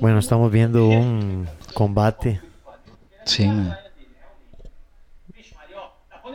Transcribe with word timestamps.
Bueno, 0.00 0.18
estamos 0.18 0.50
viendo 0.50 0.86
un 0.88 1.48
combate. 1.74 2.40
Sí. 3.24 3.50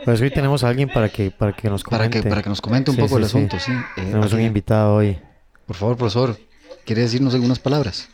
Pues 0.04 0.20
hoy 0.20 0.30
tenemos 0.30 0.62
a 0.64 0.68
alguien 0.68 0.88
para 0.90 1.08
que, 1.08 1.30
para 1.30 1.52
que 1.52 1.68
nos 1.70 1.82
Para 1.82 1.96
comente. 2.04 2.22
que, 2.22 2.28
para 2.28 2.42
que 2.42 2.48
nos 2.50 2.60
comente 2.60 2.90
un 2.90 2.96
Sí, 2.96 3.02
poco 3.02 3.16
sí, 3.16 3.22
el 3.22 3.28
sí. 3.28 3.36
asunto, 3.36 3.58
sí. 3.58 3.72
Eh, 3.72 3.84
Tenemos 3.96 4.32
un 4.32 4.40
invitado 4.42 4.96
hoy. 4.96 5.18
Por 5.66 5.76
favor, 5.76 5.96
profesor, 5.96 6.36
¿quiere 6.84 7.02
decirnos 7.02 7.34
algunas 7.34 7.58
palabras? 7.58 8.08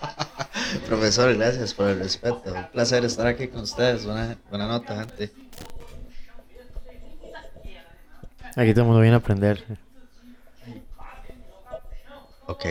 Profesor, 0.86 1.34
gracias 1.36 1.74
por 1.74 1.88
el 1.88 1.98
respeto. 1.98 2.42
Un 2.54 2.66
placer 2.72 3.04
estar 3.04 3.26
aquí 3.26 3.48
con 3.48 3.62
ustedes. 3.62 4.04
Buena, 4.04 4.36
buena 4.48 4.68
nota, 4.68 4.96
gente. 5.00 5.32
Aquí 8.56 8.72
todo 8.72 8.82
el 8.82 8.86
mundo 8.86 9.00
viene 9.00 9.14
a 9.14 9.18
aprender. 9.18 9.64
Ok. 12.50 12.64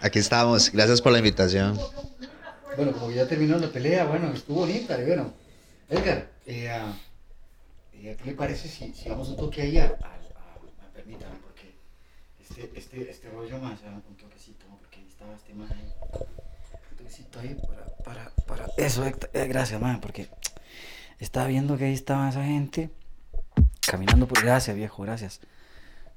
aquí 0.00 0.18
estamos. 0.18 0.72
Gracias 0.72 1.00
por 1.00 1.12
la 1.12 1.18
invitación. 1.18 1.78
Bueno, 2.76 2.90
como 2.90 3.12
ya 3.12 3.28
terminó 3.28 3.56
la 3.56 3.68
pelea, 3.68 4.04
bueno, 4.04 4.32
estuvo 4.32 4.60
bonita. 4.60 4.98
Edgar, 4.98 6.28
eh, 6.44 6.70
ah, 6.70 6.92
eh, 7.92 8.16
¿qué 8.18 8.30
le 8.30 8.32
parece 8.32 8.68
si, 8.68 8.92
vamos 9.08 9.28
un 9.28 9.36
toque 9.36 9.62
ahí 9.62 9.78
a, 9.78 9.94
permítame, 10.92 11.36
porque 11.40 11.72
este, 12.40 12.76
este, 12.76 13.08
este 13.08 13.30
rollo 13.30 13.58
más, 13.60 13.78
un 13.82 14.16
toquecito, 14.16 14.66
porque 14.80 14.98
ahí 14.98 15.06
estaba 15.08 15.36
este 15.36 15.54
man 15.54 15.68
ahí. 15.70 15.92
Un 16.90 16.96
toquecito 16.96 17.38
ahí 17.38 17.56
para, 17.64 17.86
para, 18.04 18.30
para, 18.48 18.66
eso, 18.76 19.04
eh, 19.06 19.46
gracias, 19.46 19.80
man, 19.80 20.00
porque 20.00 20.28
estaba 21.20 21.46
viendo 21.46 21.78
que 21.78 21.84
ahí 21.84 21.94
estaba 21.94 22.28
esa 22.28 22.42
gente 22.42 22.90
caminando 23.86 24.26
por, 24.26 24.42
gracias, 24.42 24.74
viejo, 24.74 25.02
gracias, 25.04 25.40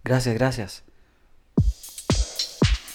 gracias, 0.06 0.36
gracias. 0.36 0.84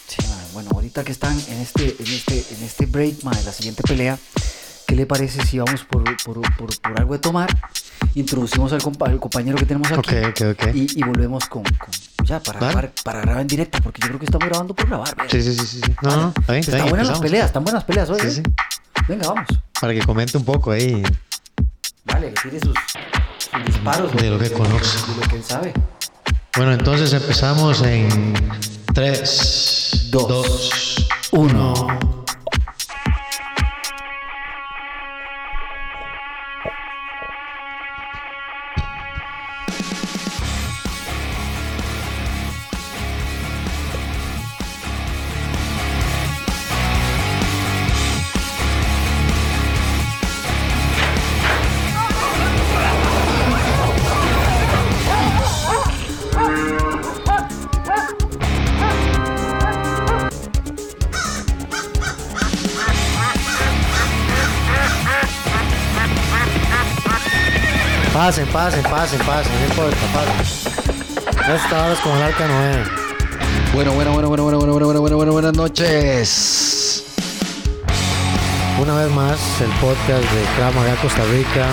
Sí, 0.09 0.17
man, 0.29 0.39
bueno, 0.53 0.71
ahorita 0.75 1.05
que 1.05 1.13
están 1.13 1.39
en 1.49 1.59
este, 1.61 1.97
en 1.99 2.07
este, 2.07 2.45
en 2.55 2.63
este 2.65 2.87
break, 2.87 3.23
man, 3.23 3.37
la 3.45 3.53
siguiente 3.53 3.83
pelea, 3.83 4.19
¿qué 4.87 4.97
le 4.97 5.07
parece 5.07 5.45
si 5.47 5.59
vamos 5.59 5.85
por, 5.85 6.03
por, 6.25 6.41
por, 6.57 6.81
por 6.81 6.99
algo 6.99 7.13
de 7.13 7.19
tomar? 7.21 7.49
Introducimos 8.15 8.73
al, 8.73 8.81
compa- 8.83 9.09
al 9.09 9.21
compañero 9.21 9.57
que 9.57 9.67
tenemos 9.67 9.91
aquí 9.93 10.17
Ok, 10.17 10.41
ok, 10.41 10.41
ok. 10.69 10.75
y, 10.75 10.99
y 10.99 11.03
volvemos 11.05 11.45
con, 11.47 11.63
con- 11.63 12.27
ya 12.27 12.41
para 12.43 12.59
Vale. 12.61 12.73
grabar, 12.73 12.93
para 13.05 13.21
grabar 13.21 13.41
en 13.43 13.47
directo, 13.47 13.79
porque 13.83 14.01
yo 14.03 14.09
creo 14.09 14.19
que 14.19 14.25
estamos 14.25 14.49
grabando 14.49 14.75
por 14.75 14.89
grabar. 14.89 15.15
¿verdad? 15.17 15.31
Sí, 15.31 15.43
sí, 15.43 15.55
sí, 15.55 15.67
sí. 15.67 15.81
No, 16.03 16.17
no, 16.17 16.29
está 16.37 16.53
bien, 16.53 16.61
está 16.61 16.73
Están 16.73 16.77
bien, 16.79 16.89
buenas 16.91 17.07
las 17.09 17.17
empezamos. 17.19 17.21
peleas, 17.21 17.47
están 17.47 17.65
buenas 17.65 17.85
peleas 17.85 18.11
hoy. 18.11 18.21
Sí, 18.21 18.27
¿eh? 18.27 18.31
sí. 18.31 18.43
Venga, 19.09 19.29
vamos. 19.29 19.47
Para 19.81 19.95
que 19.95 20.01
comente 20.03 20.37
un 20.37 20.45
poco 20.45 20.73
ahí. 20.73 21.03
Vale, 22.05 22.33
que 22.35 22.51
tire 22.51 22.61
sus, 22.61 22.75
sus 23.39 23.65
disparos. 23.65 24.13
De 24.17 24.31
lo 24.31 24.39
que 24.39 24.51
conoce. 24.53 24.99
De 25.13 25.15
lo 25.21 25.29
que 25.29 25.37
él 25.37 25.45
sabe. 25.45 25.73
Bueno, 26.57 26.73
entonces 26.73 27.13
empezamos 27.13 27.83
en 27.83 28.35
3, 28.93 30.09
Dos, 30.11 30.29
2, 30.29 31.09
uno. 31.33 31.75
1. 31.75 32.20
Pasen, 68.13 68.47
pasen, 68.49 68.83
pasen, 68.83 69.21
pasen, 69.21 69.53
no 69.61 69.67
importa, 69.67 69.97
pasen. 70.13 71.55
Esta 71.55 71.85
hora 71.85 71.93
es 71.93 71.99
como 72.01 72.17
el 72.17 72.23
arca 72.23 72.47
Noé. 72.47 72.85
Bueno, 73.73 73.93
bueno, 73.93 74.13
bueno, 74.13 74.29
bueno, 74.29 74.43
bueno, 74.45 74.59
bueno, 74.59 74.75
bueno, 74.85 75.01
bueno, 75.01 75.17
bueno, 75.17 75.33
buenas 75.33 75.55
noches. 75.55 77.05
Una 78.81 78.95
vez 78.97 79.11
más, 79.13 79.39
el 79.61 79.71
podcast 79.81 80.23
de 80.33 80.43
Krav 80.57 80.75
Maga 80.75 80.97
Costa 80.97 81.23
Rica. 81.31 81.67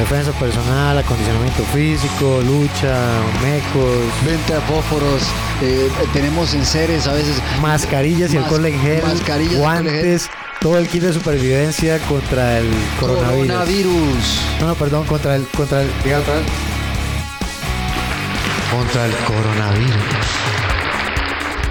Defensa 0.00 0.30
personal, 0.32 0.98
acondicionamiento 0.98 1.62
físico, 1.72 2.40
lucha, 2.44 2.98
mecos, 3.42 4.04
Vente 4.26 4.54
a 4.54 4.60
fósforos. 4.62 5.22
eh, 5.62 5.88
tenemos 6.12 6.52
enseres 6.52 7.06
a 7.06 7.12
veces. 7.14 7.40
mascarillas 7.62 8.34
y 8.34 8.36
Mas- 8.36 8.44
alcohol 8.44 8.66
en 8.66 8.80
gel, 8.80 9.02
mascarillas 9.04 9.54
guantes, 9.58 10.28
todo 10.60 10.78
el 10.78 10.88
kit 10.88 11.02
de 11.02 11.12
supervivencia 11.12 11.98
contra 12.00 12.58
el 12.58 12.70
coronavirus. 12.98 13.46
Coronavirus. 13.46 14.40
No, 14.60 14.66
no, 14.68 14.74
perdón, 14.74 15.06
contra 15.06 15.36
el, 15.36 15.46
contra 15.48 15.82
el, 15.82 15.90
diga 16.02 16.18
otra 16.18 16.34
vez. 16.34 16.44
Contra 18.70 19.06
el 19.06 19.12
coronavirus. 19.12 19.94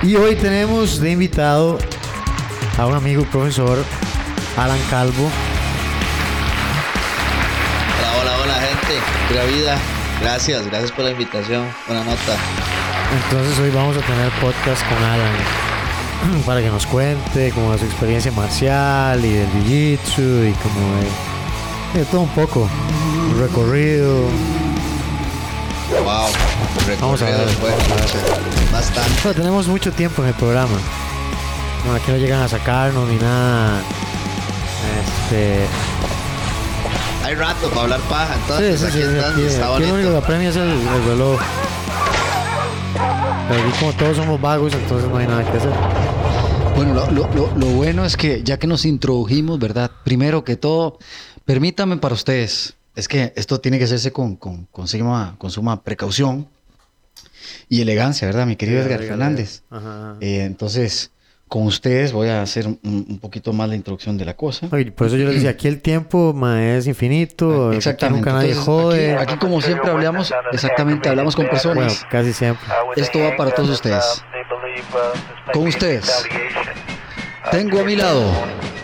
Y 0.03 0.15
hoy 0.15 0.35
tenemos 0.35 0.99
de 0.99 1.11
invitado 1.11 1.79
a 2.77 2.85
un 2.85 2.95
amigo 2.95 3.23
profesor, 3.25 3.83
Alan 4.57 4.79
Calvo. 4.89 5.29
Hola, 7.99 8.21
hola, 8.21 8.37
hola, 8.43 8.53
gente. 8.53 8.99
Pura 9.27 9.45
vida. 9.45 9.77
Gracias, 10.21 10.65
gracias 10.67 10.91
por 10.91 11.05
la 11.05 11.11
invitación. 11.11 11.67
Buena 11.87 12.03
nota. 12.03 12.37
Entonces 13.23 13.59
hoy 13.59 13.71
vamos 13.71 13.97
a 13.97 14.01
tener 14.01 14.31
podcast 14.39 14.87
con 14.87 15.03
Alan 15.03 15.64
para 16.45 16.61
que 16.61 16.69
nos 16.69 16.85
cuente 16.85 17.51
como 17.51 17.71
de 17.73 17.79
su 17.79 17.85
experiencia 17.85 18.31
marcial 18.31 19.23
y 19.23 19.33
del 19.33 19.47
jiu-jitsu 19.49 20.49
y 20.49 20.53
como 20.53 20.95
de, 21.93 21.99
de 21.99 22.05
todo 22.05 22.21
un 22.21 22.29
poco, 22.29 22.69
un 23.31 23.39
recorrido. 23.39 24.23
Wow. 26.03 26.27
Vamos 26.99 27.21
a 27.21 27.25
ver, 27.25 27.35
Recorrido, 27.47 27.59
bueno, 27.61 27.77
Bastante. 28.71 29.11
Pero 29.23 29.35
tenemos 29.35 29.67
mucho 29.67 29.91
tiempo 29.91 30.21
en 30.23 30.29
el 30.29 30.33
programa. 30.35 30.77
No, 31.85 31.93
aquí 31.93 32.11
no 32.11 32.17
llegan 32.17 32.41
a 32.41 32.47
sacarnos 32.47 33.07
ni 33.07 33.17
nada. 33.17 33.81
Este, 35.25 35.65
Hay 37.23 37.35
rato 37.35 37.69
para 37.69 37.81
hablar 37.81 37.99
paja, 38.01 38.35
entonces 38.35 38.79
sí, 38.79 38.85
aquí 38.87 38.97
sí, 38.97 39.01
están, 39.03 39.33
aquí, 39.33 39.41
está 39.43 39.75
aquí 39.75 39.83
lo 39.85 39.93
único 39.93 39.95
que 39.95 40.03
bonito. 40.03 40.17
apremia 40.17 40.49
es 40.49 40.55
el, 40.55 40.69
el 40.69 41.05
reloj. 41.07 41.39
Pero 43.47 43.61
aquí 43.61 43.79
como 43.79 43.93
todos 43.93 44.17
somos 44.17 44.41
vagos, 44.41 44.73
entonces 44.73 45.09
no 45.09 45.17
hay 45.17 45.27
nada 45.27 45.43
que 45.43 45.57
hacer. 45.57 45.71
Bueno, 46.75 46.93
lo, 46.93 47.07
lo- 47.09 47.29
lo- 47.33 47.51
lo 47.55 47.67
bueno 47.67 48.05
es 48.05 48.17
que 48.17 48.43
ya 48.43 48.57
que 48.59 48.67
nos 48.67 48.85
introdujimos, 48.85 49.59
¿verdad? 49.59 49.91
Primero 50.03 50.43
que 50.43 50.55
todo, 50.57 50.99
permítame 51.45 51.97
para 51.97 52.13
ustedes, 52.15 52.75
es 52.95 53.07
que 53.07 53.31
esto 53.35 53.59
tiene 53.61 53.77
que 53.77 53.85
hacerse 53.85 54.11
con, 54.11 54.35
con, 54.35 54.65
con 54.67 54.87
suma, 54.87 55.35
con 55.37 55.51
suma 55.51 55.83
precaución 55.83 56.47
y 57.69 57.81
elegancia, 57.81 58.27
¿verdad, 58.27 58.45
mi 58.45 58.55
querido 58.57 58.81
Edgar 58.81 58.99
Fernández? 59.07 59.63
Ajá, 59.69 60.11
ajá. 60.11 60.17
Eh, 60.21 60.43
entonces, 60.43 61.11
con 61.47 61.63
ustedes 61.67 62.11
voy 62.11 62.27
a 62.29 62.41
hacer 62.41 62.65
un, 62.67 62.79
un 62.83 63.19
poquito 63.19 63.53
más 63.53 63.69
la 63.69 63.75
introducción 63.75 64.17
de 64.17 64.25
la 64.25 64.35
cosa. 64.35 64.67
Oye, 64.71 64.91
por 64.91 65.07
eso 65.07 65.15
yo 65.15 65.25
les 65.25 65.35
decía, 65.35 65.51
aquí 65.51 65.67
el 65.67 65.79
tiempo 65.81 66.33
ma, 66.33 66.61
es 66.75 66.87
infinito, 66.87 67.67
aquí 67.69 67.77
Exactamente. 67.77 68.19
nunca 68.19 68.33
nadie 68.33 68.55
jode. 68.55 69.13
Aquí, 69.15 69.23
aquí, 69.33 69.37
como 69.39 69.61
siempre 69.61 69.91
hablamos, 69.91 70.33
exactamente, 70.51 71.07
hablamos 71.07 71.35
con 71.35 71.45
Bueno, 71.45 71.53
personas. 71.61 72.05
casi 72.09 72.33
siempre. 72.33 72.65
Esto 72.95 73.19
va 73.19 73.35
para 73.37 73.51
todos 73.51 73.69
ustedes. 73.69 74.23
Con 75.53 75.67
ustedes. 75.67 76.11
Tengo 77.51 77.79
a 77.79 77.83
mi 77.83 77.95
lado 77.95 78.23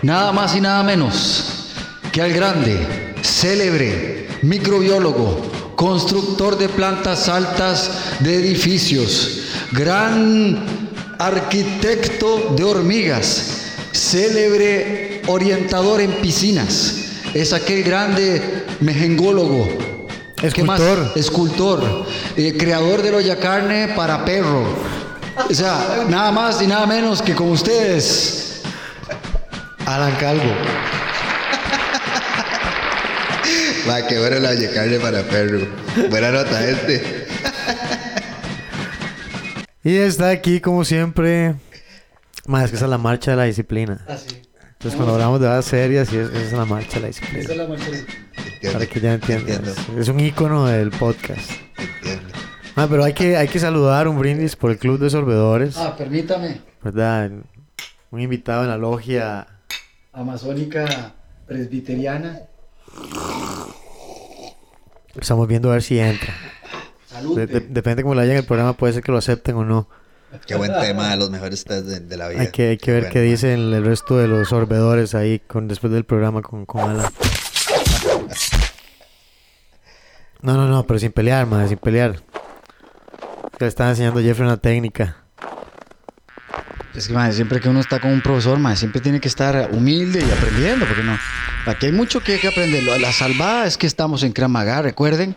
nada 0.03 0.31
más 0.31 0.55
y 0.55 0.61
nada 0.61 0.83
menos 0.83 1.73
que 2.11 2.21
al 2.21 2.31
grande, 2.31 3.15
célebre, 3.23 4.27
microbiólogo, 4.43 5.41
constructor 5.75 6.57
de 6.57 6.69
plantas 6.69 7.27
altas 7.27 8.17
de 8.19 8.35
edificios, 8.35 9.45
gran 9.71 10.80
arquitecto 11.25 12.53
de 12.55 12.63
hormigas, 12.63 13.73
célebre 13.91 15.21
orientador 15.27 16.01
en 16.01 16.11
piscinas. 16.13 16.95
Es 17.33 17.53
aquel 17.53 17.83
grande 17.83 18.65
mejengólogo. 18.79 19.69
Escultor. 20.41 21.13
Escultor, 21.15 22.05
eh, 22.35 22.55
creador 22.57 23.03
de 23.03 23.11
olla 23.11 23.37
carne 23.37 23.89
para 23.95 24.25
perro. 24.25 24.65
O 25.49 25.53
sea, 25.53 26.05
nada 26.09 26.31
más 26.31 26.61
y 26.61 26.67
nada 26.67 26.85
menos 26.87 27.21
que 27.21 27.35
con 27.35 27.51
ustedes. 27.51 28.61
Alan 29.85 30.15
Calvo. 30.15 30.51
Va, 33.89 34.07
qué 34.07 34.19
bueno 34.19 34.39
la 34.39 34.49
carne 34.73 34.99
para 34.99 35.23
perro. 35.23 35.67
Buena 36.09 36.31
nota, 36.31 36.59
gente. 36.59 37.20
Y 39.83 39.95
está 39.95 40.29
aquí, 40.29 40.59
como 40.61 40.85
siempre. 40.85 41.55
Más 42.47 42.69
que 42.69 42.75
esa 42.75 42.85
es 42.85 42.91
la 42.91 42.97
marcha 42.97 43.31
de 43.31 43.37
la 43.37 43.43
disciplina. 43.45 43.99
Entonces, 44.07 44.95
cuando 44.95 45.13
hablamos 45.13 45.39
de 45.39 45.45
edades 45.47 45.65
serias, 45.65 46.09
sí, 46.09 46.17
es- 46.17 46.29
esa 46.29 46.39
es 46.41 46.53
la 46.53 46.65
marcha 46.65 46.95
de 46.95 47.01
la 47.01 47.07
disciplina. 47.07 47.47
Para 48.73 48.85
que 48.87 48.99
ya 48.99 49.13
entiendas. 49.13 49.75
Es 49.97 50.07
un 50.07 50.19
icono 50.19 50.65
del 50.67 50.89
podcast. 50.91 51.51
Entiendo. 51.77 52.29
Ah, 52.33 52.83
Ah, 52.83 52.87
pero 52.89 53.03
hay 53.03 53.13
que, 53.13 53.35
hay 53.35 53.47
que 53.49 53.59
saludar 53.59 54.07
un 54.07 54.17
brindis 54.17 54.55
por 54.55 54.71
el 54.71 54.77
Club 54.77 54.97
de 54.97 55.09
Sorbedores. 55.09 55.75
Ah, 55.77 55.95
permítame. 55.97 56.61
¿Verdad? 56.81 57.29
Un 58.11 58.21
invitado 58.21 58.63
en 58.63 58.69
la 58.69 58.77
logia. 58.77 59.45
Amazónica 60.13 61.13
presbiteriana. 61.47 62.39
Estamos 65.19 65.47
viendo 65.47 65.69
a 65.69 65.73
ver 65.73 65.83
si 65.83 65.99
entra. 65.99 66.33
Salud. 67.21 67.37
De- 67.37 67.47
de- 67.47 67.59
depende 67.61 68.03
cómo 68.03 68.15
le 68.15 68.21
haya 68.23 68.31
en 68.33 68.37
el 68.39 68.45
programa, 68.45 68.73
puede 68.73 68.93
ser 68.93 69.03
que 69.03 69.11
lo 69.11 69.17
acepten 69.17 69.55
o 69.55 69.63
no. 69.65 69.87
Qué 70.47 70.55
buen 70.55 70.71
tema 70.79 71.13
los 71.17 71.29
mejores 71.29 71.63
test 71.65 71.85
de, 71.87 71.99
de 71.99 72.17
la 72.17 72.29
vida. 72.29 72.41
Hay 72.41 72.51
que, 72.51 72.69
hay 72.69 72.77
que 72.77 72.91
ver 72.91 73.01
Bueno, 73.03 73.13
qué 73.13 73.21
dicen 73.21 73.73
el 73.73 73.83
resto 73.83 74.17
de 74.17 74.27
los 74.29 74.47
sorbedores 74.49 75.13
ahí 75.13 75.39
con, 75.39 75.67
después 75.67 75.91
del 75.91 76.05
programa 76.05 76.41
con, 76.41 76.65
con 76.65 76.81
Alan. 76.89 77.11
No, 80.41 80.55
no, 80.55 80.67
no, 80.67 80.85
pero 80.87 80.99
sin 80.99 81.11
pelear, 81.11 81.45
madre, 81.45 81.67
sin 81.67 81.77
pelear. 81.77 82.19
Le 83.59 83.67
están 83.67 83.89
enseñando 83.89 84.19
a 84.19 84.23
Jeffrey 84.23 84.47
una 84.47 84.57
técnica. 84.57 85.20
Es 86.93 87.07
que, 87.07 87.31
siempre 87.31 87.61
que 87.61 87.69
uno 87.69 87.79
está 87.79 87.99
con 87.99 88.11
un 88.11 88.21
profesor, 88.21 88.59
madre, 88.59 88.77
siempre 88.77 88.99
tiene 88.99 89.21
que 89.21 89.29
estar 89.29 89.69
humilde 89.71 90.25
y 90.27 90.31
aprendiendo, 90.31 90.85
porque 90.85 91.03
no. 91.03 91.17
Aquí 91.65 91.85
hay 91.85 91.91
mucho 91.93 92.19
que, 92.19 92.37
que 92.37 92.49
aprender. 92.49 92.83
La 92.83 93.13
salvada 93.13 93.65
es 93.65 93.77
que 93.77 93.87
estamos 93.87 94.23
en 94.23 94.33
Kramaga, 94.33 94.81
recuerden. 94.81 95.35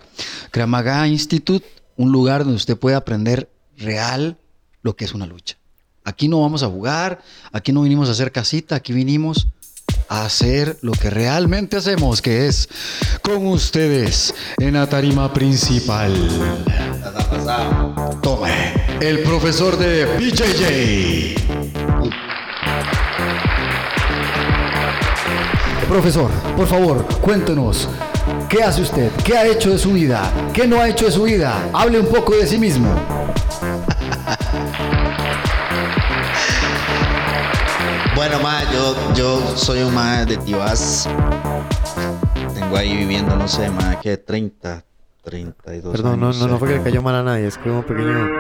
Kramaga 0.51 1.07
Institute, 1.07 1.67
un 1.97 2.11
lugar 2.11 2.41
donde 2.43 2.57
usted 2.57 2.77
puede 2.77 2.97
aprender 2.97 3.49
real 3.77 4.37
lo 4.83 4.97
que 4.97 5.05
es 5.05 5.15
una 5.15 5.27
lucha. 5.27 5.57
Aquí 6.05 6.29
no 6.29 6.41
vamos 6.43 6.63
a 6.63 6.67
jugar, 6.67 7.23
aquí 7.53 7.73
no 7.73 7.83
vinimos 7.83 8.09
a 8.09 8.13
hacer 8.13 8.33
casita, 8.33 8.77
aquí 8.77 8.93
vinimos 8.93 9.49
hacer 10.09 10.79
lo 10.83 10.93
que 10.93 11.11
realmente 11.11 11.77
hacemos, 11.77 12.23
que 12.23 12.47
es 12.47 12.69
con 13.23 13.47
ustedes 13.47 14.35
en 14.59 14.75
la 14.75 14.87
tarima 14.87 15.33
principal. 15.33 16.13
Tome, 18.23 18.75
el 19.01 19.21
profesor 19.21 19.77
de 19.77 20.07
BJJ. 20.17 21.35
Profesor, 25.89 26.31
por 26.57 26.67
favor, 26.67 27.07
cuéntenos, 27.21 27.89
¿qué 28.49 28.63
hace 28.63 28.83
usted? 28.83 29.11
¿Qué 29.25 29.37
ha 29.37 29.47
hecho 29.47 29.71
de 29.71 29.79
su 29.79 29.93
vida? 29.93 30.33
¿Qué 30.53 30.67
no 30.67 30.81
ha 30.81 30.89
hecho 30.89 31.05
de 31.05 31.13
su 31.13 31.25
vida? 31.25 31.69
Hable 31.73 32.01
un 32.01 32.07
poco 32.07 32.35
de 32.35 32.47
sí 32.47 32.59
mismo. 32.59 33.24
Bueno, 38.15 38.39
ma, 38.41 38.63
yo, 38.73 38.95
yo 39.15 39.57
soy 39.57 39.83
un 39.83 39.93
ma 39.95 40.25
de 40.25 40.37
Tibás. 40.37 41.09
Tengo 42.55 42.77
ahí 42.77 42.97
viviendo, 42.97 43.35
no 43.37 43.49
sé, 43.49 43.69
ma, 43.71 43.99
que 44.01 44.17
30, 44.17 44.85
32 45.25 45.93
Perdón, 45.93 46.21
no, 46.21 46.27
años. 46.27 46.39
no, 46.39 46.47
no 46.49 46.59
fue 46.59 46.69
que 46.69 46.75
le 46.77 46.83
cayó 46.83 47.03
mal 47.03 47.17
a 47.17 47.23
nadie, 47.23 47.47
es 47.49 47.59
que 47.59 47.71
un 47.71 47.83
pequeño. 47.83 48.31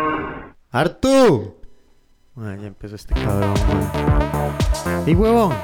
¡Artu! 0.70 1.54
Ay, 2.36 2.58
ya 2.60 2.66
empezó 2.68 2.94
este 2.96 3.14
cabrón, 3.14 3.54
man. 3.68 5.02
¡Y 5.06 5.14
huevón! 5.14 5.54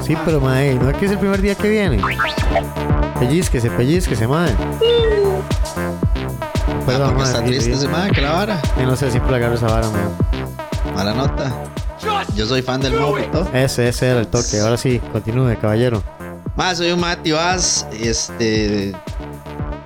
Sí, 0.00 0.16
pero 0.24 0.40
mae, 0.40 0.74
no 0.74 0.88
es 0.90 0.96
que 0.96 1.06
es 1.06 1.12
el 1.12 1.18
primer 1.18 1.40
día 1.40 1.54
que 1.54 1.68
viene. 1.68 2.00
Pellizquese, 3.18 3.70
pellizquese. 3.70 4.26
Ah, 4.30 4.46
Perdón, 6.86 7.08
porque 7.14 7.22
mae, 7.22 7.24
está 7.24 7.44
triste 7.44 7.72
ese 7.72 7.88
ma, 7.88 8.08
que 8.10 8.20
la 8.20 8.32
vara. 8.32 8.60
Yo 8.78 8.86
no 8.86 8.96
sé, 8.96 9.10
siempre 9.10 9.32
le 9.32 9.36
agarro 9.38 9.54
esa 9.56 9.66
vara, 9.66 9.88
man. 9.90 10.10
Mala 10.94 11.14
nota. 11.14 11.52
Yo 12.34 12.46
soy 12.46 12.62
fan 12.62 12.80
del 12.80 12.94
todo. 12.94 13.16
Ese, 13.52 13.88
ese 13.88 14.08
era 14.08 14.20
el 14.20 14.26
toque. 14.28 14.60
Ahora 14.60 14.76
sí, 14.76 15.00
continúe, 15.12 15.56
caballero. 15.60 16.02
Ma, 16.56 16.74
soy 16.74 16.92
un 16.92 17.00
ma 17.00 17.16
de 17.16 17.22
Tibás. 17.22 17.86
Este. 17.92 18.92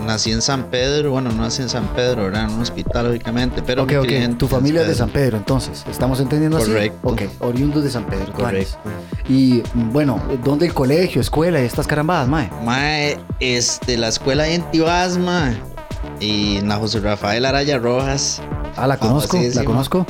Nací 0.00 0.32
en 0.32 0.42
San 0.42 0.64
Pedro. 0.64 1.12
Bueno, 1.12 1.30
no 1.32 1.42
nací 1.42 1.62
en 1.62 1.68
San 1.70 1.86
Pedro, 1.88 2.24
¿verdad? 2.24 2.44
En 2.44 2.50
un 2.50 2.60
hospital, 2.60 3.06
lógicamente. 3.06 3.62
Pero 3.62 3.86
en- 3.88 4.36
Tu 4.36 4.46
familia 4.46 4.82
es 4.82 4.88
de. 4.88 4.94
San 4.94 5.08
Pedro, 5.10 5.38
entonces. 5.38 5.84
¿Estamos 5.90 6.20
entendiendo 6.20 6.58
así? 6.58 6.66
Correcto. 6.66 6.98
Ok, 7.08 7.22
oriundos 7.40 7.82
de 7.84 7.90
San 7.90 8.04
Pedro. 8.06 8.32
Correcto. 8.32 8.76
Y 9.28 9.62
bueno, 9.74 10.20
¿dónde 10.44 10.66
el 10.66 10.74
colegio, 10.74 11.20
escuela 11.22 11.60
y 11.60 11.64
estas 11.64 11.86
carambadas, 11.86 12.28
mae? 12.28 12.50
Mae, 12.64 13.18
este, 13.40 13.96
la 13.96 14.08
escuela 14.08 14.42
ahí 14.44 14.54
en 14.56 14.70
Tibás, 14.70 15.16
ma. 15.16 15.54
Y 16.20 16.60
la 16.60 16.76
José 16.76 17.00
Rafael 17.00 17.44
Araya 17.44 17.78
Rojas. 17.78 18.40
Ah, 18.76 18.86
la 18.86 18.96
conozco, 18.96 19.38
la 19.54 19.64
conozco. 19.64 20.06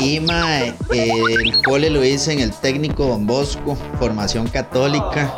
Y 0.00 0.20
mae, 0.20 0.74
el 0.92 1.62
cole 1.62 1.90
lo 1.90 2.04
hice 2.04 2.32
en 2.32 2.40
el 2.40 2.52
técnico 2.52 3.06
Don 3.06 3.26
Bosco, 3.26 3.76
formación 3.98 4.48
católica. 4.48 5.32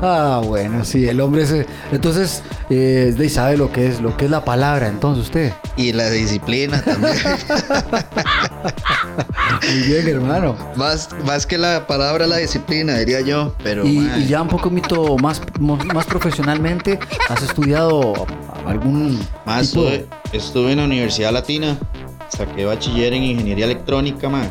Ah, 0.00 0.40
bueno, 0.44 0.84
sí, 0.84 1.08
el 1.08 1.20
hombre 1.20 1.44
se... 1.44 1.66
Entonces, 1.90 2.42
eh, 2.70 3.28
sabe 3.28 3.56
lo 3.56 3.72
que 3.72 3.88
es, 3.88 4.00
lo 4.00 4.16
que 4.16 4.26
es 4.26 4.30
la 4.30 4.44
palabra, 4.44 4.86
entonces 4.86 5.24
usted. 5.24 5.52
Y 5.76 5.92
la 5.92 6.08
disciplina 6.08 6.80
también. 6.82 7.16
Muy 9.68 9.82
bien, 9.88 10.08
hermano. 10.08 10.56
más, 10.76 11.08
más 11.24 11.46
que 11.46 11.58
la 11.58 11.86
palabra, 11.88 12.28
la 12.28 12.36
disciplina, 12.36 12.96
diría 12.96 13.22
yo. 13.22 13.54
Pero 13.64 13.84
Y, 13.84 14.26
ya 14.28 14.40
un 14.40 14.48
poco 14.48 14.70
mito 14.70 15.16
más, 15.16 15.42
más 15.58 16.06
profesionalmente, 16.06 17.00
¿has 17.28 17.42
estudiado 17.42 18.26
algún 18.68 19.18
más 19.46 19.70
tipo? 19.70 19.88
estuve, 19.88 20.06
estuve 20.32 20.72
en 20.72 20.78
la 20.78 20.84
Universidad 20.84 21.32
Latina, 21.32 21.78
saqué 22.28 22.64
bachiller 22.64 23.12
en 23.12 23.22
ingeniería 23.24 23.64
electrónica, 23.64 24.28
mae. 24.28 24.48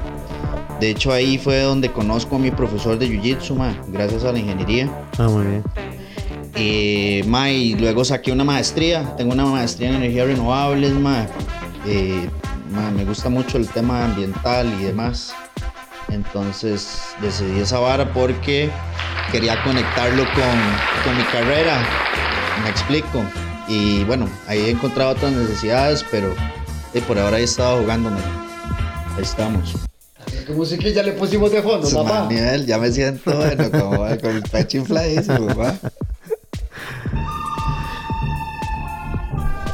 De 0.79 0.91
hecho, 0.91 1.11
ahí 1.11 1.37
fue 1.37 1.61
donde 1.61 1.91
conozco 1.91 2.35
a 2.35 2.39
mi 2.39 2.51
profesor 2.51 2.97
de 2.99 3.07
Jiu-Jitsu, 3.07 3.55
mae, 3.55 3.75
gracias 3.87 4.23
a 4.23 4.31
la 4.31 4.39
ingeniería. 4.39 4.89
Ah, 5.17 5.27
muy 5.27 5.45
bien. 5.45 5.63
Eh, 6.55 7.23
ma, 7.27 7.49
y 7.51 7.75
luego 7.75 8.03
saqué 8.03 8.31
una 8.31 8.43
maestría. 8.43 9.15
Tengo 9.15 9.33
una 9.33 9.45
maestría 9.45 9.89
en 9.89 9.95
energías 9.95 10.27
renovables, 10.27 10.91
ma. 10.93 11.27
Eh, 11.85 12.27
ma, 12.71 12.89
me 12.91 13.05
gusta 13.05 13.29
mucho 13.29 13.57
el 13.57 13.67
tema 13.67 14.05
ambiental 14.05 14.67
y 14.79 14.85
demás. 14.85 15.35
Entonces 16.09 17.01
decidí 17.21 17.59
esa 17.59 17.79
vara 17.79 18.11
porque 18.11 18.71
quería 19.31 19.61
conectarlo 19.63 20.23
con, 20.33 21.03
con 21.03 21.17
mi 21.17 21.23
carrera. 21.25 21.79
Me 22.63 22.69
explico. 22.69 23.23
Y 23.67 24.03
bueno, 24.05 24.29
ahí 24.47 24.59
he 24.59 24.69
encontrado 24.69 25.11
otras 25.11 25.31
necesidades, 25.31 26.05
pero 26.09 26.33
eh, 26.93 27.01
por 27.05 27.19
ahora 27.19 27.39
he 27.39 27.43
estado 27.43 27.81
jugándome. 27.81 28.19
Ahí 29.15 29.23
estamos. 29.23 29.73
¿Qué 30.45 30.53
musiquilla 30.53 31.03
le 31.03 31.11
pusimos 31.13 31.51
de 31.51 31.61
fondo, 31.61 31.87
Su 31.87 32.03
nivel, 32.29 32.65
ya 32.65 32.77
me 32.77 32.91
siento 32.91 33.35
bueno, 33.35 33.69
como 33.69 33.97
con 34.21 34.35
el 34.35 34.43
pecho 34.43 34.77
infladísimo, 34.77 35.47
ma. 35.55 35.75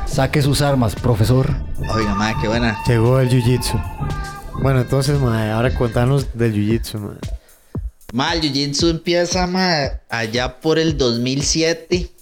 Saque 0.07 0.42
sus 0.42 0.62
armas, 0.62 0.95
profesor. 0.95 1.50
Oiga, 1.94 2.16
ma, 2.16 2.40
qué 2.42 2.47
buena. 2.47 2.80
Llegó 2.88 3.19
el 3.19 3.30
jiu-jitsu. 3.30 3.81
Bueno, 4.62 4.81
entonces, 4.81 5.19
mae, 5.19 5.52
ahora 5.52 5.73
contanos 5.76 6.28
del 6.33 6.54
jiu-jitsu, 6.54 7.00
mae. 7.00 7.18
Ma, 8.14 8.31
el 8.33 8.42
Jiu-Jitsu 8.42 8.92
empieza 8.92 9.47
ma, 9.47 10.00
allá 10.07 10.59
por 10.62 10.78
el 10.78 11.00
2007. 11.00 12.12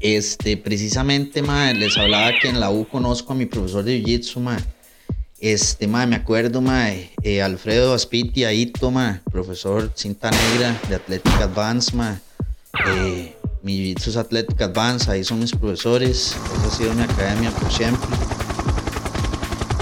Este, 0.00 0.56
precisamente, 0.56 1.42
ma, 1.42 1.72
les 1.72 1.96
hablaba 1.96 2.32
que 2.40 2.48
en 2.48 2.60
la 2.60 2.70
U 2.70 2.86
conozco 2.86 3.32
a 3.32 3.36
mi 3.36 3.46
profesor 3.46 3.84
de 3.84 4.02
Jiu-Jitsu, 4.02 4.40
ma. 4.40 4.58
Este, 5.40 5.86
ma, 5.86 6.06
me 6.06 6.16
acuerdo, 6.16 6.60
ma, 6.60 6.90
eh, 6.90 7.42
Alfredo 7.42 7.94
Aspiti 7.94 8.44
Aito, 8.44 8.90
ma, 8.90 9.22
profesor 9.30 9.90
cinta 9.94 10.30
negra 10.30 10.78
de 10.88 10.96
Athletic 10.96 11.40
Advance, 11.40 11.94
ma. 11.96 12.20
Eh, 12.86 13.34
mi 13.62 13.78
Jiu-Jitsu 13.78 14.10
es 14.10 14.16
Athletic 14.16 14.60
Advance, 14.60 15.10
ahí 15.10 15.24
son 15.24 15.40
mis 15.40 15.52
profesores. 15.52 16.36
Esa 16.58 16.66
ha 16.66 16.70
sido 16.70 16.94
mi 16.94 17.02
academia 17.02 17.50
por 17.50 17.72
siempre. 17.72 18.08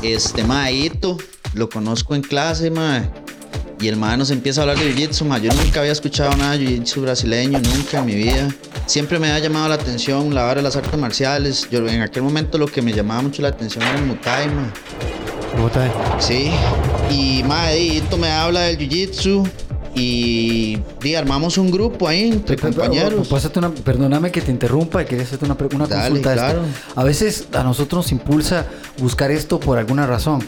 Este, 0.03 0.45
ma, 0.45 0.65
Aito, 0.65 1.17
lo 1.55 1.69
conozco 1.69 2.15
en 2.15 2.23
clase, 2.23 2.71
ma. 2.71 3.11
Y 3.83 3.89
el 3.89 3.97
man 3.97 4.19
nos 4.21 4.31
empieza 4.31 4.61
a 4.61 4.63
hablar 4.63 4.79
de 4.79 4.95
jiu-jitsu. 4.95 5.41
Yo 5.41 5.53
nunca 5.53 5.81
había 5.81 5.91
escuchado 5.93 6.37
nada 6.37 6.57
de 6.57 6.65
jiu-jitsu 6.65 7.01
brasileño, 7.03 7.59
nunca 7.59 7.99
en 7.99 8.07
mi 8.07 8.15
vida. 8.15 8.49
Siempre 8.87 9.19
me 9.19 9.31
ha 9.33 9.39
llamado 9.41 9.69
la 9.69 9.75
atención 9.75 10.33
la 10.35 10.43
vara 10.45 10.57
de 10.57 10.63
las 10.63 10.77
artes 10.77 10.97
marciales. 10.99 11.67
Yo 11.71 11.87
en 11.89 12.01
aquel 12.01 12.23
momento 12.23 12.59
lo 12.59 12.67
que 12.67 12.81
me 12.81 12.93
llamaba 12.93 13.23
mucho 13.23 13.43
la 13.43 13.49
atención 13.49 13.83
era 13.83 13.99
el 13.99 14.07
Muay 14.07 14.47
ma. 14.55 14.73
¿Cómo 15.53 15.67
está? 15.67 15.91
Sí. 16.21 16.51
Y 17.11 17.43
ma, 17.43 17.75
y 17.75 17.99
esto 17.99 18.17
me 18.17 18.31
habla 18.31 18.61
del 18.61 18.79
jiu-jitsu. 18.79 19.51
Y, 19.95 20.79
di, 21.03 21.15
armamos 21.17 21.59
un 21.59 21.71
grupo 21.71 22.09
ahí 22.09 22.31
entre 22.31 22.57
compañeros. 22.57 23.29
Pásate 23.29 23.59
una- 23.59 23.71
perdóname 23.71 24.31
que 24.31 24.41
te 24.41 24.51
interrumpa 24.51 25.03
y 25.03 25.05
quería 25.05 25.25
hacerte 25.25 25.45
una, 25.45 25.55
una 25.75 25.87
Dale, 25.87 26.09
consulta. 26.09 26.33
claro. 26.33 26.63
A 26.97 27.05
veces 27.05 27.47
a 27.53 27.63
nosotros 27.63 28.05
nos 28.07 28.13
impulsa 28.13 28.65
buscar 28.99 29.31
esto 29.31 29.61
por 29.61 29.77
alguna 29.77 30.07
razón. 30.07 30.41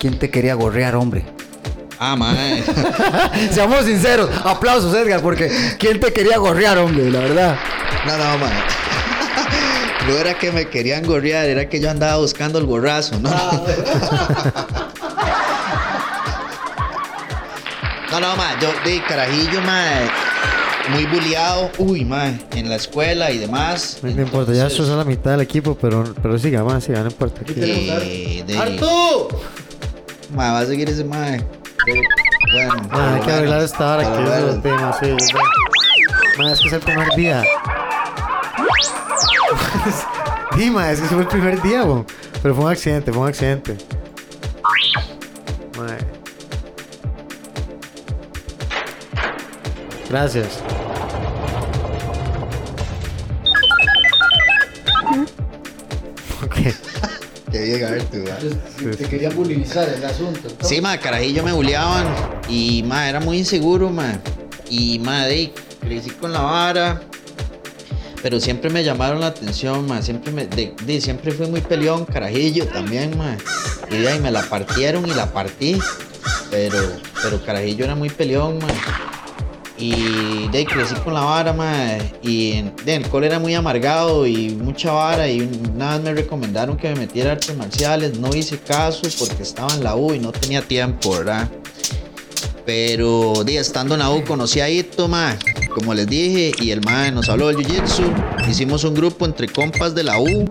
¿Quién 0.00 0.18
te 0.18 0.30
quería 0.30 0.54
gorrear, 0.54 0.96
hombre? 0.96 1.24
Ah, 2.04 2.16
mae. 2.16 2.64
Seamos 3.52 3.84
sinceros. 3.84 4.28
Aplausos, 4.44 4.92
Edgar, 4.92 5.20
porque 5.20 5.76
¿quién 5.78 6.00
te 6.00 6.12
quería 6.12 6.36
gorrear, 6.36 6.76
hombre? 6.78 7.08
La 7.08 7.20
verdad. 7.20 7.56
No, 8.04 8.18
no, 8.18 8.38
mae. 8.38 8.50
No 10.08 10.18
era 10.18 10.34
que 10.34 10.50
me 10.50 10.68
querían 10.68 11.06
gorrear, 11.06 11.48
era 11.48 11.68
que 11.68 11.78
yo 11.78 11.88
andaba 11.88 12.16
buscando 12.16 12.58
el 12.58 12.66
gorrazo, 12.66 13.20
¿no? 13.20 13.30
No, 18.10 18.20
no, 18.20 18.36
ma, 18.36 18.58
yo 18.60 18.68
de 18.84 19.02
carajillo, 19.04 19.62
ma, 19.62 19.84
muy 20.90 21.06
bulleado, 21.06 21.70
uy, 21.78 22.04
mae, 22.04 22.38
en 22.54 22.68
la 22.68 22.76
escuela 22.76 23.30
y 23.30 23.38
demás. 23.38 24.00
No 24.02 24.10
importa, 24.10 24.52
ya 24.52 24.66
eso 24.66 24.82
es 24.82 24.90
la 24.90 25.04
mitad 25.04 25.30
del 25.30 25.40
equipo, 25.40 25.78
pero, 25.80 26.12
pero 26.20 26.38
siga, 26.38 26.62
más, 26.62 26.84
siga, 26.84 27.00
no 27.00 27.06
importa. 27.06 27.40
Eh, 27.56 28.44
de, 28.46 28.58
¡Artu! 28.58 29.28
mae, 30.34 30.52
va 30.52 30.58
a 30.58 30.66
seguir 30.66 30.90
ese 30.90 31.04
mae. 31.04 31.42
Pero, 31.84 32.00
Bueno, 32.52 32.72
Ah, 32.90 33.14
hay 33.14 33.20
que 33.22 33.32
arreglar 33.32 33.62
esta 33.62 33.94
hora 33.94 34.02
que 34.02 34.08
es 34.22 34.28
bueno. 34.28 34.48
el 34.48 34.62
tema, 34.62 34.92
sí. 35.00 35.16
Ma, 36.38 36.52
es 36.52 36.60
que 36.60 36.66
es 36.68 36.72
el 36.74 36.80
primer 36.80 37.08
día. 37.16 37.42
Dima, 40.56 40.90
es 40.90 41.00
que 41.00 41.06
fue 41.08 41.20
el 41.22 41.28
primer 41.28 41.60
día, 41.62 41.84
bo. 41.84 42.04
Pero 42.42 42.54
fue 42.54 42.64
un 42.64 42.70
accidente, 42.70 43.12
fue 43.12 43.22
un 43.22 43.28
accidente. 43.28 43.76
Ma. 45.78 45.86
Gracias. 50.10 50.62
Qué 57.52 57.60
bien, 57.64 57.84
Artu, 57.84 58.24
va. 58.24 58.96
Te 58.96 59.04
quería 59.04 59.28
bulizar 59.30 59.88
el 59.88 60.02
asunto. 60.04 60.48
Sí, 60.62 60.80
ma, 60.80 60.96
carajillo 60.98 61.42
me 61.44 61.52
buleaban 61.52 62.06
y 62.48 62.82
ma, 62.82 63.08
era 63.08 63.20
muy 63.20 63.38
inseguro, 63.38 63.90
ma. 63.90 64.18
Y 64.70 64.98
ma, 65.00 65.26
de, 65.26 65.52
crecí 65.80 66.10
con 66.10 66.32
la 66.32 66.40
vara. 66.40 67.02
Pero 68.22 68.40
siempre 68.40 68.70
me 68.70 68.82
llamaron 68.84 69.20
la 69.20 69.26
atención, 69.26 69.86
ma. 69.86 70.00
Siempre 70.00 70.32
me, 70.32 70.46
de, 70.46 70.74
de- 70.86 71.00
siempre 71.00 71.32
fui 71.32 71.46
muy 71.48 71.60
peleón, 71.60 72.06
carajillo 72.06 72.66
también, 72.68 73.16
ma. 73.18 73.36
Y 73.90 73.98
de 73.98 74.08
ahí 74.08 74.18
me 74.20 74.30
la 74.30 74.42
partieron 74.42 75.06
y 75.06 75.12
la 75.12 75.30
partí. 75.32 75.78
Pero, 76.50 76.78
pero 77.22 77.44
carajillo 77.44 77.84
era 77.84 77.94
muy 77.94 78.08
peleón, 78.08 78.58
ma. 78.60 78.68
Y 79.82 80.46
de 80.52 80.58
ahí 80.58 80.64
crecí 80.64 80.94
con 81.02 81.12
la 81.12 81.22
vara, 81.22 81.52
ma. 81.52 81.98
Y 82.22 82.62
el 82.86 83.08
cole 83.08 83.26
era 83.26 83.40
muy 83.40 83.52
amargado 83.52 84.28
y 84.28 84.50
mucha 84.50 84.92
vara. 84.92 85.28
Y 85.28 85.40
una 85.74 85.94
vez 85.94 86.02
me 86.04 86.14
recomendaron 86.14 86.76
que 86.76 86.88
me 86.90 87.00
metiera 87.00 87.32
artes 87.32 87.56
marciales. 87.56 88.16
No 88.16 88.32
hice 88.32 88.58
caso 88.58 89.02
porque 89.18 89.42
estaba 89.42 89.74
en 89.74 89.82
la 89.82 89.96
U 89.96 90.14
y 90.14 90.20
no 90.20 90.30
tenía 90.30 90.62
tiempo, 90.62 91.10
¿verdad? 91.10 91.50
Pero 92.64 93.42
de, 93.44 93.56
estando 93.56 93.94
en 93.94 94.00
la 94.00 94.10
U 94.12 94.22
conocí 94.22 94.60
a 94.60 94.70
Ito, 94.70 95.08
ma, 95.08 95.36
como 95.74 95.94
les 95.94 96.06
dije, 96.06 96.52
y 96.60 96.70
el 96.70 96.80
ma 96.82 97.10
nos 97.10 97.28
habló 97.28 97.48
del 97.48 97.56
Jiu-Jitsu. 97.56 98.48
Hicimos 98.48 98.84
un 98.84 98.94
grupo 98.94 99.26
entre 99.26 99.48
compas 99.48 99.96
de 99.96 100.04
la 100.04 100.20
U. 100.20 100.48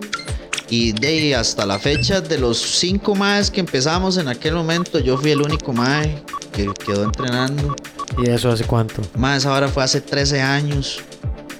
Y 0.68 0.92
de 0.92 1.34
hasta 1.34 1.64
la 1.64 1.78
fecha, 1.78 2.20
de 2.20 2.36
los 2.38 2.58
cinco 2.58 3.14
más 3.14 3.50
que 3.50 3.60
empezamos 3.60 4.18
en 4.18 4.28
aquel 4.28 4.54
momento, 4.54 4.98
yo 4.98 5.16
fui 5.16 5.30
el 5.30 5.40
único 5.40 5.72
ma 5.72 6.02
que 6.52 6.70
quedó 6.84 7.04
entrenando. 7.04 7.74
¿Y 8.18 8.28
eso 8.30 8.50
hace 8.50 8.64
cuánto? 8.64 9.02
Más 9.16 9.38
esa 9.38 9.52
hora 9.52 9.68
fue 9.68 9.82
hace 9.82 10.00
13 10.00 10.40
años. 10.40 10.98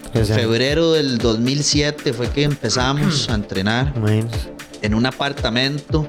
En 0.06 0.12
Tres 0.12 0.30
años. 0.30 0.42
febrero 0.42 0.92
del 0.92 1.18
2007 1.18 2.12
fue 2.12 2.28
que 2.28 2.42
empezamos 2.44 3.28
a 3.30 3.34
entrenar 3.34 3.92
Imagínense. 3.96 4.52
en 4.82 4.94
un 4.94 5.06
apartamento 5.06 6.06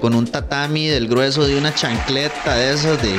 con 0.00 0.14
un 0.14 0.26
tatami 0.26 0.86
del 0.88 1.08
grueso 1.08 1.46
de 1.46 1.56
una 1.56 1.74
chancleta 1.74 2.54
de 2.54 2.74
esas 2.74 3.00
de 3.02 3.14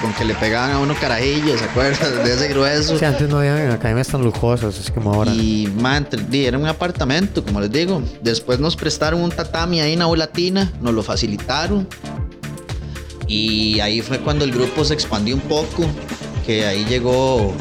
con 0.00 0.12
que 0.14 0.24
le 0.24 0.34
pegaban 0.34 0.70
a 0.72 0.78
uno 0.78 0.94
carajillos, 0.98 1.60
¿se 1.60 1.66
acuerdan? 1.66 2.24
De 2.24 2.32
ese 2.32 2.48
grueso. 2.48 2.98
Sí, 2.98 3.04
antes 3.04 3.28
no 3.28 3.38
había 3.38 3.74
academias 3.74 4.08
tan 4.08 4.22
lujosas, 4.22 4.78
es 4.78 4.90
como 4.90 5.12
ahora. 5.12 5.30
Y 5.30 5.70
man, 5.78 6.08
era 6.32 6.56
un 6.56 6.66
apartamento, 6.66 7.44
como 7.44 7.60
les 7.60 7.70
digo. 7.70 8.02
Después 8.22 8.58
nos 8.58 8.76
prestaron 8.76 9.20
un 9.20 9.30
tatami 9.30 9.80
ahí 9.82 9.92
en 9.92 10.00
Aula 10.00 10.24
Latina, 10.24 10.72
nos 10.80 10.94
lo 10.94 11.02
facilitaron. 11.02 11.86
Y 13.30 13.78
ahí 13.78 14.00
fue 14.00 14.18
cuando 14.18 14.44
el 14.44 14.50
grupo 14.50 14.84
se 14.84 14.92
expandió 14.92 15.36
un 15.36 15.40
poco, 15.42 15.86
que 16.44 16.66
ahí 16.66 16.84
llegó, 16.86 17.54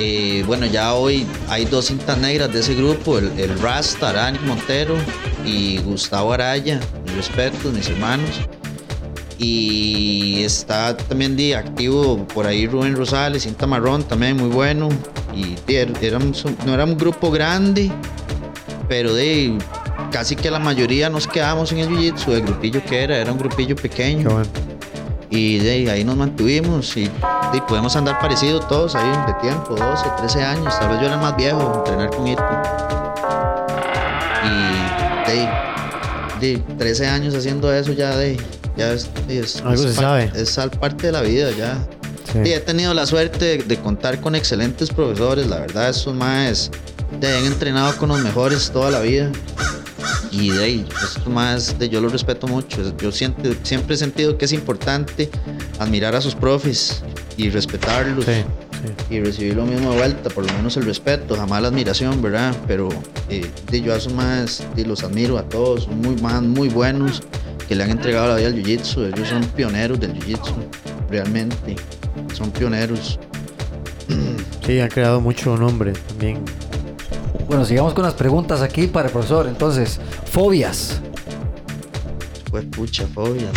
eh, 0.00 0.42
bueno, 0.48 0.66
ya 0.66 0.94
hoy 0.94 1.24
hay 1.48 1.64
dos 1.64 1.84
cintas 1.86 2.18
negras 2.18 2.52
de 2.52 2.58
ese 2.58 2.74
grupo, 2.74 3.18
el, 3.18 3.30
el 3.38 3.56
Rasta, 3.60 4.08
Arani 4.08 4.40
Montero 4.40 4.96
y 5.46 5.78
Gustavo 5.78 6.32
Araya, 6.32 6.80
mis 7.04 7.14
respetos, 7.14 7.72
mis 7.72 7.88
hermanos. 7.88 8.30
Y 9.38 10.42
está 10.42 10.96
también 10.96 11.36
de 11.36 11.54
activo 11.54 12.26
por 12.26 12.48
ahí 12.48 12.66
Rubén 12.66 12.96
Rosales, 12.96 13.44
cinta 13.44 13.68
marrón 13.68 14.02
también 14.02 14.36
muy 14.38 14.48
bueno. 14.48 14.88
Y 15.32 15.54
no 16.66 16.74
era 16.74 16.84
un 16.84 16.98
grupo 16.98 17.30
grande, 17.30 17.92
pero 18.88 19.14
de 19.14 19.56
casi 20.10 20.34
que 20.34 20.50
la 20.50 20.58
mayoría 20.58 21.08
nos 21.08 21.28
quedamos 21.28 21.70
en 21.70 21.78
el 21.78 21.88
jiu-jitsu, 21.88 22.32
el 22.32 22.42
grupillo 22.42 22.84
que 22.84 23.04
era, 23.04 23.16
era 23.16 23.30
un 23.30 23.38
grupillo 23.38 23.76
pequeño. 23.76 24.42
Y 25.30 25.58
de 25.58 25.90
ahí 25.90 26.02
nos 26.04 26.16
mantuvimos 26.16 26.96
y, 26.96 27.04
y 27.52 27.60
podemos 27.68 27.94
andar 27.94 28.18
parecidos 28.18 28.66
todos 28.66 28.94
ahí 28.96 29.08
de 29.28 29.34
tiempo, 29.34 29.76
12, 29.76 30.04
13 30.18 30.42
años. 30.42 30.76
Tal 30.78 30.88
vez 30.88 30.98
yo 31.00 31.06
era 31.06 31.14
el 31.14 31.20
más 31.20 31.36
viejo, 31.36 31.84
entrenar 31.86 32.10
con 32.10 32.26
Ito. 32.26 32.42
Y 34.44 35.30
de, 36.40 36.54
de 36.54 36.58
13 36.78 37.06
años 37.06 37.34
haciendo 37.34 37.72
eso 37.72 37.92
ya 37.92 38.16
de... 38.16 38.36
Ya 38.76 38.92
es, 38.92 39.08
es- 39.28 39.56
Algo 39.60 39.74
es 39.74 39.80
se 39.82 39.94
sabe. 39.94 40.32
Es 40.34 40.58
parte 40.80 41.06
de 41.06 41.12
la 41.12 41.20
vida 41.22 41.50
ya. 41.56 41.76
Sí. 42.32 42.38
Sí, 42.44 42.52
he 42.52 42.60
tenido 42.60 42.94
la 42.94 43.06
suerte 43.06 43.44
de, 43.44 43.58
de 43.58 43.76
contar 43.78 44.20
con 44.20 44.34
excelentes 44.36 44.90
profesores, 44.90 45.48
la 45.48 45.58
verdad, 45.60 45.88
esos 45.90 46.14
más 46.14 46.70
de 47.20 47.36
han 47.36 47.44
entrenado 47.44 47.96
con 47.96 48.08
los 48.10 48.20
mejores 48.20 48.70
toda 48.70 48.90
la 48.90 49.00
vida. 49.00 49.30
Y 50.32 50.50
de 50.50 50.62
ahí, 50.64 50.86
estos 51.04 51.26
más 51.26 51.78
de 51.78 51.88
yo 51.88 52.00
los 52.00 52.12
respeto 52.12 52.46
mucho. 52.46 52.96
Yo 52.98 53.10
siento, 53.10 53.50
siempre 53.64 53.94
he 53.94 53.98
sentido 53.98 54.38
que 54.38 54.44
es 54.44 54.52
importante 54.52 55.28
admirar 55.78 56.14
a 56.14 56.20
sus 56.20 56.34
profes 56.34 57.02
y 57.36 57.50
respetarlos 57.50 58.24
Sí, 58.24 58.32
sí. 59.08 59.14
y 59.14 59.20
recibir 59.20 59.56
lo 59.56 59.64
mismo 59.66 59.90
de 59.90 59.96
vuelta, 59.98 60.30
por 60.30 60.46
lo 60.46 60.52
menos 60.54 60.76
el 60.76 60.84
respeto, 60.84 61.34
jamás 61.36 61.62
la 61.62 61.68
admiración, 61.68 62.22
¿verdad? 62.22 62.54
Pero 62.68 62.88
eh, 63.28 63.50
de 63.70 63.80
yo 63.80 63.92
a 63.92 63.96
esos 63.96 64.12
más 64.14 64.62
de 64.76 64.84
los 64.86 65.02
admiro 65.02 65.36
a 65.36 65.42
todos, 65.42 65.84
son 65.84 66.00
muy 66.00 66.14
más, 66.22 66.42
muy 66.42 66.68
buenos, 66.68 67.22
que 67.68 67.74
le 67.74 67.82
han 67.84 67.90
entregado 67.90 68.28
la 68.28 68.36
vida 68.36 68.48
al 68.48 68.54
jiu-jitsu, 68.54 69.12
ellos 69.12 69.28
son 69.28 69.42
pioneros 69.56 69.98
del 69.98 70.14
jiu-jitsu, 70.14 70.52
realmente, 71.10 71.76
son 72.34 72.50
pioneros. 72.52 73.18
Sí, 74.66 74.78
han 74.78 74.88
creado 74.88 75.20
mucho 75.20 75.56
nombre 75.56 75.92
también. 75.92 76.38
Bueno, 77.48 77.64
sigamos 77.64 77.92
con 77.94 78.04
las 78.04 78.14
preguntas 78.14 78.60
aquí 78.60 78.86
para 78.86 79.06
el 79.08 79.12
profesor. 79.12 79.48
Entonces, 79.48 79.98
fobias. 80.30 81.00
Pues 82.50 82.64
pucha, 82.66 83.06
fobia, 83.06 83.46
¿no? 83.46 83.50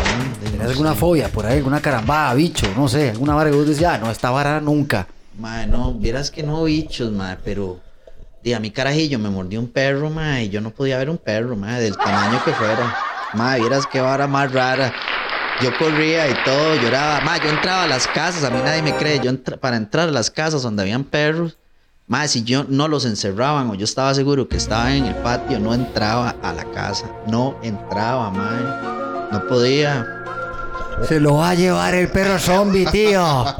De- 0.43 0.49
¿Tienes 0.49 0.59
no 0.59 0.69
alguna 0.69 0.93
fobia 0.93 1.27
por 1.29 1.45
ahí? 1.45 1.57
¿Alguna 1.57 1.81
carambada, 1.81 2.33
bicho? 2.35 2.67
No 2.75 2.87
sé, 2.87 3.09
alguna 3.11 3.33
vara 3.33 3.49
que 3.49 3.55
vos 3.55 3.67
decís, 3.67 3.83
ah, 3.85 3.97
no, 3.97 4.11
esta 4.11 4.29
vara 4.29 4.59
nunca. 4.61 5.07
Mae, 5.39 5.65
no, 5.65 5.93
vieras 5.93 6.29
que 6.29 6.43
no 6.43 6.63
bichos, 6.63 7.11
mae, 7.11 7.37
pero 7.43 7.79
di, 8.43 8.53
a 8.53 8.59
mi 8.59 8.69
carajillo 8.69 9.17
me 9.17 9.29
mordió 9.31 9.59
un 9.59 9.67
perro, 9.67 10.11
mae, 10.11 10.43
y 10.45 10.49
yo 10.49 10.61
no 10.61 10.69
podía 10.69 10.97
ver 10.99 11.09
un 11.09 11.17
perro, 11.17 11.55
mae, 11.55 11.81
del 11.81 11.97
tamaño 11.97 12.43
que 12.43 12.51
fuera. 12.51 12.95
Mae, 13.33 13.59
vieras 13.61 13.87
qué 13.91 13.99
vara 13.99 14.27
más 14.27 14.51
rara. 14.51 14.93
Yo 15.61 15.75
corría 15.79 16.27
y 16.29 16.35
todo, 16.45 16.75
lloraba. 16.75 17.19
Mae, 17.21 17.39
yo 17.43 17.49
entraba 17.49 17.83
a 17.83 17.87
las 17.87 18.07
casas, 18.07 18.43
a 18.43 18.51
mí 18.51 18.59
nadie 18.63 18.83
me 18.83 18.95
cree. 18.95 19.19
Yo 19.23 19.31
entra- 19.31 19.57
para 19.57 19.75
entrar 19.77 20.07
a 20.09 20.11
las 20.11 20.29
casas 20.29 20.61
donde 20.61 20.83
habían 20.83 21.03
perros, 21.03 21.57
mae, 22.07 22.27
si 22.27 22.43
yo 22.43 22.65
no 22.67 22.87
los 22.87 23.05
encerraban 23.05 23.69
o 23.69 23.75
yo 23.75 23.85
estaba 23.85 24.13
seguro 24.13 24.47
que 24.47 24.57
estaban 24.57 24.91
en 24.93 25.05
el 25.05 25.15
patio, 25.15 25.59
no 25.59 25.73
entraba 25.73 26.35
a 26.41 26.53
la 26.53 26.65
casa. 26.71 27.05
No 27.27 27.55
entraba, 27.63 28.29
mae. 28.29 29.29
No 29.31 29.47
podía. 29.47 30.05
Se 31.07 31.19
lo 31.19 31.35
va 31.37 31.49
a 31.51 31.55
llevar 31.55 31.93
el 31.95 32.09
perro 32.09 32.37
zombie, 32.39 32.85
tío. 32.87 33.45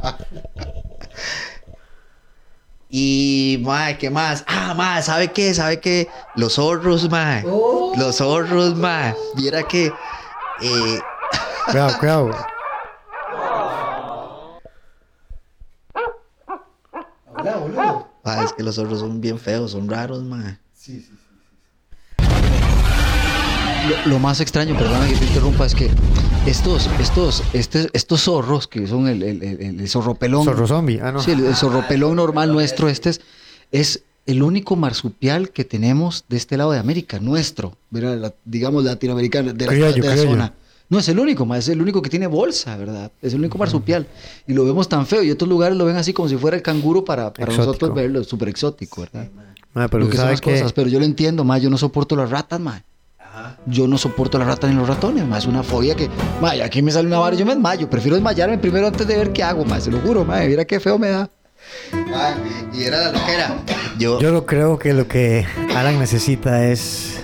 Y, 2.96 3.60
mae, 3.64 3.98
¿qué 3.98 4.12
más? 4.12 4.44
Ah, 4.48 4.76
mae, 4.76 5.02
¿sabe 5.02 5.32
qué? 5.32 5.52
¿Sabe 5.56 5.80
qué? 5.80 6.08
Los 6.36 6.54
zorros, 6.54 7.10
mae. 7.10 7.42
Los 7.98 8.18
zorros, 8.18 8.76
mae. 8.76 9.16
Viera 9.36 9.64
que. 9.64 9.88
eh, 10.62 11.00
Cuidado, 11.66 11.98
cuidado. 11.98 12.36
Es 18.26 18.54
que 18.54 18.64
los 18.64 18.76
zorros 18.76 19.00
son 19.00 19.20
bien 19.22 19.38
feos, 19.38 19.72
son 19.72 19.90
raros, 19.90 20.24
mae. 20.24 20.58
Lo, 24.06 24.12
lo 24.14 24.20
más 24.20 24.40
extraño, 24.40 24.78
perdona 24.78 25.08
que 25.08 25.16
te 25.16 25.26
interrumpa, 25.26 25.66
es 25.66 25.76
que 25.76 25.90
estos, 26.46 26.90
estos, 27.02 27.44
este- 27.54 27.90
estos 27.94 28.22
zorros, 28.22 28.68
que 28.68 28.88
son 28.88 29.08
el, 29.10 29.22
el, 29.24 29.44
el- 29.44 29.80
el 29.82 29.90
zorro 29.90 30.16
pelón. 30.16 30.46
Zorro 30.46 30.68
zombie. 30.68 31.02
Ah, 31.02 31.12
no. 31.12 31.22
Sí, 31.22 31.32
el, 31.32 31.46
el 31.46 31.56
zorropelón 31.56 32.16
normal 32.16 32.54
nuestro, 32.54 32.88
este 32.88 33.10
es, 33.10 33.22
es 33.74 34.04
el 34.26 34.42
único 34.42 34.78
marsupial 34.78 35.50
que 35.50 35.66
tenemos 35.66 36.24
de 36.30 36.38
este 36.38 36.56
lado 36.56 36.72
de 36.72 36.80
América, 36.80 37.20
nuestro, 37.20 37.76
¿verdad? 37.90 38.18
La- 38.18 38.34
digamos 38.46 38.86
latinoamericano, 38.86 39.52
de 39.54 39.66
la, 39.66 39.72
Criollo, 39.74 40.02
de 40.02 40.08
la 40.16 40.16
zona. 40.18 40.54
No 40.94 41.00
es 41.00 41.10
el 41.10 41.18
único, 41.18 41.44
ma, 41.44 41.58
es 41.58 41.68
el 41.70 41.82
único 41.82 42.04
que 42.04 42.10
tiene 42.12 42.28
bolsa, 42.28 42.78
¿verdad? 42.78 43.12
Es 43.20 43.34
el 43.34 43.40
único 43.40 43.58
marsupial. 43.58 44.06
Y 44.46 44.54
lo 44.54 44.64
vemos 44.64 44.88
tan 44.88 45.08
feo. 45.08 45.24
Y 45.24 45.32
otros 45.32 45.50
lugares 45.50 45.76
lo 45.76 45.86
ven 45.86 45.96
así 45.96 46.14
como 46.14 46.30
si 46.30 46.38
fuera 46.38 46.56
el 46.56 46.62
canguro 46.62 47.04
para, 47.04 47.34
para 47.34 47.52
nosotros 47.52 47.96
verlo, 47.96 48.24
súper 48.24 48.50
exótico, 48.50 49.02
¿verdad? 49.02 49.28
Ma, 49.74 49.88
pero 49.88 50.04
lo 50.04 50.12
que 50.12 50.18
son 50.18 50.26
sabe 50.26 50.34
las 50.34 50.42
que 50.42 50.52
cosas. 50.52 50.72
Pero 50.72 50.90
yo 50.90 51.00
lo 51.00 51.06
entiendo, 51.06 51.44
ma, 51.44 51.58
yo 51.58 51.72
no 51.72 51.80
soporto 51.80 52.16
las 52.16 52.30
ratas, 52.30 52.60
ma. 52.60 52.84
Yo 53.66 53.88
no 53.88 53.98
soporto 53.98 54.38
las 54.38 54.48
ratas 54.48 54.70
ni 54.70 54.76
los 54.76 54.88
ratones, 54.88 55.26
ma. 55.26 55.40
Es 55.40 55.48
una 55.48 55.64
fobia 55.64 55.96
que, 55.96 56.12
ma, 56.40 56.56
y 56.56 56.62
aquí 56.62 56.84
me 56.84 56.92
sale 56.92 57.08
una 57.08 57.18
vara 57.18 57.36
y 57.36 57.40
yo 57.40 57.46
me 57.48 57.56
desmayo. 57.56 57.90
Prefiero 57.90 58.16
desmayarme 58.16 58.60
primero 58.60 58.86
antes 58.86 59.08
de 59.08 59.18
ver 59.18 59.34
qué 59.34 59.42
hago, 59.42 59.66
ma. 59.66 59.82
Se 59.82 59.90
lo 59.90 60.00
juro, 60.00 60.24
ma. 60.24 60.42
Mira 60.42 60.64
qué 60.64 60.80
feo 60.80 61.00
me 61.00 61.10
da. 61.10 61.28
y 62.72 62.84
era 62.84 63.00
la 63.00 63.12
loquera. 63.14 63.64
Yo, 63.98 64.20
Yo 64.20 64.32
lo 64.32 64.46
creo 64.46 64.78
que 64.78 64.94
lo 64.94 65.08
que 65.08 65.44
Alan 65.76 65.98
necesita 65.98 66.68
es 66.68 67.24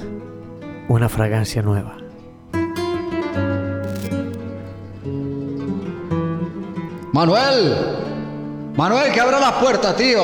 una 0.87 1.07
fragancia 1.07 1.61
nueva. 1.61 1.98
Manuel, 7.19 7.75
Manuel, 8.77 9.11
que 9.11 9.19
abra 9.19 9.41
la 9.41 9.59
puerta, 9.59 9.93
tío. 9.93 10.21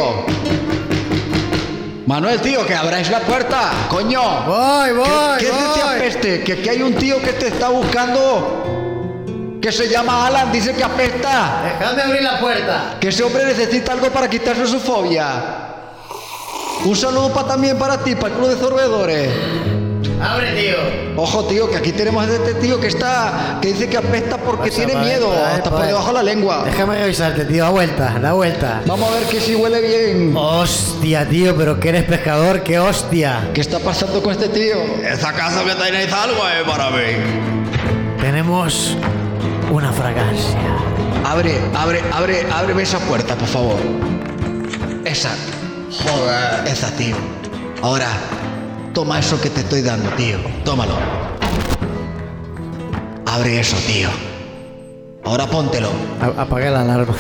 Manuel, 2.08 2.40
tío, 2.40 2.66
que 2.66 2.74
abráis 2.74 3.12
la 3.12 3.20
puerta, 3.20 3.70
coño. 3.90 4.22
Voy, 4.46 4.94
voy, 4.94 5.38
¿Qué, 5.38 5.46
qué 5.46 5.52
es 5.52 5.58
este 5.58 5.82
apeste? 5.82 6.44
Que 6.46 6.54
aquí 6.54 6.70
hay 6.70 6.82
un 6.82 6.94
tío 6.96 7.22
que 7.22 7.34
te 7.34 7.48
está 7.48 7.68
buscando. 7.68 9.60
Que 9.62 9.74
se 9.74 9.90
llama 9.90 10.28
Alan, 10.28 10.54
dice 10.54 10.74
que 10.74 10.86
apesta. 10.86 11.64
Déjame 11.66 12.02
abrir 12.02 12.24
la 12.24 12.40
puerta. 12.40 12.96
Que 12.98 13.10
ese 13.10 13.24
hombre 13.24 13.44
necesita 13.44 13.92
algo 13.92 14.10
para 14.10 14.30
quitarse 14.30 14.66
su 14.66 14.80
fobia. 14.80 15.28
Un 16.86 16.96
saludo 16.96 17.30
también 17.44 17.78
para 17.78 17.98
ti, 17.98 18.16
para 18.16 18.30
el 18.30 18.34
club 18.36 18.50
de 18.52 18.58
sorbedores. 18.58 19.75
Abre, 20.22 20.53
tío. 20.53 20.75
Ojo, 21.17 21.45
tío, 21.45 21.69
que 21.69 21.77
aquí 21.77 21.91
tenemos 21.91 22.25
a 22.27 22.34
este 22.34 22.53
tío 22.55 22.79
que 22.79 22.88
está, 22.88 23.60
que 23.62 23.69
dice 23.69 23.89
que 23.89 23.98
apesta 23.98 24.38
porque 24.38 24.69
Pasa, 24.69 24.86
tiene 24.86 24.95
miedo, 25.01 25.31
ahí, 25.31 25.55
hasta 25.57 25.69
por 25.69 25.86
debajo 25.86 26.07
de 26.07 26.13
la 26.13 26.24
lengua. 26.24 26.63
Déjame 26.65 26.98
revisarte, 26.98 27.45
tío. 27.45 27.63
Da 27.63 27.69
vuelta, 27.69 28.19
da 28.19 28.34
vuelta. 28.34 28.81
Vamos 28.86 29.12
a 29.12 29.15
ver 29.19 29.27
que 29.27 29.39
si 29.39 29.55
huele 29.55 29.81
bien. 29.81 30.34
Hostia, 30.36 31.27
tío, 31.27 31.55
pero 31.55 31.79
que 31.79 31.89
eres 31.89 32.03
pescador, 32.03 32.63
qué 32.63 32.79
hostia. 32.79 33.50
¿Qué 33.53 33.62
está 33.62 33.79
pasando 33.79 34.22
con 34.22 34.31
este 34.31 34.50
tío? 34.50 34.75
¿Esa 35.03 35.34
casa 35.34 35.63
que 35.63 35.75
tenéis 35.75 36.12
algo 36.12 36.38
eh, 36.48 36.63
para 36.65 36.89
mí? 36.89 38.22
Tenemos 38.22 38.95
una 39.72 39.91
fragancia. 39.91 40.60
Abre, 41.25 41.60
abre, 41.75 42.01
abre, 42.13 42.48
ábreme 42.51 42.84
esa 42.84 43.00
puerta, 43.00 43.36
por 43.36 43.48
favor. 43.48 43.77
Esa. 45.03 45.31
Joder, 45.91 46.67
esa, 46.67 46.91
tío. 46.95 47.15
Ahora, 47.81 48.07
toma 48.96 49.20
eso 49.20 49.40
que 49.40 49.50
te 49.52 49.60
estoy 49.60 49.82
dando, 49.82 50.10
tío. 50.12 50.38
Tómalo. 50.64 50.96
Abre 53.28 53.60
eso, 53.60 53.75
tío. 53.86 54.10
Ahora 55.24 55.46
póntelo. 55.48 55.90
A- 56.22 56.42
apaga 56.44 56.72
la 56.72 56.82
alarma. 56.82 57.14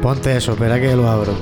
Ponte 0.00 0.36
eso, 0.36 0.52
espera 0.52 0.80
que 0.80 0.94
lo 0.94 1.08
abro. 1.10 1.34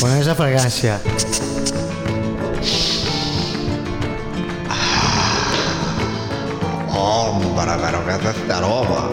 Pon 0.00 0.10
esa 0.18 0.34
fragancia. 0.34 1.00
¿Qué 7.56 8.28
es 8.28 8.36
este 8.36 8.52
aroma? 8.52 9.10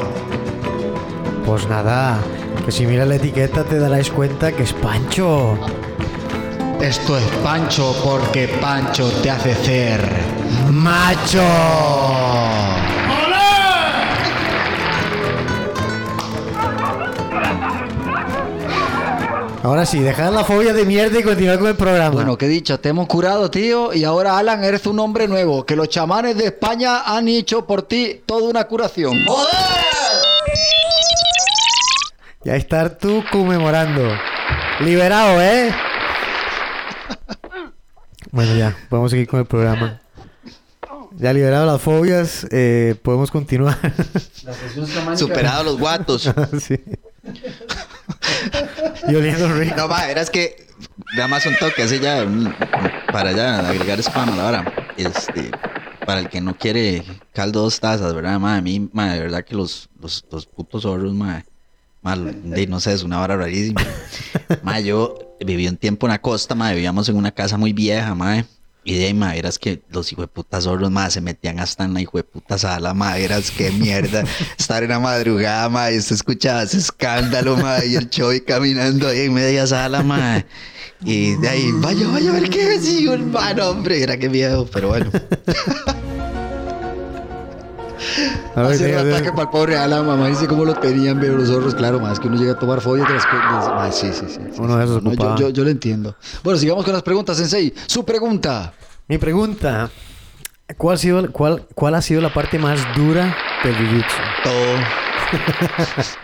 Pues 1.46 1.68
nada, 1.68 2.20
que 2.66 2.72
si 2.72 2.86
miras 2.86 3.08
la 3.08 3.16
etiqueta 3.16 3.64
te 3.64 3.80
darás 3.80 4.10
cuenta 4.10 4.52
que 4.52 4.64
es 4.64 4.74
Pancho. 4.74 5.58
Esto 6.82 7.18
es 7.18 7.24
Pancho 7.44 7.96
porque 8.04 8.48
Pancho 8.60 9.10
te 9.22 9.32
hace 9.32 9.56
ser 9.56 10.02
¡Macho! 10.70 11.40
Ahora 19.64 19.86
sí, 19.86 20.00
dejad 20.00 20.34
la 20.34 20.44
fobia 20.44 20.74
de 20.74 20.84
mierda 20.84 21.18
y 21.18 21.24
continuar 21.24 21.58
con 21.58 21.70
el 21.70 21.78
programa. 21.78 22.16
Bueno, 22.16 22.38
qué 22.38 22.50
dicho, 22.50 22.82
te 22.82 22.90
hemos 22.90 23.08
curado, 23.08 23.50
tío, 23.50 23.94
y 23.94 24.04
ahora 24.04 24.38
Alan 24.38 24.62
eres 24.62 24.86
un 24.88 25.00
hombre 25.00 25.26
nuevo, 25.26 25.66
que 25.66 25.78
los 25.78 25.88
chamanes 25.88 26.38
de 26.38 26.48
España 26.48 27.04
han 27.06 27.30
hecho 27.30 27.66
por 27.66 27.84
ti 27.84 28.24
toda 28.26 28.50
una 28.50 28.66
curación. 28.66 29.26
Ya 32.44 32.58
estar 32.58 32.98
tú 32.98 33.24
conmemorando. 33.32 34.02
Liberado, 34.82 35.42
¿eh? 35.42 35.74
Bueno, 38.32 38.56
ya, 38.58 38.76
vamos 38.90 39.08
a 39.08 39.12
seguir 39.12 39.30
con 39.30 39.40
el 39.40 39.46
programa. 39.46 40.02
Ya 41.16 41.32
liberado 41.32 41.66
las 41.66 41.82
fobias, 41.82 42.46
eh, 42.52 42.96
podemos 43.02 43.32
continuar. 43.32 43.78
Superado 45.16 45.64
los 45.64 45.80
guatos. 45.80 46.30
sí. 46.62 46.78
y 49.08 49.16
oliendo 49.16 49.54
rico. 49.54 49.76
No, 49.78 49.88
va, 49.88 50.10
eras 50.10 50.30
que 50.30 50.68
nada 51.16 51.28
más 51.28 51.46
un 51.46 51.56
toque 51.56 51.84
así 51.84 52.00
ya 52.00 52.26
mm, 52.26 52.54
para 53.12 53.32
ya 53.32 53.68
agregar 53.68 54.00
spam 54.00 54.30
a 54.34 54.36
la 54.36 54.48
hora. 54.48 54.74
Este, 54.98 55.52
para 56.06 56.22
el 56.22 56.30
que 56.30 56.42
no 56.42 56.58
quiere 56.58 57.04
caldo 57.34 57.62
dos 57.62 57.80
tazas, 57.80 58.14
¿verdad? 58.14 58.40
Ma, 58.40 58.58
a 58.58 58.62
mí, 58.62 58.90
ma, 58.92 59.14
de 59.14 59.20
verdad 59.20 59.44
que 59.44 59.56
los, 59.56 59.90
los, 60.02 60.26
los 60.32 60.46
putos 60.46 60.84
zorros, 60.84 61.14
ma, 61.14 61.44
ma, 62.02 62.16
de, 62.16 62.68
no 62.68 62.80
sé, 62.80 62.94
es 62.94 63.04
una 63.04 63.22
hora 63.22 63.38
rarísima. 63.38 63.82
Ma, 64.62 64.80
yo 64.80 65.36
viví 65.40 65.68
un 65.68 65.78
tiempo 65.78 66.06
en 66.06 66.12
la 66.12 66.22
costa, 66.22 66.56
ma, 66.56 66.72
vivíamos 66.72 67.10
en 67.10 67.16
una 67.16 67.32
casa 67.32 67.58
muy 67.58 67.74
vieja, 67.74 68.14
ma. 68.14 68.46
Y 68.86 68.98
de 68.98 69.06
ahí, 69.06 69.14
ma, 69.14 69.36
eras 69.36 69.58
que 69.60 69.82
los 69.90 70.12
hijueputas 70.12 70.66
zorros, 70.66 70.92
ma, 70.92 71.10
se 71.10 71.22
metían 71.22 71.60
hasta 71.60 71.86
en 71.86 71.94
la 71.94 72.02
hijueputa 72.02 72.58
sala, 72.58 72.94
ma, 72.94 73.18
eras 73.18 73.50
que 73.50 73.72
mierda. 73.72 74.24
Estar 74.60 74.84
en 74.84 74.90
la 74.90 75.00
madrugada, 75.00 75.70
ma, 75.70 75.92
y 75.92 75.98
usted 75.98 76.16
escuchaba 76.16 76.64
ese 76.64 76.78
escándalo, 76.78 77.56
ma, 77.56 77.84
y 77.86 77.96
el 77.96 78.10
Choy 78.10 78.42
caminando 78.42 79.08
ahí 79.08 79.22
en 79.22 79.34
media 79.34 79.66
sala, 79.68 80.04
ma. 80.04 80.44
Y 81.06 81.36
de 81.38 81.50
ahí, 81.50 81.72
vaya, 81.76 82.08
vaya 82.08 82.30
a 82.30 82.34
ver 82.34 82.50
qué 82.50 82.76
es, 82.76 82.86
y 82.86 83.08
hermano, 83.08 83.70
hombre, 83.70 84.04
era 84.04 84.18
que 84.18 84.30
miedo, 84.30 84.70
pero 84.72 84.90
bueno. 84.90 85.10
A 88.56 88.62
ver, 88.62 88.72
Hacer 88.74 88.88
diga, 88.88 89.02
un 89.02 89.12
ataque 89.12 89.32
para 89.32 89.44
el 89.44 89.50
pobre 89.50 89.76
mamá 89.76 90.28
dice 90.28 90.48
cómo 90.48 90.66
lo 90.66 90.76
tenían, 90.76 91.20
veo 91.20 91.38
los 91.38 91.48
zorros, 91.48 91.76
claro, 91.76 92.00
más 92.00 92.20
que 92.20 92.28
uno 92.28 92.38
llega 92.38 92.54
a 92.54 92.60
tomar 92.60 92.82
follas 92.82 93.08
de 93.08 93.14
las. 93.16 93.26
Ah, 93.26 93.90
sí, 93.92 94.12
sí, 94.14 94.26
sí. 94.28 94.40
sí, 94.52 94.62
Uno 94.62 94.78
de 94.78 94.84
esos 94.86 95.04
No, 95.04 95.14
yo, 95.14 95.36
yo, 95.36 95.50
yo 95.50 95.64
lo 95.64 95.70
entiendo. 95.70 96.16
Bueno, 96.44 96.60
sigamos 96.60 96.86
con 96.86 96.94
las 96.94 97.04
preguntas, 97.04 97.38
Sensei. 97.38 97.74
Su 97.88 98.06
pregunta. 98.06 98.74
Mi 99.08 99.18
pregunta: 99.18 99.90
¿cuál 100.78 100.96
ha, 100.96 100.98
sido, 100.98 101.32
cuál, 101.32 101.66
¿cuál 101.76 101.96
ha 101.96 102.02
sido 102.02 102.22
la 102.22 102.34
parte 102.34 102.60
más 102.60 102.80
dura 102.96 103.36
del 103.64 103.76
jiu-jitsu? 103.76 104.44
todo. 104.44 104.64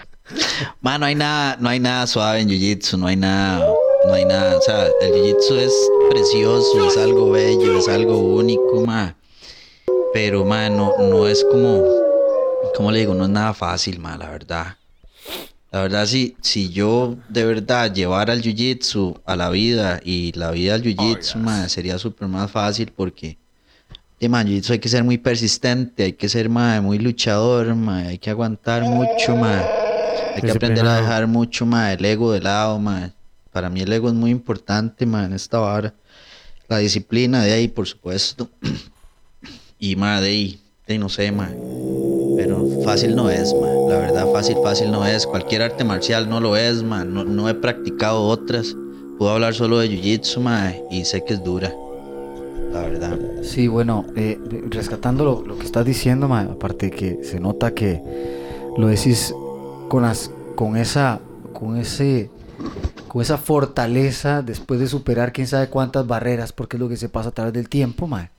Ma, 0.81 0.97
no 0.97 1.05
hay 1.05 1.15
nada, 1.15 1.57
no 1.59 1.69
hay 1.69 1.79
nada 1.79 2.05
suave 2.07 2.41
en 2.41 2.49
Jiu-Jitsu, 2.49 2.97
no 2.97 3.07
hay 3.07 3.15
nada, 3.15 3.65
no 4.05 4.13
hay 4.13 4.25
nada. 4.25 4.57
O 4.57 4.61
sea, 4.61 4.87
el 5.01 5.13
Jiu-Jitsu 5.13 5.57
es 5.57 5.73
precioso, 6.09 6.87
es 6.87 6.97
algo 6.97 7.31
bello, 7.31 7.79
es 7.79 7.87
algo 7.87 8.17
único, 8.19 8.85
ma. 8.85 9.15
Pero, 10.13 10.43
ma, 10.43 10.69
no, 10.69 10.95
no 10.97 11.27
es 11.27 11.43
como, 11.43 11.83
¿cómo 12.75 12.91
le 12.91 12.99
digo? 12.99 13.13
No 13.13 13.25
es 13.25 13.29
nada 13.29 13.53
fácil, 13.53 13.99
ma, 13.99 14.17
la 14.17 14.29
verdad. 14.29 14.75
La 15.71 15.81
verdad, 15.81 16.07
si, 16.07 16.35
si 16.41 16.69
yo 16.69 17.15
de 17.29 17.45
verdad 17.45 17.93
llevara 17.93 18.33
el 18.33 18.41
Jiu-Jitsu 18.41 19.21
a 19.23 19.35
la 19.35 19.51
vida 19.51 19.99
y 20.03 20.31
la 20.31 20.49
vida 20.49 20.73
al 20.73 20.81
Jiu-Jitsu, 20.81 21.35
ma, 21.35 21.69
sería 21.69 21.99
súper 21.99 22.27
más 22.27 22.49
fácil 22.49 22.91
porque... 22.95 23.37
De 24.19 24.27
man, 24.27 24.47
jiu-jitsu 24.47 24.71
hay 24.71 24.79
que 24.79 24.89
ser 24.89 25.05
muy 25.05 25.17
persistente, 25.17 26.03
hay 26.03 26.13
que 26.13 26.27
ser 26.27 26.49
ma, 26.49 26.81
muy 26.81 26.99
luchador, 26.99 27.73
ma, 27.73 27.99
hay 27.99 28.17
que 28.17 28.29
aguantar 28.29 28.83
mucho, 28.83 29.33
ma. 29.33 29.63
Hay 30.35 30.41
que 30.41 30.51
aprender 30.51 30.85
a 30.85 30.97
dejar 30.97 31.25
mucho 31.27 31.65
ma, 31.65 31.93
el 31.93 32.03
ego 32.03 32.33
de 32.33 32.41
lado, 32.41 32.79
ma. 32.79 33.13
Para 33.53 33.69
mí 33.69 33.79
el 33.79 33.93
ego 33.93 34.09
es 34.09 34.13
muy 34.13 34.31
importante, 34.31 35.05
ma, 35.05 35.23
en 35.23 35.31
esta 35.31 35.59
vara. 35.59 35.93
La 36.67 36.79
disciplina 36.79 37.43
de 37.43 37.53
ahí, 37.53 37.69
por 37.69 37.87
supuesto. 37.87 38.49
Y 39.79 39.95
ma, 39.95 40.19
de 40.19 40.27
ahí, 40.27 40.59
de 40.85 40.93
ahí 40.93 40.99
no 40.99 41.07
sé, 41.07 41.31
ma. 41.31 41.49
Pero 42.35 42.67
fácil 42.83 43.15
no 43.15 43.29
es, 43.29 43.53
ma. 43.53 43.67
La 43.87 43.97
verdad, 43.97 44.27
fácil, 44.33 44.57
fácil 44.61 44.91
no 44.91 45.05
es. 45.05 45.25
Cualquier 45.25 45.61
arte 45.61 45.85
marcial 45.85 46.29
no 46.29 46.41
lo 46.41 46.57
es, 46.57 46.83
ma. 46.83 47.05
No, 47.05 47.23
no 47.23 47.47
he 47.47 47.53
practicado 47.53 48.23
otras. 48.23 48.75
Puedo 49.17 49.31
hablar 49.31 49.53
solo 49.53 49.79
de 49.79 49.89
jiu-jitsu, 49.89 50.41
ma, 50.41 50.73
y 50.91 51.05
sé 51.05 51.23
que 51.23 51.33
es 51.33 51.43
dura. 51.43 51.73
La 52.73 52.81
verdad. 52.81 53.17
Sí, 53.41 53.67
bueno, 53.67 54.05
eh, 54.15 54.37
rescatando 54.69 55.23
lo, 55.23 55.41
lo 55.41 55.57
que 55.57 55.65
estás 55.65 55.85
diciendo, 55.85 56.27
ma, 56.27 56.41
aparte 56.41 56.91
que 56.91 57.23
se 57.23 57.39
nota 57.39 57.73
que 57.73 58.01
lo 58.77 58.87
decís 58.87 59.33
con 59.87 60.03
las, 60.03 60.29
con 60.55 60.75
esa, 60.75 61.19
con 61.53 61.77
ese, 61.77 62.29
con 63.07 63.21
esa 63.21 63.37
fortaleza 63.37 64.41
después 64.41 64.79
de 64.79 64.87
superar 64.87 65.31
quién 65.31 65.47
sabe 65.47 65.69
cuántas 65.69 66.05
barreras, 66.05 66.51
porque 66.51 66.75
es 66.77 66.81
lo 66.81 66.89
que 66.89 66.97
se 66.97 67.09
pasa 67.09 67.29
a 67.29 67.31
través 67.31 67.53
del 67.53 67.69
tiempo, 67.69 68.07
ma. 68.07 68.29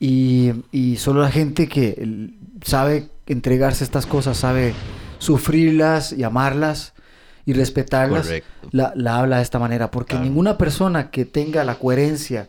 Y, 0.00 0.52
y 0.70 0.96
solo 0.96 1.22
la 1.22 1.30
gente 1.30 1.68
que 1.68 2.30
sabe 2.62 3.08
entregarse 3.26 3.84
a 3.84 3.86
estas 3.86 4.06
cosas, 4.06 4.36
sabe 4.36 4.74
sufrirlas 5.18 6.12
y 6.12 6.22
amarlas 6.22 6.92
y 7.44 7.52
respetarlas, 7.52 8.30
la, 8.70 8.92
la 8.94 9.18
habla 9.18 9.38
de 9.38 9.42
esta 9.42 9.58
manera, 9.58 9.90
porque 9.90 10.18
ninguna 10.18 10.56
persona 10.58 11.10
que 11.10 11.24
tenga 11.24 11.64
la 11.64 11.76
coherencia 11.76 12.48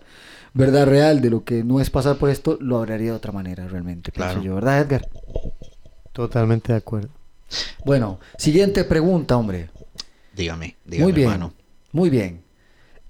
verdad 0.54 0.86
real 0.88 1.22
de 1.22 1.30
lo 1.30 1.44
que 1.44 1.64
no 1.64 1.80
es 1.80 1.90
pasar 1.90 2.18
por 2.18 2.30
esto, 2.30 2.58
lo 2.60 2.78
hablaría 2.80 3.12
de 3.12 3.16
otra 3.18 3.32
manera 3.32 3.68
realmente, 3.68 4.12
pienso 4.12 4.34
Claro. 4.34 4.44
yo, 4.46 4.56
¿verdad, 4.56 4.82
Edgar? 4.82 5.08
Totalmente 6.12 6.74
de 6.74 6.78
acuerdo. 6.80 7.10
Bueno, 7.86 8.20
siguiente 8.38 8.84
pregunta, 8.84 9.38
hombre. 9.38 9.70
Dígame, 10.36 10.76
dígame, 10.86 11.04
Muy 11.04 11.14
bien, 11.14 11.32
hermano. 11.32 11.54
muy 11.92 12.10
bien. 12.10 12.42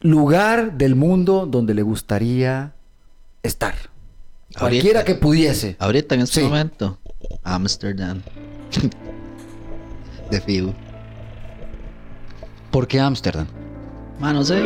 lugar 0.02 0.78
del 0.78 0.96
mundo 0.96 1.46
donde 1.46 1.74
le 1.74 1.82
gustaría 1.82 2.74
estar. 3.44 3.76
Cualquiera 4.60 5.04
que 5.04 5.16
pudiese. 5.16 5.76
Ahorita 5.80 6.16
en 6.16 6.22
este 6.22 6.42
Sí. 6.42 6.46
momento. 6.46 6.98
Amsterdam. 7.44 8.22
De 10.32 10.42
fijo. 10.42 10.74
¿Por 12.72 12.88
qué 12.88 13.00
Ámsterdam? 13.00 13.48
Ma, 14.20 14.32
no 14.34 14.44
sé. 14.44 14.64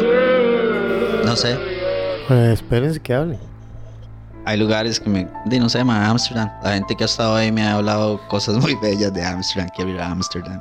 No 1.25 1.35
sé. 1.35 1.57
Pues 2.27 2.53
espérense 2.59 2.99
que 2.99 3.13
hable. 3.13 3.39
Hay 4.45 4.57
lugares 4.57 4.99
que 4.99 5.09
me. 5.09 5.27
di, 5.45 5.59
no 5.59 5.69
sé, 5.69 5.83
ma, 5.85 6.09
Amsterdam. 6.09 6.49
La 6.63 6.73
gente 6.73 6.95
que 6.95 7.03
ha 7.03 7.05
estado 7.05 7.35
ahí 7.35 7.51
me 7.51 7.63
ha 7.63 7.75
hablado 7.75 8.19
cosas 8.27 8.57
muy 8.57 8.75
bellas 8.75 9.13
de 9.13 9.23
Amsterdam. 9.23 9.69
Quiero 9.75 9.91
ir 9.91 9.99
a 10.01 10.09
Amsterdam. 10.11 10.59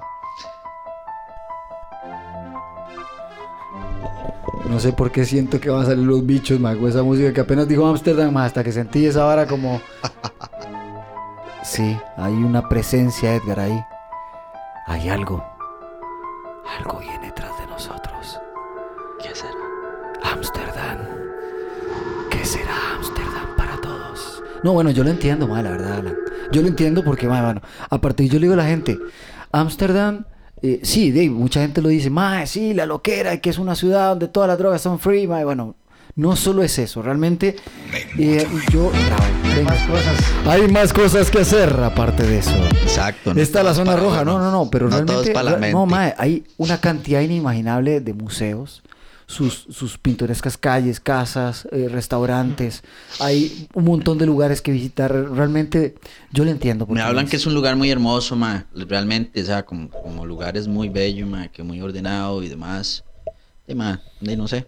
No 4.69 4.81
sé 4.81 4.93
por 4.93 5.11
qué 5.11 5.25
siento 5.25 5.61
que 5.61 5.71
van 5.71 5.83
a 5.83 5.87
salir 5.87 6.07
los 6.07 6.25
bichos, 6.25 6.59
ma, 6.59 6.75
con 6.75 6.89
esa 6.89 7.03
música 7.03 7.33
que 7.33 7.41
apenas 7.41 7.69
dijo 7.69 7.87
Ámsterdam, 7.87 8.33
ma, 8.33 8.45
hasta 8.45 8.65
que 8.65 8.73
sentí 8.73 9.05
esa 9.07 9.25
vara 9.25 9.47
como... 9.47 9.81
Sí, 11.63 11.97
hay 12.17 12.33
una 12.33 12.69
presencia, 12.69 13.35
Edgar, 13.35 13.61
ahí. 13.61 13.85
Hay 14.87 15.09
algo. 15.09 15.45
Algo 16.79 16.99
viene 16.99 17.27
detrás 17.27 17.51
de 17.61 17.67
nosotros. 17.67 18.41
¿Qué 19.21 19.35
será? 19.35 20.33
Ámsterdam. 20.33 20.99
¿Qué 22.31 22.45
será 22.45 22.75
Ámsterdam 22.97 23.57
para 23.57 23.77
todos? 23.81 24.43
No, 24.63 24.73
bueno, 24.73 24.91
yo 24.91 25.05
lo 25.05 25.11
entiendo, 25.11 25.47
ma, 25.47 25.63
la 25.63 25.71
verdad, 25.71 25.99
Alan. 25.99 26.17
Yo 26.51 26.63
lo 26.63 26.69
entiendo 26.69 27.03
porque, 27.05 27.29
ma, 27.29 27.43
bueno, 27.43 27.63
aparte 27.91 28.27
yo 28.27 28.35
le 28.35 28.47
digo 28.47 28.55
a 28.55 28.59
la 28.59 28.67
gente, 28.67 28.99
Ámsterdam, 29.53 30.25
eh, 30.63 30.81
sí, 30.83 31.11
de, 31.11 31.29
mucha 31.29 31.61
gente 31.61 31.83
lo 31.83 31.89
dice, 31.89 32.09
ma, 32.09 32.47
sí, 32.47 32.73
la 32.73 32.87
loquera, 32.87 33.39
que 33.39 33.51
es 33.51 33.59
una 33.59 33.75
ciudad 33.75 34.11
donde 34.11 34.29
todas 34.29 34.49
las 34.49 34.59
drogas 34.59 34.81
son 34.81 34.99
free, 34.99 35.27
ma, 35.27 35.43
bueno, 35.45 35.75
no 36.15 36.37
solo 36.37 36.63
es 36.63 36.79
eso, 36.79 37.03
realmente 37.03 37.57
eh, 38.19 38.47
yo... 38.71 38.93
Hay 40.47 40.69
más 40.69 40.93
cosas 40.93 41.31
que 41.31 41.41
hacer 41.41 41.71
aparte 41.81 42.23
de 42.23 42.39
eso. 42.39 42.55
Exacto. 42.83 43.35
no 43.35 43.41
Esta 43.41 43.59
es 43.61 43.65
la 43.65 43.75
zona 43.75 43.97
roja, 43.97 44.25
no, 44.25 44.39
no, 44.39 44.51
no, 44.51 44.71
pero 44.71 44.89
No 44.89 45.05
todo 45.05 45.23
es 45.23 45.27
realmente, 45.27 45.33
para 45.33 45.59
la 45.59 45.73
no, 45.73 45.87
mae, 45.87 46.15
hay 46.17 46.45
una 46.59 46.81
cantidad 46.81 47.21
inimaginable 47.21 48.01
de 48.01 48.15
museos, 48.15 48.83
sus, 49.33 49.67
sus 49.71 49.97
pintorescas 49.97 50.59
calles, 50.59 51.01
casas, 51.01 51.67
eh, 51.73 51.89
restaurantes, 51.91 52.83
hay 53.19 53.67
un 53.73 53.85
montón 53.85 54.19
de 54.19 54.27
lugares 54.27 54.61
que 54.61 54.71
visitar, 54.71 55.11
realmente 55.11 55.95
yo 56.33 56.45
le 56.45 56.51
entiendo. 56.51 56.87
Me 56.87 57.01
hablan 57.01 57.27
que 57.27 57.37
es 57.37 57.47
un 57.47 57.55
lugar 57.55 57.75
muy 57.77 57.91
hermoso, 57.91 58.37
ma. 58.37 58.67
Realmente, 58.75 59.41
o 59.41 59.45
sea, 59.45 59.65
como, 59.65 59.89
como 59.89 60.27
lugares 60.27 60.69
muy 60.69 60.91
bellos, 60.91 61.29
ma, 61.29 61.49
que 61.49 61.63
muy 61.63 61.81
ordenado 61.81 62.43
y 62.43 62.49
demás. 62.49 63.05
Y, 63.67 63.75
ma, 63.75 64.01
y 64.21 64.37
no 64.37 64.47
sé. 64.47 64.67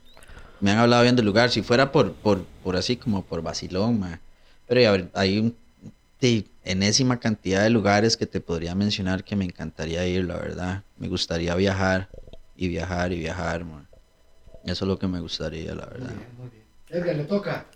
Me 0.60 0.70
han 0.70 0.78
hablado 0.78 1.02
bien 1.02 1.14
del 1.14 1.26
lugar. 1.26 1.50
Si 1.50 1.62
fuera 1.62 1.92
por, 1.92 2.14
por, 2.14 2.44
por 2.62 2.76
así 2.76 2.96
como 2.96 3.22
por 3.22 3.42
vacilón, 3.42 4.00
ma. 4.00 4.20
Pero 4.66 5.08
hay 5.12 5.38
un, 5.38 5.54
de 6.20 6.46
enésima 6.64 7.20
cantidad 7.20 7.62
de 7.62 7.68
lugares 7.68 8.16
que 8.16 8.24
te 8.24 8.40
podría 8.40 8.74
mencionar 8.74 9.24
que 9.24 9.36
me 9.36 9.44
encantaría 9.44 10.06
ir, 10.06 10.24
la 10.24 10.36
verdad. 10.36 10.82
Me 10.96 11.08
gustaría 11.08 11.54
viajar 11.54 12.08
y 12.56 12.68
viajar 12.68 13.12
y 13.12 13.18
viajar, 13.18 13.66
ma. 13.66 13.84
Eso 14.64 14.84
es 14.84 14.88
lo 14.88 14.98
que 14.98 15.06
me 15.06 15.20
gustaría, 15.20 15.74
la 15.74 15.84
verdad. 15.86 16.12
Edgar, 16.88 17.16
le 17.16 17.24
toca. 17.24 17.66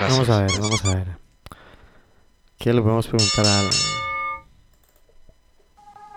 Vamos 0.00 0.28
a 0.28 0.40
ver, 0.40 0.50
vamos 0.60 0.84
a 0.84 0.94
ver. 0.96 1.18
¿Qué 2.58 2.72
le 2.72 2.82
podemos 2.82 3.06
preguntar 3.06 3.46
a 3.46 3.60
Alan? 3.60 3.72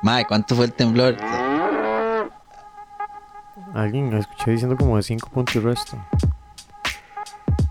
Ma, 0.02 0.24
¿cuánto 0.24 0.56
fue 0.56 0.66
el 0.66 0.74
temblor? 0.74 1.16
Alguien 3.76 4.12
escuché 4.14 4.52
diciendo 4.52 4.76
como 4.76 4.98
de 4.98 5.04
5 5.04 5.30
puntos 5.30 5.56
y 5.56 5.60
resto. 5.60 5.98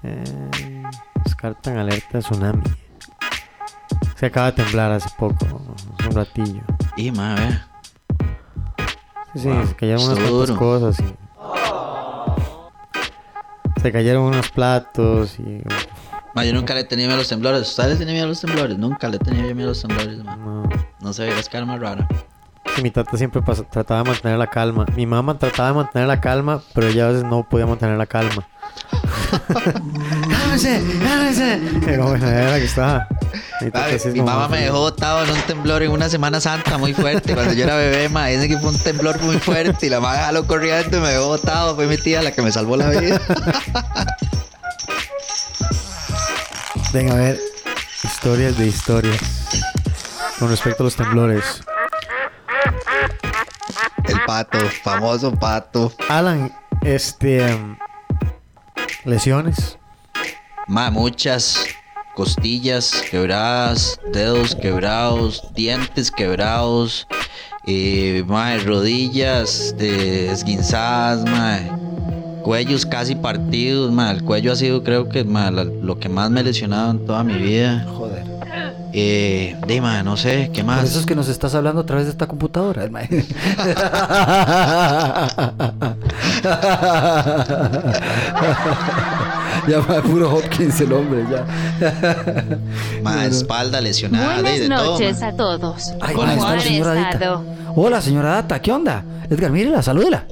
Eh, 0.04 0.82
descartan 1.24 1.78
alerta 1.78 2.18
de 2.18 2.20
tsunami. 2.20 2.62
Se 4.14 4.26
acaba 4.26 4.52
de 4.52 4.62
temblar 4.62 4.92
hace 4.92 5.08
poco, 5.18 5.44
hace 5.98 6.08
un 6.08 6.14
ratillo. 6.14 6.62
Y, 6.96 7.10
ma, 7.10 7.34
ve. 7.34 7.75
Sí, 9.36 9.48
Wow, 9.48 9.66
se 9.66 9.74
cayeron 9.76 10.02
unas 10.04 10.18
cuantas 10.18 10.56
cosas 10.56 11.00
y... 11.00 11.14
Se 13.80 13.92
cayeron 13.92 14.22
unos 14.24 14.50
platos 14.50 15.38
y... 15.38 15.62
Ma, 16.34 16.44
yo 16.44 16.52
nunca 16.52 16.74
le 16.74 16.80
he 16.80 16.84
tenido 16.84 17.06
miedo 17.08 17.14
a 17.16 17.18
los 17.20 17.28
temblores. 17.28 17.62
¿Usted 17.68 17.88
le 17.88 17.96
tiene 17.96 18.12
miedo 18.12 18.24
a 18.26 18.28
los 18.28 18.40
temblores? 18.40 18.76
Nunca 18.78 19.08
le 19.08 19.16
he 19.16 19.18
tenido 19.20 19.48
yo 19.48 19.54
miedo 19.54 19.68
a 19.68 19.72
los 19.72 19.80
temblores, 19.82 20.22
ma. 20.24 20.36
No, 20.36 20.68
No 21.00 21.12
sé, 21.12 21.28
es 21.38 21.48
cara 21.48 21.64
más 21.64 21.80
rara. 21.80 22.06
mi 22.82 22.90
tata 22.90 23.16
siempre 23.16 23.40
trataba 23.70 24.02
de 24.02 24.10
mantener 24.10 24.38
la 24.38 24.46
calma. 24.48 24.84
Mi 24.96 25.06
mamá 25.06 25.38
trataba 25.38 25.68
de 25.70 25.74
mantener 25.76 26.08
la 26.08 26.20
calma, 26.20 26.60
pero 26.74 26.88
ella 26.88 27.06
a 27.06 27.12
veces 27.12 27.24
no 27.24 27.42
podía 27.48 27.66
mantener 27.66 27.96
la 27.96 28.06
calma. 28.06 28.46
¡Cálmese! 30.56 30.82
¡Cálmese! 31.04 31.60
Pero 31.84 32.06
bueno, 32.06 32.26
era 32.26 32.58
que 32.58 32.64
estaba. 32.64 33.06
Mi, 34.10 34.22
mamá 34.22 34.48
me 34.48 34.62
dejó 34.62 34.78
botado 34.78 35.22
en 35.24 35.30
un 35.30 35.40
temblor 35.42 35.82
en 35.82 35.90
una 35.90 36.08
Semana 36.08 36.40
Santa 36.40 36.78
muy 36.78 36.94
fuerte. 36.94 37.34
Cuando 37.34 37.52
yo 37.52 37.64
era 37.64 37.76
bebé, 37.76 38.08
ma, 38.08 38.30
ese 38.30 38.48
que 38.48 38.56
fue 38.56 38.70
un 38.70 38.78
temblor 38.78 39.20
muy 39.20 39.38
fuerte 39.38 39.84
y 39.84 39.90
la 39.90 40.00
madre 40.00 40.22
jaló 40.22 40.46
corriendo 40.46 40.96
y 40.96 41.00
me 41.00 41.10
dejó 41.10 41.26
botado. 41.26 41.74
Fue 41.74 41.86
mi 41.86 41.98
tía 41.98 42.22
la 42.22 42.32
que 42.32 42.40
me 42.40 42.50
salvó 42.50 42.78
la 42.78 42.88
vida. 42.88 43.20
Venga, 46.94 47.12
a 47.12 47.16
ver. 47.16 47.38
Historias 48.02 48.56
de 48.56 48.66
historias. 48.66 49.20
Con 50.38 50.48
respecto 50.48 50.82
a 50.82 50.84
los 50.84 50.96
temblores. 50.96 51.62
El 54.04 54.20
pato, 54.26 54.58
famoso 54.82 55.32
pato. 55.32 55.92
Alan, 56.08 56.50
este. 56.82 57.46
em, 57.46 57.76
lesiones. 59.04 59.76
Ma, 60.66 60.90
muchas 60.90 61.64
costillas 62.14 62.90
quebradas, 63.08 64.00
dedos 64.12 64.54
quebrados, 64.54 65.42
dientes 65.54 66.10
quebrados, 66.10 67.06
eh, 67.66 68.24
ma, 68.26 68.56
rodillas 68.58 69.74
de 69.78 70.30
esguinzadas, 70.32 71.24
cuellos 72.42 72.84
casi 72.84 73.14
partidos, 73.14 73.92
ma, 73.92 74.10
el 74.10 74.24
cuello 74.24 74.52
ha 74.52 74.56
sido 74.56 74.82
creo 74.82 75.08
que 75.08 75.22
ma, 75.22 75.50
lo 75.50 75.98
que 76.00 76.08
más 76.08 76.30
me 76.30 76.40
he 76.40 76.44
lesionado 76.44 76.90
en 76.90 77.06
toda 77.06 77.22
mi 77.22 77.34
vida. 77.34 77.86
Joder. 77.96 78.35
Eh, 78.98 79.54
de, 79.66 79.80
ma, 79.82 80.02
no 80.02 80.16
sé, 80.16 80.50
¿qué 80.54 80.64
Por 80.64 80.72
más? 80.74 80.84
eso 80.84 80.98
es 80.98 81.04
que 81.04 81.14
nos 81.14 81.28
estás 81.28 81.54
hablando 81.54 81.82
a 81.82 81.84
través 81.86 82.06
de 82.06 82.12
esta 82.12 82.26
computadora. 82.26 82.88
ya 89.68 89.80
va 89.80 90.00
puro 90.00 90.34
Hopkins 90.34 90.80
el 90.80 90.94
hombre, 90.94 91.26
ya. 91.30 91.44
Ma, 93.02 93.26
espalda 93.26 93.82
lesionada, 93.82 94.36
de, 94.36 94.42
Buenas 94.42 94.60
de 94.60 94.68
todo, 94.68 94.92
noches 94.92 95.20
ma. 95.20 95.26
a 95.26 95.32
todos. 95.36 95.92
Ay, 96.00 96.14
¿Cómo 96.14 96.26
ahí 96.28 96.36
está 96.38 96.48
la 96.48 96.54
han 96.54 96.60
señora 96.62 97.10
estado? 97.10 97.44
Hola, 97.74 98.00
señora 98.00 98.28
Data, 98.30 98.62
¿qué 98.62 98.72
onda? 98.72 99.04
Edgar, 99.28 99.50
mírela, 99.50 99.82
salúdela. 99.82 100.24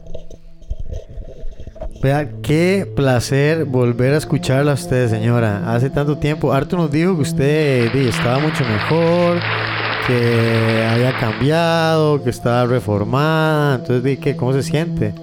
Vea, 2.05 2.29
qué 2.43 2.87
placer 2.95 3.65
volver 3.65 4.13
a 4.13 4.19
escucharla 4.19 4.73
a 4.73 4.75
usted, 4.75 5.09
señora. 5.09 5.75
Hace 5.75 5.89
tanto 5.89 6.19
tiempo. 6.19 6.53
Arthur 6.53 6.81
nos 6.81 6.91
dijo 6.91 7.17
que 7.17 7.23
usted 7.23 7.93
di, 7.95 8.09
estaba 8.09 8.41
mucho 8.41 8.63
mejor, 8.63 9.41
que 10.07 10.87
había 10.87 11.19
cambiado, 11.19 12.23
que 12.23 12.29
estaba 12.29 12.67
reformada. 12.67 13.77
Entonces, 13.77 14.05
di, 14.05 14.19
¿qué? 14.19 14.37
¿cómo 14.37 14.53
se 14.53 14.63
siente? 14.63 15.15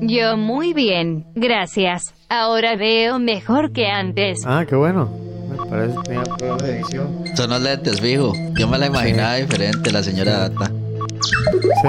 Yo 0.00 0.36
muy 0.36 0.72
bien, 0.74 1.24
gracias. 1.36 2.12
Ahora 2.28 2.74
veo 2.74 3.20
mejor 3.20 3.70
que 3.70 3.86
antes. 3.86 4.40
Ah, 4.44 4.64
qué 4.68 4.74
bueno. 4.74 5.08
Me 5.48 5.70
parece 5.70 5.94
que 5.94 6.02
tenía 6.02 6.24
problemas 6.24 6.62
de 6.64 6.78
edición. 6.80 7.24
Son 7.36 7.50
los 7.50 7.62
lentes, 7.62 8.00
fijo. 8.00 8.32
Yo 8.58 8.66
me 8.66 8.76
la 8.76 8.86
imaginaba 8.86 9.36
diferente, 9.36 9.92
la 9.92 10.02
señora 10.02 10.48
Data. 10.48 10.66
Sí. 10.66 11.88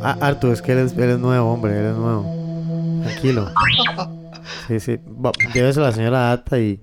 Ah, 0.00 0.16
Arthur, 0.20 0.52
es 0.52 0.62
que 0.62 0.70
él 0.70 0.78
es, 0.78 0.92
él 0.92 1.10
es 1.10 1.18
nuevo, 1.18 1.52
hombre, 1.52 1.76
él 1.76 1.86
es 1.86 1.96
nuevo. 1.96 2.33
Tranquilo. 3.04 3.50
Sí, 4.68 4.80
sí. 4.80 4.98
Va, 5.24 5.30
Llévese 5.52 5.80
a 5.80 5.84
la 5.84 5.92
señora 5.92 6.20
Data 6.20 6.58
y 6.58 6.80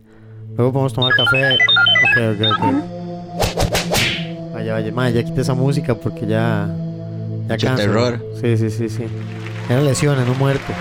luego 0.56 0.72
podemos 0.72 0.94
tomar 0.94 1.14
café. 1.16 1.56
Ok, 1.56 2.18
ok, 2.36 2.42
ok. 2.58 2.64
Vaya, 4.54 4.74
vaya, 4.74 4.92
madre, 4.92 5.14
ya 5.14 5.24
quité 5.24 5.42
esa 5.42 5.54
música 5.54 5.96
porque 5.96 6.26
ya. 6.28 6.70
Ya 7.48 7.58
cansa. 7.58 7.84
terror. 7.84 8.24
Sí, 8.40 8.58
sí, 8.58 8.70
sí, 8.70 8.90
sí. 8.90 9.06
Eran 9.70 9.86
lesiones, 9.86 10.28
no 10.28 10.34
muerte. 10.36 10.74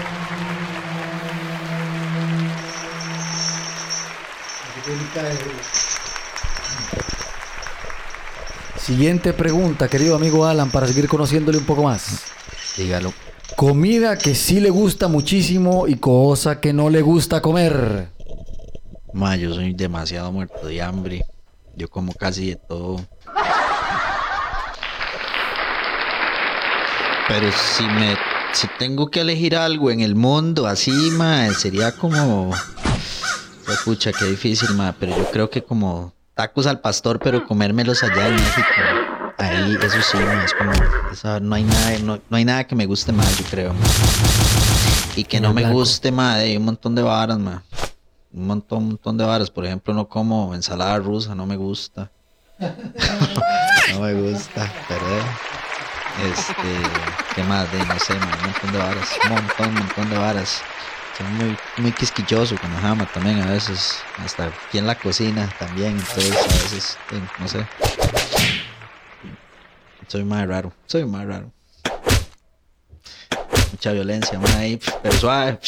Siguiente 8.77 9.33
pregunta, 9.33 9.89
querido 9.89 10.17
amigo 10.17 10.47
Alan, 10.47 10.71
para 10.71 10.87
seguir 10.87 11.09
conociéndole 11.09 11.59
un 11.59 11.65
poco 11.65 11.83
más. 11.85 12.23
Dígalo. 12.77 13.13
Comida 13.57 14.17
que 14.17 14.35
sí 14.35 14.61
le 14.61 14.71
gusta 14.71 15.09
muchísimo 15.09 15.87
y 15.87 15.97
cosa 15.97 16.61
que 16.61 16.73
no 16.73 16.89
le 16.91 17.03
gusta 17.03 17.43
comer. 17.43 18.09
Ma, 19.13 19.37
yo 19.37 19.53
soy 19.53 19.75
demasiado 19.75 20.33
muerto 20.33 20.67
de 20.67 20.81
hambre. 20.81 21.23
Yo 21.77 21.89
como 21.89 22.13
casi 22.13 22.51
de 22.51 22.57
todo. 22.57 23.01
Pero 27.29 27.53
si 27.53 27.85
me 27.85 28.17
si 28.53 28.67
tengo 28.79 29.11
que 29.11 29.21
elegir 29.21 29.57
algo 29.57 29.91
en 29.91 30.01
el 30.01 30.17
mundo 30.17 30.67
así, 30.67 30.91
ma, 31.13 31.49
sería 31.55 31.93
como 31.93 32.51
escucha 33.69 34.11
qué 34.13 34.25
difícil, 34.25 34.75
ma, 34.75 34.95
pero 34.99 35.17
yo 35.17 35.31
creo 35.31 35.51
que 35.51 35.63
como 35.63 36.13
tacos 36.35 36.67
al 36.67 36.81
pastor, 36.81 37.21
pero 37.23 37.47
comérmelos 37.47 38.03
allá 38.03 38.29
en 38.29 38.35
México. 38.35 39.10
Ahí, 39.41 39.79
eso 39.83 40.03
sí, 40.03 40.19
es 40.45 40.53
como, 40.55 40.71
no 41.41 41.55
hay 41.55 41.65
nada, 41.65 41.99
no, 42.01 42.21
hay 42.31 42.45
nada 42.45 42.65
que 42.67 42.75
me 42.75 42.85
guste 42.85 43.11
más, 43.11 43.39
yo 43.39 43.45
creo. 43.51 43.75
Y 45.17 45.25
que 45.25 45.41
no 45.41 45.55
me 45.55 45.71
guste, 45.71 46.13
ma, 46.13 46.35
hay 46.35 46.59
un 46.59 46.65
montón 46.65 46.95
de 46.95 47.03
varas, 47.03 47.39
ma. 47.39 47.63
Un 48.33 48.47
montón, 48.47 48.79
un 48.79 48.89
montón 48.89 49.17
de 49.17 49.25
varas. 49.25 49.51
Por 49.51 49.65
ejemplo, 49.65 49.95
no 49.95 50.07
como 50.09 50.55
ensalada 50.55 50.99
rusa, 50.99 51.35
no 51.35 51.47
me 51.47 51.57
gusta. 51.57 52.11
no 52.59 54.01
me 54.01 54.13
gusta, 54.13 54.71
pero 54.87 55.07
este, 56.29 57.35
¿qué 57.35 57.43
más? 57.45 57.71
De, 57.73 57.79
no 57.79 57.99
sé, 57.99 58.13
un 58.13 58.21
montón 58.21 58.73
de 58.73 58.79
varas, 58.79 59.09
un 59.25 59.31
montón, 59.31 59.69
un 59.69 59.75
montón 59.75 60.11
de 60.11 60.19
varas. 60.19 60.63
Soy 61.17 61.27
muy, 61.29 61.57
muy 61.79 61.93
quisquilloso 61.93 62.57
con 62.61 62.73
la 62.75 62.81
jama 62.81 63.07
también 63.07 63.41
a 63.41 63.47
veces, 63.47 64.03
hasta 64.23 64.47
aquí 64.47 64.79
en 64.79 64.87
la 64.87 64.95
cocina 64.95 65.49
también, 65.59 65.93
entonces 65.93 66.37
a 66.37 66.63
veces, 66.63 66.99
no 67.39 67.49
sé. 67.49 67.67
Soy 70.11 70.25
más 70.25 70.45
raro, 70.49 70.73
soy 70.87 71.05
más 71.05 71.25
raro. 71.25 71.53
Mucha 73.71 73.93
violencia, 73.93 74.41
más 74.41 74.57
ahí, 74.57 74.81
pero 75.05 75.15
suave. 75.15 75.61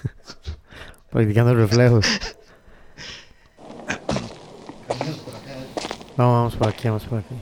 Practicando 1.10 1.54
reflejos. 1.54 2.06
No, 6.16 6.32
vamos 6.32 6.56
por 6.56 6.68
aquí, 6.68 6.88
vamos 6.88 7.04
por 7.04 7.18
aquí. 7.18 7.34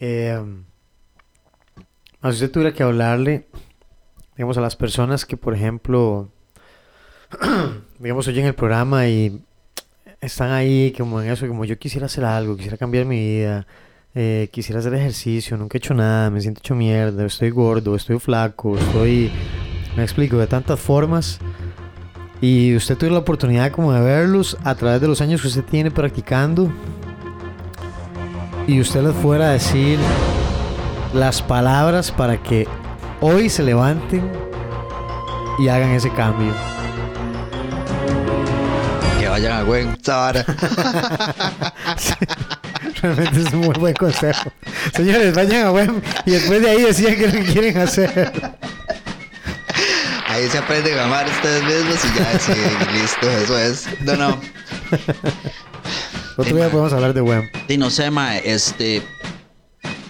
Eh, 0.00 0.44
si 2.20 2.28
usted 2.28 2.50
tuviera 2.50 2.74
que 2.74 2.82
hablarle, 2.82 3.46
digamos, 4.36 4.56
a 4.58 4.60
las 4.60 4.76
personas 4.76 5.24
que, 5.24 5.36
por 5.36 5.54
ejemplo, 5.54 6.30
digamos, 7.98 8.26
oyen 8.28 8.46
el 8.46 8.54
programa 8.54 9.06
y 9.08 9.42
están 10.20 10.50
ahí 10.50 10.92
como 10.96 11.20
en 11.20 11.30
eso, 11.30 11.46
como 11.48 11.64
yo 11.64 11.78
quisiera 11.78 12.06
hacer 12.06 12.24
algo, 12.24 12.56
quisiera 12.56 12.76
cambiar 12.76 13.06
mi 13.06 13.18
vida, 13.18 13.66
eh, 14.14 14.48
quisiera 14.52 14.80
hacer 14.80 14.94
ejercicio, 14.94 15.56
nunca 15.56 15.76
he 15.76 15.78
hecho 15.78 15.94
nada, 15.94 16.30
me 16.30 16.40
siento 16.40 16.60
hecho 16.60 16.74
mierda, 16.74 17.24
estoy 17.24 17.50
gordo, 17.50 17.94
estoy 17.94 18.18
flaco, 18.18 18.76
estoy, 18.76 19.30
me 19.96 20.02
explico, 20.02 20.38
de 20.38 20.46
tantas 20.46 20.80
formas. 20.80 21.38
Y 22.40 22.74
usted 22.74 22.96
tuvo 22.96 23.10
la 23.10 23.18
oportunidad 23.18 23.70
como 23.70 23.92
de 23.92 24.00
verlos 24.00 24.56
a 24.64 24.74
través 24.74 25.00
de 25.00 25.08
los 25.08 25.20
años 25.20 25.42
que 25.42 25.48
usted 25.48 25.64
tiene 25.64 25.90
practicando 25.90 26.72
y 28.66 28.80
usted 28.80 29.02
les 29.02 29.14
fuera 29.16 29.50
a 29.50 29.52
decir 29.52 29.98
las 31.12 31.42
palabras 31.42 32.10
para 32.10 32.42
que 32.42 32.66
hoy 33.20 33.48
se 33.48 33.62
levanten 33.62 34.30
y 35.58 35.68
hagan 35.68 35.90
ese 35.90 36.10
cambio. 36.10 36.52
Que 39.18 39.28
vayan 39.28 39.52
a 39.52 39.62
buen 39.62 39.96
Realmente 43.02 43.40
es 43.40 43.52
un 43.52 43.60
muy 43.60 43.74
buen 43.78 43.94
consejo. 43.94 44.52
Señores, 44.94 45.34
vayan 45.34 45.66
a 45.66 45.70
buen 45.70 46.02
y 46.26 46.32
después 46.32 46.60
de 46.62 46.70
ahí 46.70 46.82
decían 46.82 47.16
que 47.16 47.28
lo 47.28 47.44
quieren 47.52 47.78
hacer. 47.78 48.32
Ahí 50.28 50.48
se 50.48 50.58
aprenden 50.58 50.98
a 50.98 51.04
amar 51.04 51.26
ustedes 51.26 51.62
mismos 51.64 52.04
y 52.04 52.18
ya, 52.18 52.38
sí, 52.38 52.52
listo, 52.92 53.30
eso 53.30 53.58
es. 53.58 53.88
No, 54.02 54.16
no. 54.16 54.40
Otro 56.36 56.56
día 56.56 56.70
podemos 56.70 56.92
hablar 56.92 57.14
de 57.14 57.20
web. 57.20 57.50
Sí, 57.68 57.76
no 57.76 57.90
sé, 57.90 58.10
ma, 58.10 58.38
este. 58.38 59.02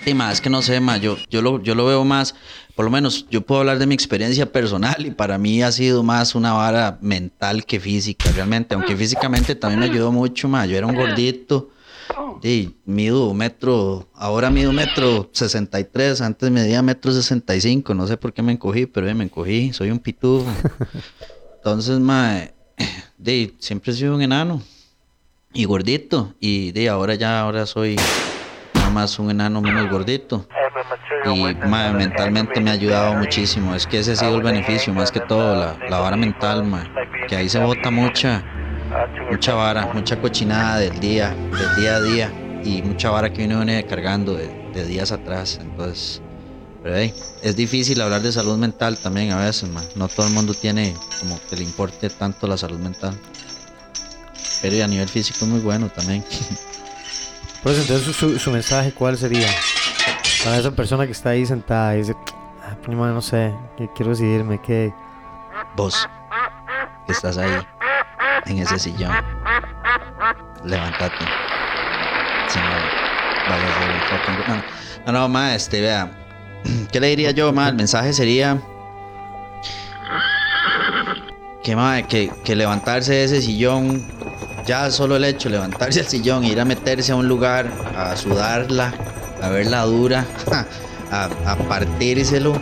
Sí, 0.04 0.14
ma, 0.14 0.30
es 0.32 0.40
que 0.40 0.50
no 0.50 0.62
sé, 0.62 0.80
ma, 0.80 0.96
yo, 0.96 1.16
yo, 1.28 1.42
lo, 1.42 1.62
yo 1.62 1.74
lo 1.74 1.86
veo 1.86 2.04
más, 2.04 2.34
por 2.74 2.84
lo 2.84 2.90
menos 2.90 3.26
yo 3.30 3.42
puedo 3.42 3.60
hablar 3.60 3.78
de 3.78 3.86
mi 3.86 3.94
experiencia 3.94 4.50
personal 4.50 5.06
y 5.06 5.10
para 5.10 5.38
mí 5.38 5.62
ha 5.62 5.72
sido 5.72 6.02
más 6.02 6.34
una 6.34 6.52
vara 6.52 6.98
mental 7.00 7.64
que 7.64 7.80
física, 7.80 8.30
realmente, 8.32 8.74
aunque 8.74 8.96
físicamente 8.96 9.54
también 9.54 9.80
me 9.80 9.86
ayudó 9.86 10.12
mucho, 10.12 10.48
ma, 10.48 10.66
yo 10.66 10.76
era 10.76 10.86
un 10.86 10.94
gordito, 10.94 11.70
sí, 12.42 12.76
mido 12.84 13.32
metro, 13.34 14.08
ahora 14.14 14.50
mido 14.50 14.72
metro 14.72 15.28
63, 15.32 16.20
antes 16.20 16.50
medía 16.50 16.82
metro 16.82 17.12
65, 17.12 17.94
no 17.94 18.06
sé 18.06 18.16
por 18.16 18.32
qué 18.32 18.42
me 18.42 18.52
encogí, 18.52 18.86
pero 18.86 19.12
me 19.14 19.24
encogí, 19.24 19.72
soy 19.72 19.90
un 19.90 19.98
pitufo. 19.98 20.50
Entonces, 21.56 22.00
ma, 22.00 22.40
de, 23.18 23.54
siempre 23.58 23.92
he 23.92 23.94
sido 23.94 24.14
un 24.14 24.22
enano 24.22 24.62
y 25.52 25.64
gordito. 25.64 26.34
Y 26.40 26.72
de 26.72 26.88
ahora 26.88 27.14
ya, 27.14 27.40
ahora 27.40 27.66
soy 27.66 27.96
nada 28.74 28.90
más 28.90 29.18
un 29.18 29.30
enano 29.30 29.60
menos 29.60 29.90
gordito. 29.90 30.46
Y 31.34 31.94
mentalmente 31.94 32.60
me 32.60 32.70
ha 32.70 32.74
ayudado 32.74 33.14
muchísimo. 33.14 33.74
Es 33.74 33.86
que 33.86 33.98
ese 33.98 34.12
ha 34.12 34.16
sido 34.16 34.36
el 34.36 34.42
beneficio, 34.42 34.92
más 34.92 35.10
que 35.10 35.20
todo, 35.20 35.56
la, 35.56 35.76
la 35.88 35.98
vara 35.98 36.16
mental, 36.16 36.64
que 37.28 37.36
ahí 37.36 37.48
se 37.48 37.58
bota 37.58 37.90
mucha, 37.90 38.42
mucha 39.30 39.54
vara, 39.54 39.90
mucha 39.92 40.20
cochinada 40.20 40.78
del 40.78 40.98
día, 41.00 41.34
del 41.34 41.76
día 41.76 41.96
a 41.96 42.00
día. 42.00 42.32
Y 42.64 42.82
mucha 42.82 43.10
vara 43.10 43.32
que 43.32 43.44
uno 43.44 43.58
viene 43.58 43.84
cargando 43.86 44.34
de, 44.34 44.48
de 44.74 44.84
días 44.84 45.12
atrás. 45.12 45.58
Entonces, 45.62 46.22
pero, 46.82 46.96
es 47.42 47.56
difícil 47.56 48.00
hablar 48.00 48.22
de 48.22 48.32
salud 48.32 48.56
mental 48.56 48.96
también 48.96 49.32
a 49.32 49.38
veces, 49.44 49.68
No 49.94 50.08
todo 50.08 50.26
el 50.26 50.32
mundo 50.32 50.54
tiene 50.54 50.94
como 51.20 51.38
que 51.48 51.56
le 51.56 51.64
importe 51.64 52.08
tanto 52.08 52.46
la 52.46 52.56
salud 52.56 52.78
mental. 52.78 53.14
Pero 54.62 54.84
a 54.84 54.88
nivel 54.88 55.08
físico 55.08 55.38
es 55.42 55.46
muy 55.46 55.60
bueno 55.60 55.88
también. 55.88 56.24
Pues 57.62 57.76
entonces 57.76 58.16
su, 58.16 58.50
mensaje, 58.50 58.90
¿cuál 58.92 59.18
sería? 59.18 59.46
Para 60.44 60.58
esa 60.58 60.70
persona 60.70 61.06
que 61.06 61.12
está 61.12 61.30
ahí 61.30 61.44
sentada 61.44 61.94
y 61.94 61.98
dice, 61.98 62.16
ah, 62.62 62.76
no 62.86 63.20
sé, 63.20 63.54
quiero 63.94 64.10
decidirme, 64.10 64.60
que 64.60 64.92
Vos, 65.76 66.08
estás 67.08 67.38
ahí, 67.38 67.50
en 68.46 68.58
ese 68.58 68.78
sillón, 68.78 69.12
levántate. 70.64 71.24
Si 72.48 72.58
no, 72.58 72.64
vas 73.48 73.60
a 73.60 73.66
un 73.84 74.00
fucking... 74.08 74.64
No, 75.06 75.12
no, 75.12 75.28
no, 75.28 75.48
este, 75.48 75.80
vea. 75.80 76.10
¿Qué 76.92 77.00
le 77.00 77.08
diría 77.08 77.30
yo, 77.30 77.52
ma? 77.52 77.68
El 77.68 77.76
mensaje 77.76 78.12
sería... 78.12 78.58
Que, 81.62 81.76
ma, 81.76 82.02
que, 82.02 82.32
que 82.44 82.56
levantarse 82.56 83.12
de 83.12 83.24
ese 83.24 83.42
sillón 83.42 84.02
ya 84.66 84.90
solo 84.90 85.16
el 85.16 85.24
hecho 85.24 85.48
de 85.48 85.56
levantarse 85.56 86.00
al 86.00 86.06
sillón, 86.06 86.44
ir 86.44 86.58
a 86.60 86.64
meterse 86.64 87.12
a 87.12 87.16
un 87.16 87.28
lugar, 87.28 87.70
a 87.96 88.16
sudarla, 88.16 88.92
a 89.42 89.48
verla 89.48 89.82
dura, 89.84 90.24
a, 91.10 91.28
a 91.46 91.56
partírselo, 91.56 92.54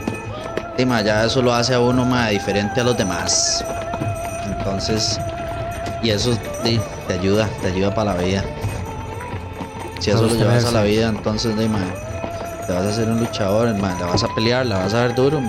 ya 0.78 1.24
eso 1.24 1.42
lo 1.42 1.52
hace 1.52 1.74
a 1.74 1.80
uno 1.80 2.04
más 2.04 2.30
diferente 2.30 2.80
a 2.80 2.84
los 2.84 2.96
demás. 2.96 3.64
Entonces, 4.46 5.18
y 6.02 6.10
eso 6.10 6.36
te, 6.62 6.80
ayuda, 7.12 7.48
te 7.60 7.68
ayuda 7.68 7.94
para 7.94 8.14
la 8.14 8.22
vida. 8.22 8.44
Si 9.98 10.10
eso 10.10 10.22
lo 10.22 10.34
llevas 10.34 10.64
a 10.64 10.70
la 10.70 10.82
vida, 10.82 11.08
entonces 11.08 11.56
te 11.56 12.72
vas 12.72 12.84
a 12.84 12.92
ser 12.92 13.08
un 13.08 13.18
luchador, 13.18 13.68
la 13.68 14.06
vas 14.06 14.22
a 14.22 14.28
pelear, 14.34 14.66
la 14.66 14.78
vas 14.78 14.94
a 14.94 15.02
ver 15.02 15.14
duro. 15.16 15.40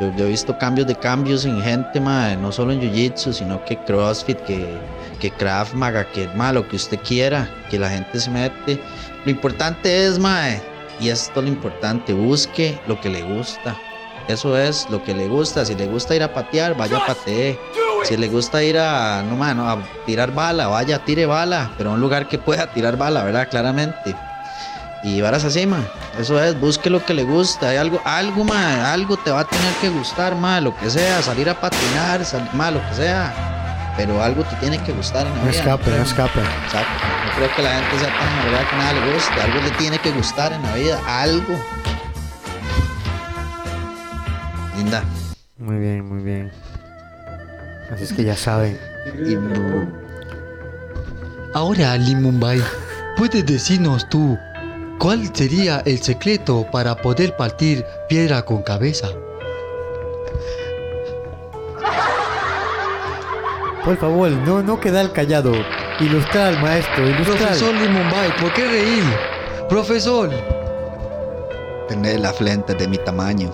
Yo, 0.00 0.24
he 0.24 0.28
visto 0.28 0.56
cambios 0.56 0.86
de 0.86 0.94
cambios 0.94 1.44
en 1.44 1.60
gente, 1.60 1.98
no 2.00 2.52
solo 2.52 2.72
en 2.72 2.80
Jiu-Jitsu, 2.80 3.32
sino 3.32 3.64
que 3.64 3.76
CrossFit, 3.76 4.38
que 4.42 4.78
que 5.18 5.30
Kraft 5.30 5.74
Maga, 5.74 6.10
que 6.10 6.28
malo, 6.28 6.66
que 6.68 6.76
usted 6.76 6.98
quiera, 7.00 7.48
que 7.70 7.78
la 7.78 7.90
gente 7.90 8.20
se 8.20 8.30
mete. 8.30 8.80
Lo 9.24 9.30
importante 9.30 10.06
es, 10.06 10.18
mae, 10.18 10.62
y 11.00 11.10
esto 11.10 11.40
es 11.40 11.46
lo 11.46 11.52
importante, 11.52 12.12
busque 12.12 12.78
lo 12.86 13.00
que 13.00 13.08
le 13.08 13.22
gusta. 13.22 13.76
Eso 14.28 14.58
es 14.58 14.86
lo 14.90 15.02
que 15.02 15.14
le 15.14 15.26
gusta. 15.26 15.64
Si 15.64 15.74
le 15.74 15.86
gusta 15.86 16.14
ir 16.14 16.22
a 16.22 16.34
patear, 16.34 16.76
vaya 16.76 16.98
a 16.98 17.06
patee. 17.06 17.58
Si 18.04 18.16
le 18.16 18.28
gusta 18.28 18.62
ir 18.62 18.78
a, 18.78 19.22
no, 19.22 19.36
mano, 19.36 19.68
a 19.68 19.78
tirar 20.06 20.32
bala, 20.32 20.68
vaya, 20.68 21.04
tire 21.04 21.26
bala, 21.26 21.72
pero 21.78 21.90
a 21.90 21.94
un 21.94 22.00
lugar 22.00 22.28
que 22.28 22.38
pueda 22.38 22.66
tirar 22.72 22.96
bala, 22.96 23.24
¿verdad? 23.24 23.48
Claramente. 23.48 24.14
Y 25.02 25.20
varas 25.20 25.44
así, 25.44 25.66
ma. 25.66 25.78
Eso 26.18 26.42
es, 26.42 26.58
busque 26.60 26.90
lo 26.90 27.04
que 27.04 27.14
le 27.14 27.24
gusta. 27.24 27.70
Hay 27.70 27.78
algo, 27.78 28.00
algo, 28.04 28.44
ma, 28.44 28.92
algo 28.92 29.16
te 29.16 29.30
va 29.30 29.40
a 29.40 29.48
tener 29.48 29.72
que 29.80 29.88
gustar, 29.88 30.34
ma, 30.34 30.60
lo 30.60 30.76
que 30.76 30.90
sea, 30.90 31.22
salir 31.22 31.48
a 31.48 31.58
patinar, 31.58 32.24
salir, 32.24 32.52
ma, 32.52 32.70
lo 32.70 32.86
que 32.88 32.94
sea 32.94 33.57
pero 33.98 34.22
algo 34.22 34.44
te 34.44 34.54
tiene 34.56 34.80
que 34.84 34.92
gustar 34.92 35.26
en 35.26 35.32
la 35.32 35.38
vida. 35.40 35.44
No 35.44 35.50
escape, 35.50 35.90
no 35.90 36.02
escape. 36.02 36.40
Exacto. 36.40 37.06
No 37.26 37.34
creo 37.34 37.56
que 37.56 37.62
la 37.62 37.70
gente 37.70 37.98
sea 37.98 38.18
tan 38.18 38.44
verdad 38.44 38.70
que 38.70 38.76
nada 38.76 38.92
le 38.92 39.12
guste. 39.12 39.40
Algo 39.40 39.60
le 39.60 39.70
tiene 39.72 39.98
que 39.98 40.12
gustar 40.12 40.52
en 40.52 40.62
la 40.62 40.74
vida. 40.76 41.00
Algo. 41.04 41.54
Linda. 44.76 45.02
Muy 45.58 45.78
bien, 45.78 46.08
muy 46.08 46.22
bien. 46.22 46.52
Así 47.92 48.04
es 48.04 48.12
que 48.12 48.22
ya 48.22 48.36
saben. 48.36 48.78
Ahora, 51.54 51.96
Limumbai, 51.96 52.62
¿puedes 53.16 53.44
decirnos 53.44 54.08
tú 54.08 54.38
cuál 55.00 55.28
sería 55.34 55.82
el 55.86 56.00
secreto 56.00 56.68
para 56.70 56.94
poder 56.94 57.36
partir 57.36 57.84
piedra 58.08 58.42
con 58.42 58.62
cabeza? 58.62 59.08
Por 63.88 63.96
favor, 63.96 64.30
no, 64.30 64.62
no 64.62 64.78
quedar 64.78 65.10
callado. 65.14 65.50
Ilustrar, 65.98 66.60
maestro, 66.60 67.08
ilustrar. 67.08 67.38
Profesor 67.38 67.74
Limumbay, 67.74 68.36
¿por 68.38 68.52
qué 68.52 68.68
reír? 68.68 69.02
Profesor. 69.66 70.28
Tener 71.88 72.20
la 72.20 72.34
frente 72.34 72.74
de 72.74 72.86
mi 72.86 72.98
tamaño. 72.98 73.50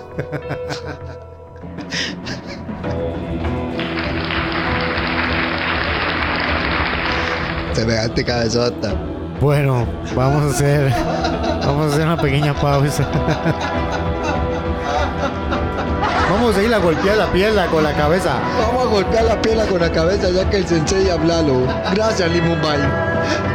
Semejante 7.74 8.24
cabezota. 8.24 8.92
Bueno, 9.40 9.86
vamos 10.16 10.42
a 10.42 10.46
hacer. 10.48 10.92
Vamos 11.64 11.86
a 11.86 11.94
hacer 11.94 12.06
una 12.06 12.16
pequeña 12.20 12.54
pausa. 12.54 13.08
Vamos 16.44 16.58
a 16.58 16.62
ir 16.62 16.74
a 16.74 16.78
golpear 16.78 17.16
la 17.16 17.32
pierna 17.32 17.66
con 17.68 17.82
la 17.82 17.94
cabeza. 17.94 18.38
Vamos 18.58 18.86
a 18.86 18.90
golpear 18.90 19.24
la 19.24 19.40
pierna 19.40 19.64
con 19.64 19.80
la 19.80 19.90
cabeza 19.90 20.28
ya 20.28 20.50
que 20.50 20.58
el 20.58 20.68
sensei 20.68 21.08
hablalo. 21.08 21.66
Gracias, 21.94 22.30
Limumbay. 22.30 23.53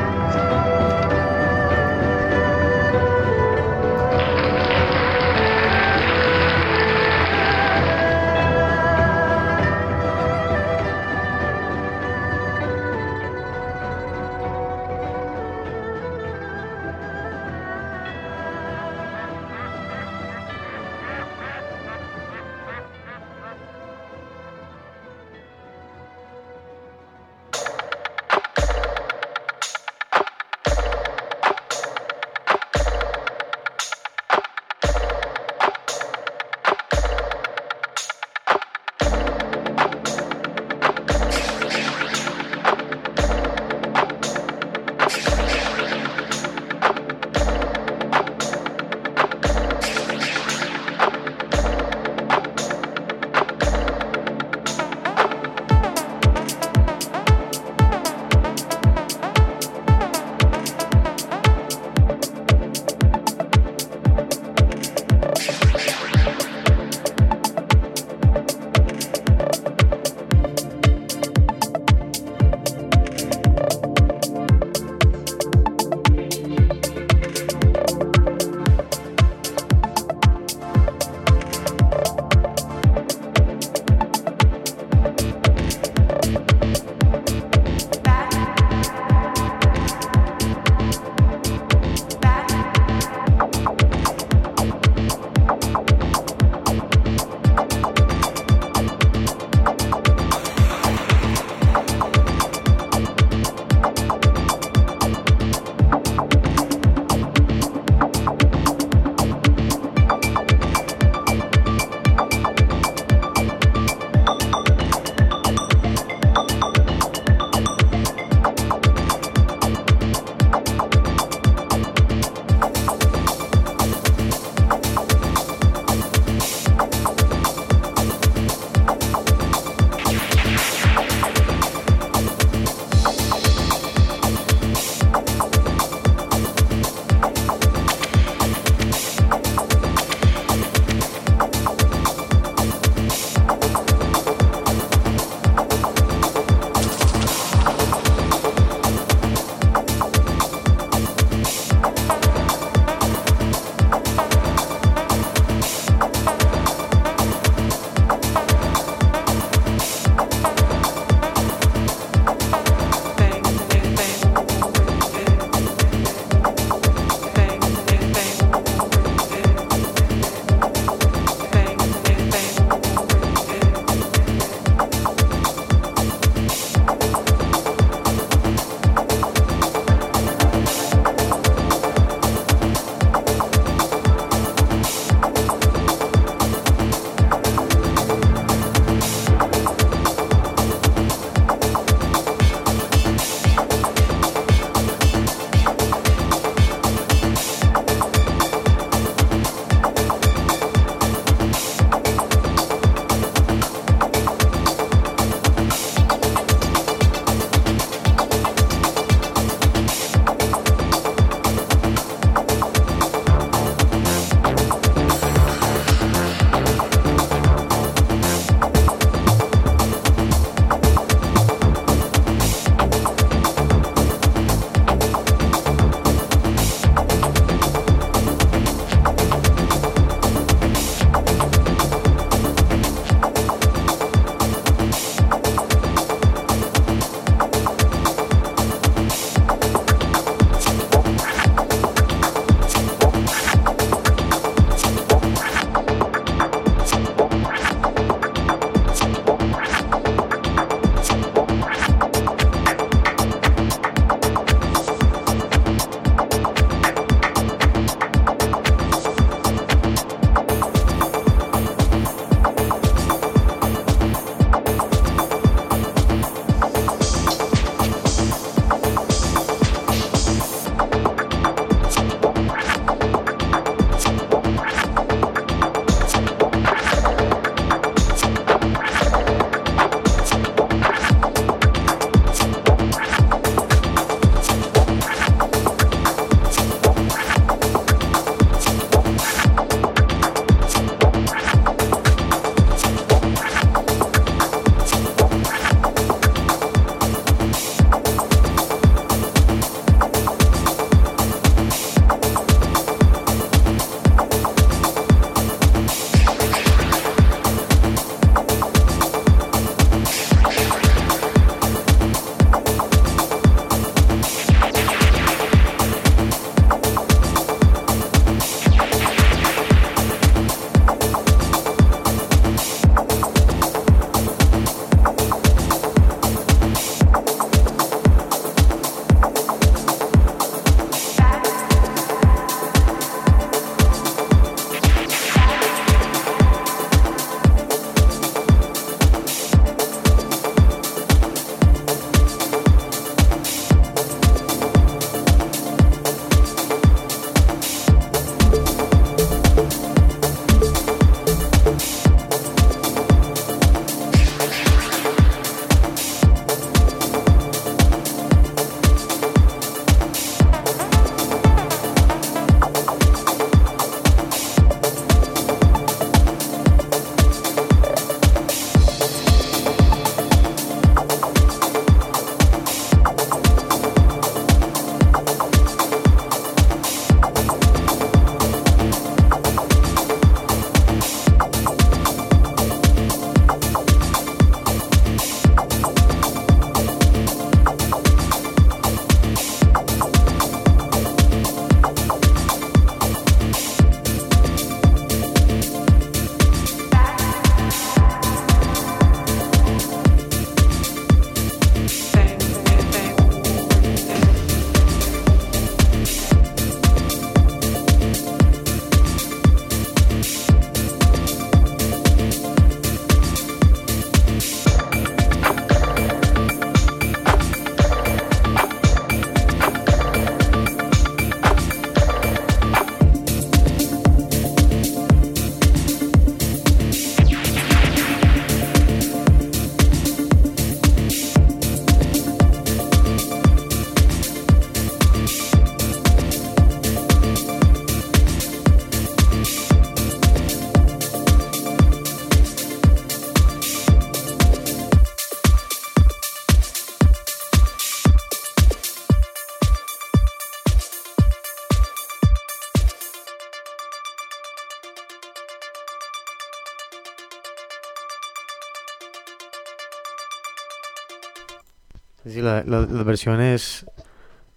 Las 462.70 463.04
versiones 463.04 463.86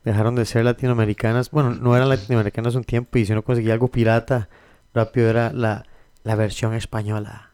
dejaron 0.05 0.35
de 0.35 0.45
ser 0.45 0.65
latinoamericanas. 0.65 1.51
Bueno, 1.51 1.71
no 1.71 1.97
eran 1.97 2.11
latinoamericanas 2.11 2.75
un 2.75 2.85
tiempo 2.85 3.19
y 3.19 3.25
si 3.25 3.33
uno 3.33 3.43
conseguía 3.43 3.73
algo 3.73 3.89
pirata, 3.89 4.49
rápido 4.93 5.31
era 5.31 5.51
la, 5.53 5.85
la 6.23 6.35
versión 6.35 6.75
española. 6.75 7.51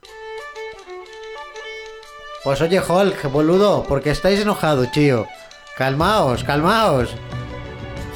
Pues 2.42 2.60
oye, 2.60 2.80
Hulk, 2.80 3.30
boludo, 3.30 3.84
¿por 3.84 4.02
qué 4.02 4.10
estáis 4.10 4.40
enojados, 4.40 4.90
tío? 4.90 5.26
Calmaos, 5.76 6.42
calmaos. 6.42 7.10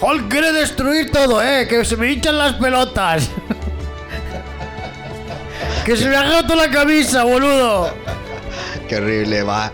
Hulk 0.01 0.29
quiere 0.29 0.53
destruir 0.53 1.13
todo, 1.13 1.41
eh, 1.43 1.67
que 1.69 1.85
se 1.85 1.97
me 1.97 2.11
hinchan 2.11 2.39
las 2.39 2.55
pelotas. 2.55 3.31
que 5.85 5.97
se 5.97 6.09
me 6.09 6.17
ha 6.17 6.41
roto 6.41 6.57
la 6.57 6.71
camisa, 6.71 7.25
boludo. 7.25 7.91
Qué 8.89 8.97
horrible 8.97 9.43
va. 9.45 9.71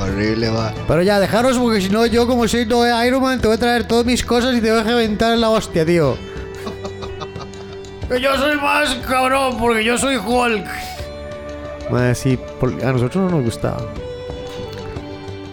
Horrible 0.00 0.50
va. 0.50 0.72
Pero 0.86 1.02
ya, 1.02 1.18
dejaros 1.20 1.58
porque 1.58 1.80
si 1.80 1.88
no, 1.88 2.06
yo 2.06 2.26
como 2.26 2.46
soy 2.48 2.66
no 2.66 2.84
Iron 3.04 3.22
Man, 3.22 3.40
te 3.40 3.46
voy 3.48 3.56
a 3.56 3.60
traer 3.60 3.86
todas 3.86 4.04
mis 4.04 4.24
cosas 4.24 4.54
y 4.56 4.60
te 4.60 4.70
voy 4.70 4.80
a 4.80 4.84
reventar 4.84 5.32
en 5.34 5.40
la 5.40 5.50
hostia, 5.50 5.84
tío. 5.84 6.16
que 8.08 8.20
yo 8.20 8.36
soy 8.36 8.56
más 8.56 8.94
cabrón 9.06 9.56
porque 9.58 9.84
yo 9.84 9.98
soy 9.98 10.16
Hulk. 10.16 10.66
Madre, 11.90 12.14
sí, 12.14 12.38
a 12.84 12.92
nosotros 12.92 13.16
no 13.30 13.36
nos 13.36 13.44
gustaba. 13.44 13.78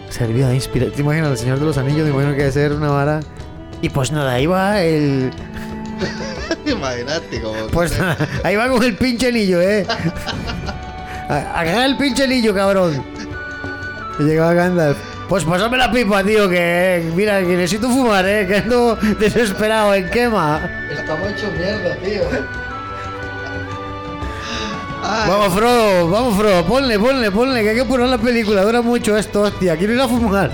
Servía 0.09 0.47
de 0.47 0.55
inspiración. 0.55 0.95
¿Te 0.95 1.01
imaginas 1.01 1.31
el 1.31 1.37
Señor 1.37 1.59
de 1.59 1.65
los 1.65 1.77
Anillos? 1.77 2.03
Me 2.05 2.09
imagino 2.11 2.31
que 2.33 2.39
debe 2.39 2.51
ser 2.51 2.71
una 2.73 2.89
vara. 2.89 3.19
Y 3.81 3.89
pues 3.89 4.11
nada, 4.11 4.33
ahí 4.33 4.45
va 4.45 4.81
el. 4.81 5.31
Imagínate 6.65 7.41
como. 7.41 7.55
Pues 7.71 7.97
nada, 7.99 8.17
ahí 8.43 8.55
va 8.55 8.67
con 8.69 8.81
el 8.83 8.95
pinche 8.97 9.27
anillo, 9.27 9.61
eh. 9.61 9.85
A- 11.29 11.59
Agarra 11.59 11.85
el 11.85 11.97
pinche 11.97 12.23
anillo, 12.23 12.53
cabrón. 12.53 13.03
Y 14.19 14.23
llegaba 14.23 14.53
Gandalf. 14.53 14.97
Pues 15.27 15.43
pásame 15.43 15.77
la 15.77 15.91
pipa, 15.91 16.23
tío, 16.23 16.47
que 16.47 17.11
mira, 17.15 17.39
que 17.39 17.57
necesito 17.57 17.89
fumar, 17.89 18.25
eh, 18.27 18.45
que 18.47 18.57
ando 18.57 18.95
desesperado 19.19 19.93
en 19.95 20.09
quema. 20.09 20.61
Estamos 20.91 21.29
hechos 21.31 21.51
mierda, 21.53 21.95
tío. 21.95 22.21
Ay, 25.03 25.29
Vamos, 25.29 25.53
Frodo, 25.53 26.09
vamos, 26.09 26.37
Frodo, 26.37 26.65
ponle, 26.65 26.99
ponle, 26.99 27.31
ponle, 27.31 27.61
que 27.61 27.69
hay 27.69 27.75
que 27.75 27.81
apurar 27.81 28.07
la 28.09 28.17
película, 28.17 28.63
dura 28.63 28.81
mucho 28.81 29.17
esto, 29.17 29.41
hostia, 29.41 29.75
quiero 29.77 29.93
ir 29.93 30.01
a 30.01 30.07
fumar. 30.07 30.51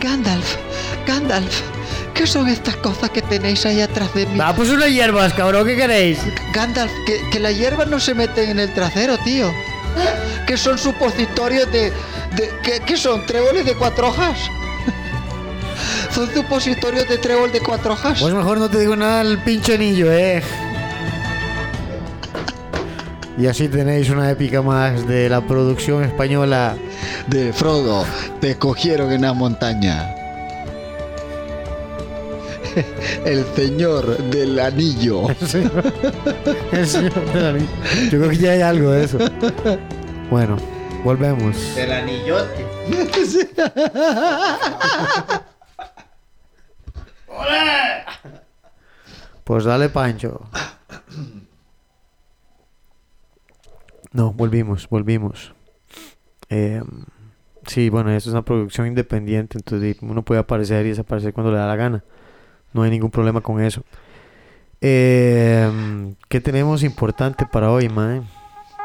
Gandalf, 0.00 0.56
Gandalf, 1.06 1.62
¿qué 2.16 2.26
son 2.26 2.48
estas 2.48 2.76
cosas 2.76 3.10
que 3.10 3.22
tenéis 3.22 3.66
ahí 3.66 3.80
atrás 3.80 4.12
de 4.14 4.26
mí? 4.26 4.38
Va, 4.38 4.54
pues 4.54 4.70
unas 4.70 4.88
hierbas, 4.88 5.34
cabrón, 5.34 5.66
¿qué 5.66 5.76
queréis? 5.76 6.18
Gandalf, 6.52 6.90
que, 7.04 7.20
que 7.30 7.38
las 7.38 7.56
hierbas 7.56 7.88
no 7.88 8.00
se 8.00 8.14
meten 8.14 8.50
en 8.50 8.58
el 8.58 8.72
trasero, 8.72 9.18
tío. 9.18 9.52
Que 10.46 10.56
son 10.56 10.78
supositorios 10.78 11.70
de. 11.70 11.92
de 12.36 12.50
¿qué, 12.62 12.80
qué 12.84 12.96
son? 12.96 13.24
¿Tréboles 13.26 13.64
de 13.64 13.74
cuatro 13.74 14.08
hojas? 14.08 14.38
son 16.10 16.32
supositorios 16.32 17.08
de 17.08 17.18
trébol 17.18 17.52
de 17.52 17.60
cuatro 17.60 17.92
hojas. 17.92 18.18
Pues 18.20 18.34
mejor 18.34 18.58
no 18.58 18.70
te 18.70 18.78
digo 18.78 18.96
nada 18.96 19.20
al 19.20 19.42
pinche 19.42 19.74
anillo, 19.74 20.12
eh. 20.12 20.42
Y 23.38 23.46
así 23.46 23.68
tenéis 23.68 24.08
una 24.08 24.30
épica 24.30 24.62
más 24.62 25.06
de 25.06 25.28
la 25.28 25.42
producción 25.42 26.02
española. 26.04 26.76
De 27.26 27.52
Frodo, 27.52 28.06
te 28.40 28.56
cogieron 28.56 29.12
en 29.12 29.22
la 29.22 29.32
montaña. 29.32 30.15
El 33.24 33.44
señor 33.54 34.16
del 34.30 34.58
anillo. 34.60 35.28
El 35.30 35.36
señor- 35.36 35.92
el 36.72 36.86
señor 36.86 37.32
del 37.32 37.44
anillo. 37.46 37.68
Yo 38.10 38.18
creo 38.18 38.30
que 38.30 38.36
ya 38.36 38.50
hay 38.52 38.60
algo 38.62 38.90
de 38.90 39.04
eso. 39.04 39.18
Bueno, 40.30 40.56
volvemos. 41.04 41.74
Del 41.74 41.92
anillote. 41.92 42.66
Pues 49.44 49.64
dale, 49.64 49.88
Pancho. 49.88 50.40
No, 54.12 54.32
volvimos, 54.32 54.88
volvimos. 54.88 55.54
Eh, 56.48 56.82
sí, 57.66 57.88
bueno, 57.90 58.10
esto 58.10 58.30
es 58.30 58.34
una 58.34 58.44
producción 58.44 58.86
independiente, 58.86 59.58
entonces 59.58 59.96
uno 60.00 60.24
puede 60.24 60.40
aparecer 60.40 60.84
y 60.86 60.90
desaparecer 60.90 61.32
cuando 61.32 61.52
le 61.52 61.58
da 61.58 61.66
la 61.66 61.76
gana. 61.76 62.04
No 62.72 62.82
hay 62.82 62.90
ningún 62.90 63.10
problema 63.10 63.40
con 63.40 63.62
eso. 63.62 63.82
Eh, 64.80 66.14
¿Qué 66.28 66.40
tenemos 66.40 66.82
importante 66.82 67.46
para 67.46 67.70
hoy, 67.70 67.88
mae? 67.88 68.22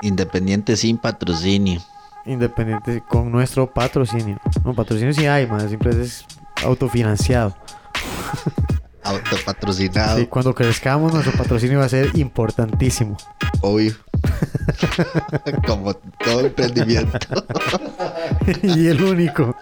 Independiente 0.02 0.76
sin 0.78 0.98
patrocinio. 0.98 1.82
Independiente 2.26 3.04
con 3.10 3.32
nuestro 3.32 3.72
patrocinio. 3.72 4.40
No, 4.64 4.74
patrocinio 4.74 5.14
sí 5.14 5.26
hay, 5.28 5.48
mae, 5.48 5.68
siempre 5.68 5.92
es 6.02 6.26
autofinanciado. 6.64 7.56
Autopatrocinado, 9.04 10.20
Sí, 10.20 10.28
cuando 10.28 10.54
crezcamos, 10.54 11.12
nuestro 11.12 11.34
patrocinio 11.36 11.80
va 11.80 11.86
a 11.86 11.90
ser 11.90 12.16
importantísimo. 12.18 13.18
obvio. 13.62 13.96
Como 15.66 15.96
todo 15.96 16.42
emprendimiento. 16.42 17.18
y 18.62 18.88
el 18.88 19.02
único. 19.04 19.56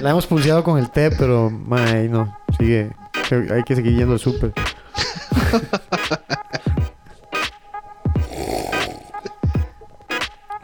La 0.00 0.10
hemos 0.10 0.26
pulseado 0.26 0.62
con 0.62 0.78
el 0.78 0.90
té, 0.90 1.10
pero 1.10 1.50
mae, 1.50 2.08
no, 2.08 2.36
sigue. 2.58 2.90
Hay 3.52 3.62
que 3.64 3.74
seguir 3.74 3.96
yendo 3.96 4.18
súper. 4.18 4.52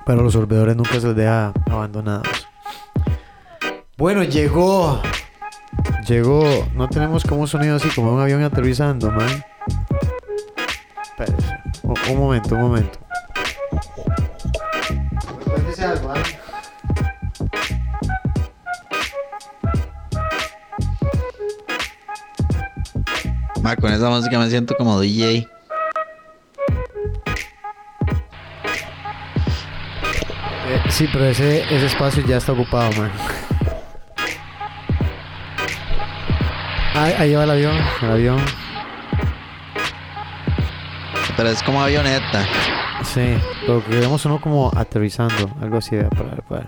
Pero 0.06 0.22
los 0.22 0.32
sorbedores 0.32 0.76
nunca 0.76 0.98
se 1.00 1.06
les 1.06 1.16
deja 1.16 1.52
abandonados. 1.70 2.48
Bueno, 3.96 4.24
llegó. 4.24 5.00
Llegó. 6.08 6.66
No 6.74 6.88
tenemos 6.88 7.22
como 7.22 7.42
un 7.42 7.48
sonido 7.48 7.76
así 7.76 7.88
como 7.90 8.14
un 8.14 8.20
avión 8.20 8.42
aterrizando, 8.42 9.11
man. 9.11 9.44
Espérese. 11.02 11.54
Un, 11.82 12.18
momento, 12.18 12.54
un 12.54 12.61
momento. 12.62 12.98
¿ah? 16.08 16.39
Ma, 23.62 23.76
con 23.76 23.92
esa 23.92 24.08
música 24.08 24.38
me 24.38 24.48
siento 24.48 24.74
como 24.74 24.98
DJ. 25.00 25.46
Eh, 30.66 30.82
sí, 30.88 31.08
pero 31.12 31.26
ese, 31.26 31.62
ese 31.64 31.86
espacio 31.86 32.24
ya 32.26 32.38
está 32.38 32.52
ocupado, 32.52 32.90
man. 32.92 33.11
Ahí, 36.94 37.14
ahí 37.18 37.34
va 37.34 37.44
el 37.44 37.50
avión, 37.50 37.76
el 38.02 38.11
avión. 38.11 38.40
Pero 41.36 41.48
es 41.48 41.62
como 41.62 41.82
avioneta. 41.82 42.46
Sí, 43.04 43.34
lo 43.66 43.82
que 43.84 43.90
queremos 43.90 44.24
uno 44.24 44.40
como 44.40 44.70
aterrizando, 44.74 45.50
algo 45.61 45.78
así, 45.78 45.96
vea, 45.96 46.08
para 46.11 46.36
para 46.36 46.66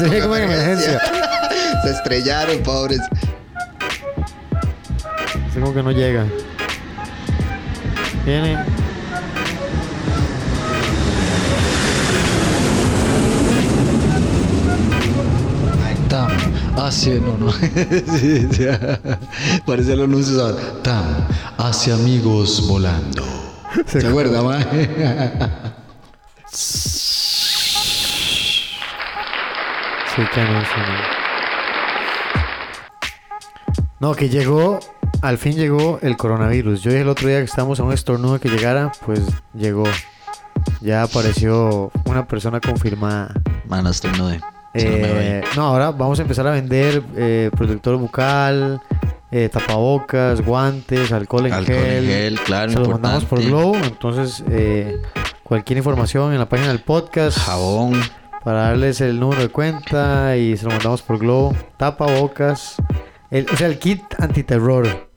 Sería 0.08 0.22
como 0.22 0.34
en 0.34 0.44
emergencia. 0.44 0.98
Se 1.84 1.90
estrellaron, 1.90 2.62
pobres. 2.62 3.00
Es 5.48 5.54
como 5.54 5.74
que 5.74 5.82
no 5.82 5.92
llega. 5.92 6.24
Viene. 8.24 8.64
Tam, 16.08 16.30
hacia. 16.78 17.14
No, 17.16 17.36
no. 17.36 17.52
Sí, 18.18 18.48
sí. 18.52 18.64
Parece 19.66 19.92
el 19.92 20.04
anuncio. 20.04 20.38
¿sabes? 20.38 20.82
Tam, 20.82 21.04
hacia 21.58 21.92
amigos 21.92 22.66
volando. 22.66 23.22
¿Se 23.86 24.06
acuerda, 24.06 24.42
ma? 24.42 24.58
Sí, 30.14 30.22
que 30.34 30.40
no, 30.42 30.60
sí, 30.60 30.66
no. 30.76 31.20
No, 34.00 34.14
que 34.14 34.28
llegó, 34.28 34.80
al 35.22 35.38
fin 35.38 35.54
llegó 35.54 35.98
el 36.02 36.16
coronavirus. 36.16 36.82
Yo 36.82 36.90
dije 36.90 37.02
el 37.02 37.08
otro 37.08 37.28
día 37.28 37.38
que 37.38 37.44
estábamos 37.44 37.78
a 37.80 37.84
un 37.84 37.92
estornudo 37.92 38.40
que 38.40 38.48
llegara, 38.48 38.90
pues 39.04 39.20
llegó. 39.54 39.84
Ya 40.80 41.02
apareció 41.02 41.90
una 42.06 42.26
persona 42.26 42.60
confirmada. 42.60 43.32
Mano, 43.68 43.90
estoy 43.90 44.10
nude. 44.12 44.40
Si 44.74 44.84
no 44.84 44.90
me 44.90 45.38
Eh, 45.38 45.44
no, 45.56 45.62
ahora 45.64 45.90
vamos 45.90 46.18
a 46.18 46.22
empezar 46.22 46.46
a 46.46 46.52
vender 46.52 47.02
eh, 47.16 47.50
protector 47.56 47.96
bucal, 47.96 48.80
eh, 49.30 49.48
tapabocas, 49.52 50.40
guantes, 50.40 51.12
alcohol 51.12 51.46
en 51.46 51.52
Alcohol 51.52 51.76
en 51.76 51.84
gel. 51.84 52.06
gel, 52.06 52.40
claro, 52.40 52.72
Se 52.72 52.78
lo 52.78 52.88
mandamos 52.88 53.24
por 53.26 53.40
importante. 53.40 53.78
Glow. 53.78 53.88
Entonces, 53.90 54.44
eh, 54.50 55.00
cualquier 55.42 55.76
información 55.78 56.32
en 56.32 56.38
la 56.38 56.48
página 56.48 56.68
del 56.68 56.80
podcast 56.80 57.38
Jabón. 57.38 58.00
Para 58.44 58.62
darles 58.62 59.00
el 59.00 59.20
número 59.20 59.42
de 59.42 59.48
cuenta 59.48 60.36
y 60.36 60.56
se 60.56 60.64
lo 60.64 60.70
mandamos 60.70 61.02
por 61.02 61.18
Globo. 61.18 61.54
Tapabocas, 61.76 62.76
El, 63.30 63.46
o 63.52 63.56
sea, 63.56 63.66
el 63.66 63.78
kit 63.78 64.02
antiterror. 64.18 65.08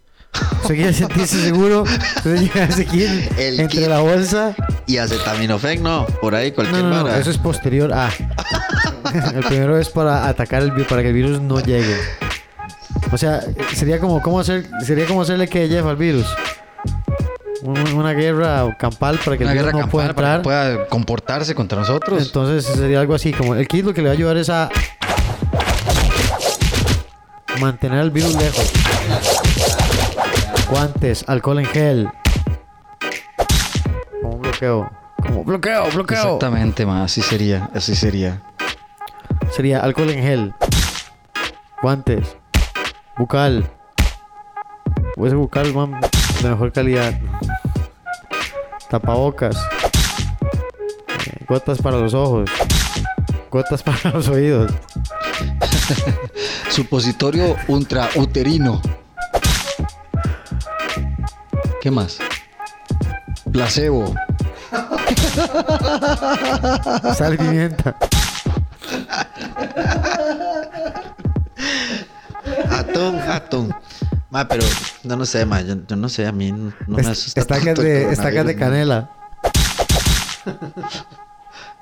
Usted 0.61 0.76
quiere 0.76 0.93
sentirse 0.93 1.39
seguro, 1.41 1.84
entonces 2.17 2.41
llega 2.41 2.65
ese 2.65 2.86
kit 2.86 3.07
El 3.38 3.59
entre 3.59 3.82
kit. 3.82 3.88
la 3.88 3.99
bolsa. 3.99 4.55
Y 4.88 4.97
acetaminofén, 4.97 5.84
no, 5.84 6.05
por 6.21 6.34
ahí 6.36 6.51
cualquier 6.51 6.84
no, 6.84 7.07
eso 7.07 7.30
es 7.30 7.38
posterior 7.38 7.93
a. 7.93 8.09
el 9.36 9.43
primero 9.43 9.78
es 9.78 9.89
para 9.89 10.28
atacar 10.28 10.63
el 10.63 10.71
virus, 10.71 10.88
para 10.88 11.01
que 11.01 11.09
el 11.09 11.13
virus 11.13 11.39
no 11.39 11.59
llegue. 11.59 11.97
O 13.11 13.17
sea, 13.17 13.41
sería 13.76 13.99
como, 13.99 14.21
¿cómo 14.21 14.39
hacer, 14.39 14.65
sería 14.84 15.05
como 15.05 15.21
hacerle 15.21 15.47
que 15.47 15.67
lleve 15.69 15.88
al 15.89 15.97
virus. 15.97 16.26
Un- 17.64 17.93
Una 17.93 18.11
guerra 18.14 18.76
campal 18.78 19.20
para 19.24 19.38
que 19.38 19.43
Una 19.45 19.53
el 19.53 19.59
virus 19.59 19.74
no 19.74 19.88
pueda 19.89 20.14
para 20.14 20.36
entrar. 20.36 20.39
que 20.39 20.43
pueda 20.43 20.86
comportarse 20.88 21.55
contra 21.55 21.80
nosotros. 21.80 22.22
Entonces 22.22 22.66
sería 22.66 22.99
algo 22.99 23.16
así, 23.16 23.32
como 23.32 23.55
el 23.55 23.68
kit 23.68 23.86
lo 23.86 23.93
que 23.93 24.01
le 24.01 24.07
va 24.09 24.11
a 24.11 24.16
ayudar 24.18 24.38
es 24.38 24.49
a 24.49 24.70
mantener 27.61 27.99
al 27.99 28.11
virus 28.11 28.36
lejos. 28.36 28.72
Guantes, 30.70 31.24
alcohol 31.28 31.59
en 31.59 31.66
gel. 31.68 32.09
Como 34.22 34.36
un 34.36 34.41
bloqueo. 34.41 34.91
Como 35.22 35.43
bloqueo, 35.43 35.89
bloqueo. 35.91 36.18
Exactamente, 36.18 36.86
ma, 36.86 37.03
así 37.03 37.22
sería, 37.22 37.70
así 37.74 37.95
sería. 37.95 38.41
Sería 39.51 39.80
alcohol 39.80 40.09
en 40.09 40.22
gel. 40.24 40.53
Guantes. 41.82 42.36
Bucal. 43.18 43.70
O 45.16 45.28
ese 45.28 45.36
bucal, 45.36 45.72
man, 45.74 45.99
de 46.41 46.49
mejor 46.49 46.72
calidad. 46.72 47.14
Tapabocas. 48.93 49.57
Eh, 51.25 51.45
gotas 51.47 51.81
para 51.81 51.97
los 51.97 52.13
ojos. 52.13 52.47
Gotas 53.49 53.81
para 53.83 54.11
los 54.11 54.27
oídos. 54.27 54.71
Supositorio 56.69 57.55
ultrauterino. 57.67 58.79
¿Qué 61.81 61.89
más? 61.89 62.19
Placebo. 63.51 64.13
Sal 67.17 67.35
pimienta. 67.35 67.95
Atún, 72.69 73.19
atún. 73.21 73.75
Ma, 74.34 74.47
pero 74.47 74.65
no, 75.03 75.15
no 75.15 75.25
sé, 75.27 75.45
ma, 75.45 75.61
yo, 75.61 75.75
yo 75.88 75.95
no 75.95 76.09
sé, 76.09 76.25
a 76.25 76.31
mí 76.31 76.51
no, 76.51 76.73
no 76.88 76.97
me 76.97 77.01
asusta 77.07 77.39
Estacas 77.39 77.75
de, 77.77 78.11
estacas 78.11 78.45
de 78.47 78.55
canela. 78.55 79.09
ma. 80.45 80.51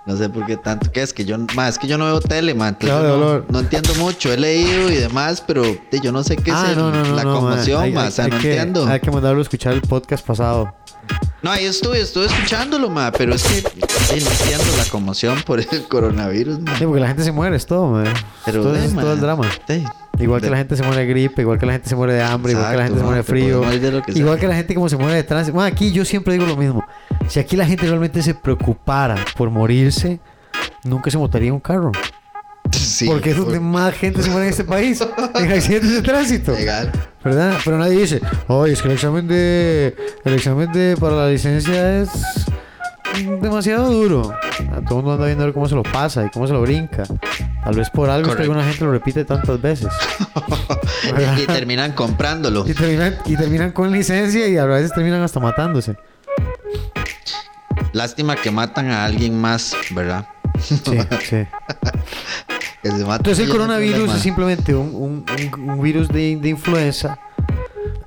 No 0.03 0.17
sé 0.17 0.29
por 0.29 0.47
qué 0.47 0.57
tanto. 0.57 0.91
¿Qué 0.91 1.03
es 1.03 1.13
que 1.13 1.25
yo, 1.25 1.37
ma, 1.55 1.67
es 1.67 1.77
que 1.77 1.85
yo 1.87 1.95
no 1.95 2.05
veo 2.05 2.19
tele, 2.19 2.55
ma, 2.55 2.75
Claro, 2.75 3.07
yo 3.07 3.17
no, 3.17 3.45
no 3.49 3.59
entiendo 3.59 3.93
mucho. 3.99 4.33
He 4.33 4.37
leído 4.37 4.89
y 4.89 4.95
demás, 4.95 5.43
pero 5.45 5.63
yo 6.01 6.11
no 6.11 6.23
sé 6.23 6.35
qué 6.37 6.51
Ah, 6.51 6.69
es 6.71 6.75
no, 6.77 6.89
no, 6.91 7.03
la 7.15 7.23
ma. 7.23 7.31
conmoción, 7.33 7.83
Hay- 7.83 7.91
ma, 7.93 8.01
hay- 8.01 8.07
o 8.07 8.11
sea, 8.11 8.25
hay 8.25 8.31
no 8.31 8.39
que- 8.39 8.49
entiendo. 8.49 8.87
Hay 8.87 8.99
que 8.99 9.11
mandarlo 9.11 9.37
a 9.39 9.43
escuchar 9.43 9.73
el 9.73 9.81
podcast 9.83 10.25
pasado. 10.25 10.73
No, 11.43 11.51
ahí 11.51 11.65
estuve, 11.65 12.01
estuve 12.01 12.25
escuchándolo, 12.25 12.89
ma, 12.89 13.11
pero 13.11 13.35
es 13.35 13.43
que 13.43 13.61
sí, 13.61 13.63
no 14.25 14.31
entiendo 14.31 14.65
la 14.77 14.85
conmoción 14.91 15.39
por 15.45 15.59
el 15.59 15.87
coronavirus, 15.87 16.59
ma. 16.61 16.75
Sí, 16.79 16.85
porque 16.85 16.99
la 16.99 17.07
gente 17.07 17.23
se 17.23 17.31
muere, 17.31 17.55
es 17.55 17.67
todo, 17.67 17.87
man. 17.91 18.11
Pero, 18.43 18.63
todo, 18.63 18.75
eh, 18.75 18.83
es 18.85 18.93
ma, 18.93 19.01
todo 19.03 19.13
el 19.13 19.19
drama. 19.21 19.47
sí. 19.67 19.85
Igual 20.21 20.41
que 20.41 20.49
la 20.49 20.57
gente 20.57 20.75
se 20.75 20.83
muere 20.83 21.01
de 21.01 21.07
gripe, 21.07 21.41
igual 21.41 21.57
que 21.57 21.65
la 21.65 21.73
gente 21.73 21.89
se 21.89 21.95
muere 21.95 22.13
de 22.13 22.21
hambre, 22.21 22.53
igual 22.53 22.71
que 22.71 22.77
la 22.77 22.83
gente 22.83 22.99
se 22.99 23.03
muere 23.03 23.17
de 23.17 23.23
frío. 23.23 23.63
sea. 23.63 24.03
Igual 24.15 24.39
que 24.39 24.47
la 24.47 24.55
gente 24.55 24.75
como 24.75 24.89
se 24.89 24.97
muere 24.97 25.15
de 25.15 25.23
tránsito. 25.23 25.55
Bueno, 25.55 25.67
aquí 25.67 25.91
yo 25.91 26.05
siempre 26.05 26.33
digo 26.33 26.45
lo 26.45 26.55
mismo. 26.55 26.85
Si 27.27 27.39
aquí 27.39 27.55
la 27.55 27.65
gente 27.65 27.87
realmente 27.87 28.21
se 28.21 28.33
preocupara 28.33 29.15
por 29.35 29.49
morirse, 29.49 30.19
nunca 30.83 31.09
se 31.09 31.17
montaría 31.17 31.51
un 31.51 31.59
carro. 31.59 31.91
Sí, 32.71 33.05
porque 33.05 33.31
es 33.31 33.37
donde 33.37 33.59
más 33.59 33.93
gente 33.95 34.21
se 34.21 34.29
muere 34.29 34.45
en 34.45 34.51
este 34.51 34.63
país. 34.63 35.01
en 35.35 35.51
accidentes 35.51 35.91
de 35.91 36.01
tránsito. 36.01 36.53
Legal. 36.53 36.91
¿Verdad? 37.23 37.57
Pero 37.63 37.77
nadie 37.77 37.99
dice, 37.99 38.21
oye, 38.47 38.73
es 38.73 38.81
que 38.81 38.87
el 38.87 38.93
examen 38.93 39.27
de. 39.27 39.95
El 40.23 40.33
examen 40.33 40.71
de 40.71 40.95
para 40.99 41.15
la 41.15 41.29
licencia 41.29 42.01
es 42.01 42.09
demasiado 43.41 43.91
duro. 43.91 44.31
A 44.71 44.81
todo 44.81 44.99
el 44.99 45.05
mundo 45.05 45.13
anda 45.13 45.25
viendo 45.25 45.43
a 45.43 45.47
ver 45.47 45.53
cómo 45.53 45.67
se 45.67 45.75
lo 45.75 45.83
pasa 45.83 46.25
y 46.25 46.29
cómo 46.29 46.47
se 46.47 46.53
lo 46.53 46.61
brinca. 46.61 47.03
Tal 47.63 47.75
vez 47.75 47.89
por 47.89 48.09
algo 48.09 48.27
es 48.29 48.35
que 48.35 48.43
Correcto. 48.43 48.51
alguna 48.53 48.63
gente 48.69 48.85
lo 48.85 48.91
repite 48.91 49.25
tantas 49.25 49.61
veces. 49.61 49.87
y, 51.41 51.45
terminan 51.45 51.93
comprándolo. 51.93 52.67
Y 52.67 52.73
terminan, 52.73 53.17
y 53.25 53.35
terminan 53.35 53.71
con 53.71 53.91
licencia 53.91 54.47
y 54.47 54.57
a 54.57 54.65
veces 54.65 54.91
terminan 54.93 55.21
hasta 55.21 55.39
matándose. 55.39 55.95
Lástima 57.93 58.35
que 58.35 58.51
matan 58.51 58.89
a 58.89 59.05
alguien 59.05 59.39
más, 59.39 59.75
¿verdad? 59.91 60.25
Sí, 60.59 60.79
sí. 61.27 61.45
Entonces 62.83 63.39
el 63.39 63.49
coronavirus 63.49 64.15
es 64.15 64.21
simplemente 64.21 64.73
un, 64.73 64.95
un- 64.95 65.25
un- 65.53 65.69
un 65.69 65.81
virus 65.81 66.07
de, 66.07 66.35
de 66.37 66.49
influenza 66.49 67.19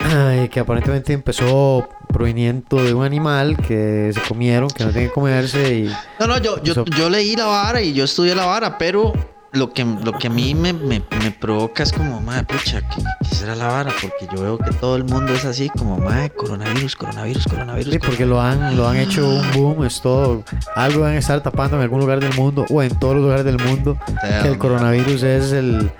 ay, 0.00 0.48
que 0.52 0.58
aparentemente 0.60 1.12
empezó 1.12 1.88
proveniendo 2.14 2.82
de 2.82 2.94
un 2.94 3.04
animal 3.04 3.56
que 3.56 4.12
se 4.14 4.20
comieron, 4.22 4.70
que 4.70 4.84
no 4.84 4.92
tiene 4.92 5.08
que 5.08 5.12
comerse 5.12 5.78
y... 5.78 5.92
No, 6.20 6.28
no, 6.28 6.38
yo, 6.38 6.62
yo, 6.62 6.84
yo 6.84 7.10
leí 7.10 7.34
la 7.34 7.46
vara 7.46 7.82
y 7.82 7.92
yo 7.92 8.04
estudié 8.04 8.36
la 8.36 8.46
vara, 8.46 8.78
pero 8.78 9.12
lo 9.50 9.72
que, 9.72 9.84
lo 9.84 10.12
que 10.12 10.28
a 10.28 10.30
mí 10.30 10.54
me, 10.54 10.72
me, 10.72 11.02
me 11.22 11.30
provoca 11.32 11.82
es 11.82 11.92
como, 11.92 12.20
madre, 12.20 12.44
pucha, 12.44 12.80
¿qué, 12.88 13.02
qué 13.28 13.34
será 13.34 13.56
la 13.56 13.66
vara? 13.66 13.92
Porque 14.00 14.28
yo 14.32 14.42
veo 14.42 14.58
que 14.58 14.70
todo 14.74 14.94
el 14.94 15.02
mundo 15.02 15.32
es 15.32 15.44
así, 15.44 15.68
como, 15.70 15.98
madre, 15.98 16.30
coronavirus, 16.30 16.94
coronavirus, 16.94 17.44
coronavirus. 17.46 17.92
Sí, 17.92 17.98
porque 17.98 18.26
lo 18.26 18.40
han, 18.40 18.76
lo 18.76 18.88
han 18.88 18.96
hecho 18.96 19.28
un 19.28 19.50
boom, 19.52 19.84
es 19.84 20.00
todo. 20.00 20.44
Algo 20.76 21.00
van 21.02 21.14
a 21.14 21.18
estar 21.18 21.42
tapando 21.42 21.76
en 21.76 21.82
algún 21.82 21.98
lugar 21.98 22.20
del 22.20 22.34
mundo 22.34 22.64
o 22.70 22.80
en 22.80 22.96
todos 22.96 23.14
los 23.14 23.24
lugares 23.24 23.44
del 23.44 23.58
mundo. 23.58 23.98
Que 24.42 24.48
el 24.48 24.58
coronavirus 24.58 25.22
es 25.24 25.52
el, 25.52 25.90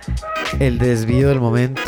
el 0.61 0.79
desvío 0.79 1.29
del 1.29 1.41
momento. 1.41 1.83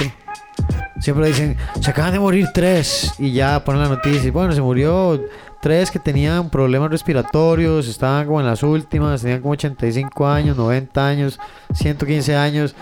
Siempre 1.01 1.27
dicen, 1.29 1.57
se 1.81 1.91
acaban 1.91 2.13
de 2.13 2.19
morir 2.19 2.49
tres. 2.55 3.13
Y 3.19 3.33
ya 3.33 3.63
ponen 3.65 3.83
la 3.83 3.89
noticia. 3.89 4.29
y 4.29 4.31
Bueno, 4.31 4.53
se 4.53 4.61
murió 4.63 5.21
tres 5.61 5.91
que 5.91 5.99
tenían 5.99 6.51
problemas 6.51 6.91
respiratorios. 6.91 7.89
Estaban 7.89 8.27
como 8.27 8.41
en 8.41 8.47
las 8.47 8.63
últimas. 8.63 9.23
Tenían 9.23 9.41
como 9.41 9.53
85 9.53 10.27
años, 10.27 10.57
90 10.57 11.07
años, 11.07 11.39
115 11.75 12.37
años. 12.37 12.75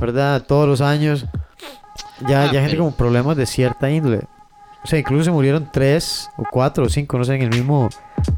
¿Verdad? 0.00 0.42
Todos 0.46 0.68
los 0.68 0.80
años. 0.80 1.26
Ya, 2.28 2.44
Ah, 2.44 2.52
ya 2.52 2.60
gente 2.60 2.76
con 2.76 2.92
problemas 2.92 3.36
de 3.36 3.46
cierta 3.46 3.90
índole. 3.90 4.22
O 4.82 4.86
sea, 4.86 4.98
incluso 4.98 5.24
se 5.24 5.30
murieron 5.30 5.68
tres 5.70 6.28
o 6.36 6.44
cuatro 6.50 6.84
o 6.84 6.88
cinco, 6.88 7.18
no 7.18 7.24
sé, 7.24 7.34
en 7.34 7.42
el 7.42 7.50
mismo 7.50 7.88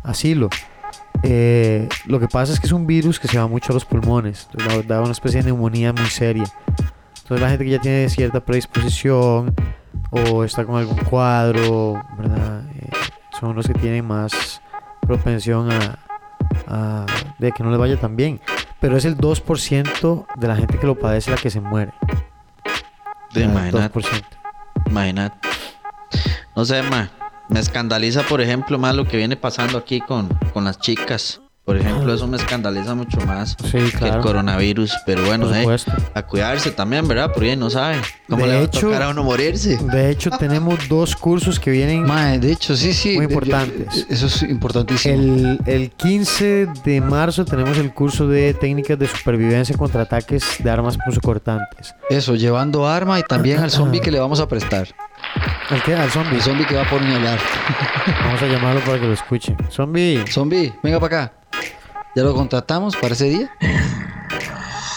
asilo. 0.03 0.49
Eh, 1.23 1.89
lo 2.07 2.19
que 2.19 2.27
pasa 2.27 2.53
es 2.53 2.59
que 2.59 2.67
es 2.67 2.73
un 2.73 2.87
virus 2.87 3.21
que 3.21 3.29
se 3.29 3.39
va 3.39 3.47
mucho 3.47 3.73
a 3.73 3.75
los 3.75 3.85
pulmones. 3.85 4.49
Da 4.87 5.01
una 5.01 5.13
especie 5.13 5.41
de 5.41 5.47
neumonía 5.47 5.93
muy 5.93 6.07
seria. 6.07 6.45
Entonces 7.23 7.41
la 7.41 7.49
gente 7.51 7.65
que 7.65 7.71
ya 7.71 7.79
tiene 7.81 8.09
cierta 8.09 8.41
predisposición 8.41 9.55
o 10.11 10.45
está 10.45 10.65
con 10.65 10.77
algún 10.77 10.99
cuadro, 10.99 12.03
¿verdad? 12.19 12.63
Eh, 12.77 12.91
son 13.41 13.55
los 13.57 13.67
que 13.67 13.75
tienen 13.75 14.07
más 14.07 14.61
propensión 15.01 15.71
a, 15.73 15.99
a- 16.67 17.07
de 17.39 17.53
que 17.53 17.63
no 17.63 17.71
les 17.71 17.79
vaya 17.79 17.97
tan 17.99 18.17
bien. 18.17 18.41
Pero 18.81 18.97
es 18.97 19.05
el 19.05 19.17
2% 19.17 20.27
de 20.37 20.49
la 20.49 20.57
gente 20.57 20.79
que 20.79 20.87
lo 20.87 20.99
padece 20.99 21.31
la 21.31 21.37
que 21.37 21.51
se 21.51 21.61
muere. 21.61 21.93
Sea, 23.33 23.45
Imagínate, 23.45 24.01
2%. 24.01 24.23
imagínate. 24.87 25.49
No 26.55 26.65
sé, 26.65 26.83
ma, 26.83 27.09
me 27.49 27.61
escandaliza, 27.61 28.23
por 28.25 28.41
ejemplo, 28.41 28.79
más 28.79 28.95
lo 28.95 29.07
que 29.07 29.17
viene 29.17 29.37
pasando 29.37 29.79
aquí 29.79 30.01
con, 30.01 30.29
con 30.53 30.65
las 30.65 30.79
chicas. 30.81 31.41
Por 31.65 31.77
ejemplo, 31.77 32.13
eso 32.13 32.27
me 32.27 32.37
escandaliza 32.39 32.95
mucho 32.97 33.21
más 33.21 33.57
Sí, 33.71 33.79
que 33.97 34.09
el 34.09 34.19
coronavirus. 34.19 34.95
Pero 35.07 35.25
bueno, 35.25 35.55
eh, 35.55 35.77
a 36.13 36.23
cuidarse 36.27 36.73
también, 36.73 37.07
¿verdad? 37.07 37.31
Porque 37.33 37.55
no 37.55 37.71
sabe 37.71 37.99
cómo 38.29 38.43
De 38.45 38.51
le 38.51 38.57
va 38.59 38.63
hecho- 38.65 38.79
a 38.79 38.91
tocar 38.91 39.03
a 39.03 39.09
uno 39.11 39.23
morirse. 39.23 39.77
De 39.77 40.11
hecho, 40.11 40.31
tenemos 40.39 40.89
dos 40.89 41.15
cursos 41.15 41.61
que 41.61 41.71
vienen 41.71 42.03
Mae, 42.05 42.41
de 42.41 42.51
hecho, 42.51 42.75
sí, 42.77 42.93
sí. 42.93 43.11
Muy 43.17 43.27
yo- 43.27 43.31
importantes. 43.35 44.07
Eso 44.11 44.27
es 44.27 44.43
importantísimo. 44.43 45.15
El, 45.15 45.61
el 45.67 45.91
15 45.93 46.67
de 46.85 47.01
marzo 47.01 47.45
tenemos 47.45 47.79
el 47.79 47.95
curso 47.95 48.27
de 48.27 48.55
técnicas 48.55 48.99
de 48.99 49.07
supervivencia 49.07 49.77
contra 49.77 50.03
ataques 50.03 50.43
de 50.59 50.69
armas 50.69 50.99
punzocortantes. 50.99 51.95
Eso, 52.11 52.35
llevando 52.35 52.89
arma 52.89 53.21
y 53.21 53.23
también 53.23 53.61
al 53.61 53.71
zombie 53.71 54.01
que 54.01 54.11
le 54.11 54.19
vamos 54.19 54.41
a 54.41 54.49
prestar. 54.49 54.89
¿El 55.71 55.83
qué? 55.83 55.95
Al 55.95 56.11
zombie. 56.11 56.37
El 56.37 56.43
zombie 56.43 56.67
que 56.67 56.75
va 56.75 56.83
a 56.83 56.89
puñalar. 56.89 57.39
Vamos 58.25 58.43
a 58.43 58.47
llamarlo 58.47 58.81
para 58.81 59.01
que 59.01 59.07
lo 59.07 59.13
escuchen. 59.13 59.57
Zombie. 59.71 60.25
Zombie, 60.29 60.75
venga 60.83 61.01
para 61.01 61.25
acá. 61.25 61.33
Ya 62.15 62.23
lo 62.23 62.35
contratamos 62.35 62.95
para 62.97 63.15
ese 63.15 63.25
día. 63.25 63.51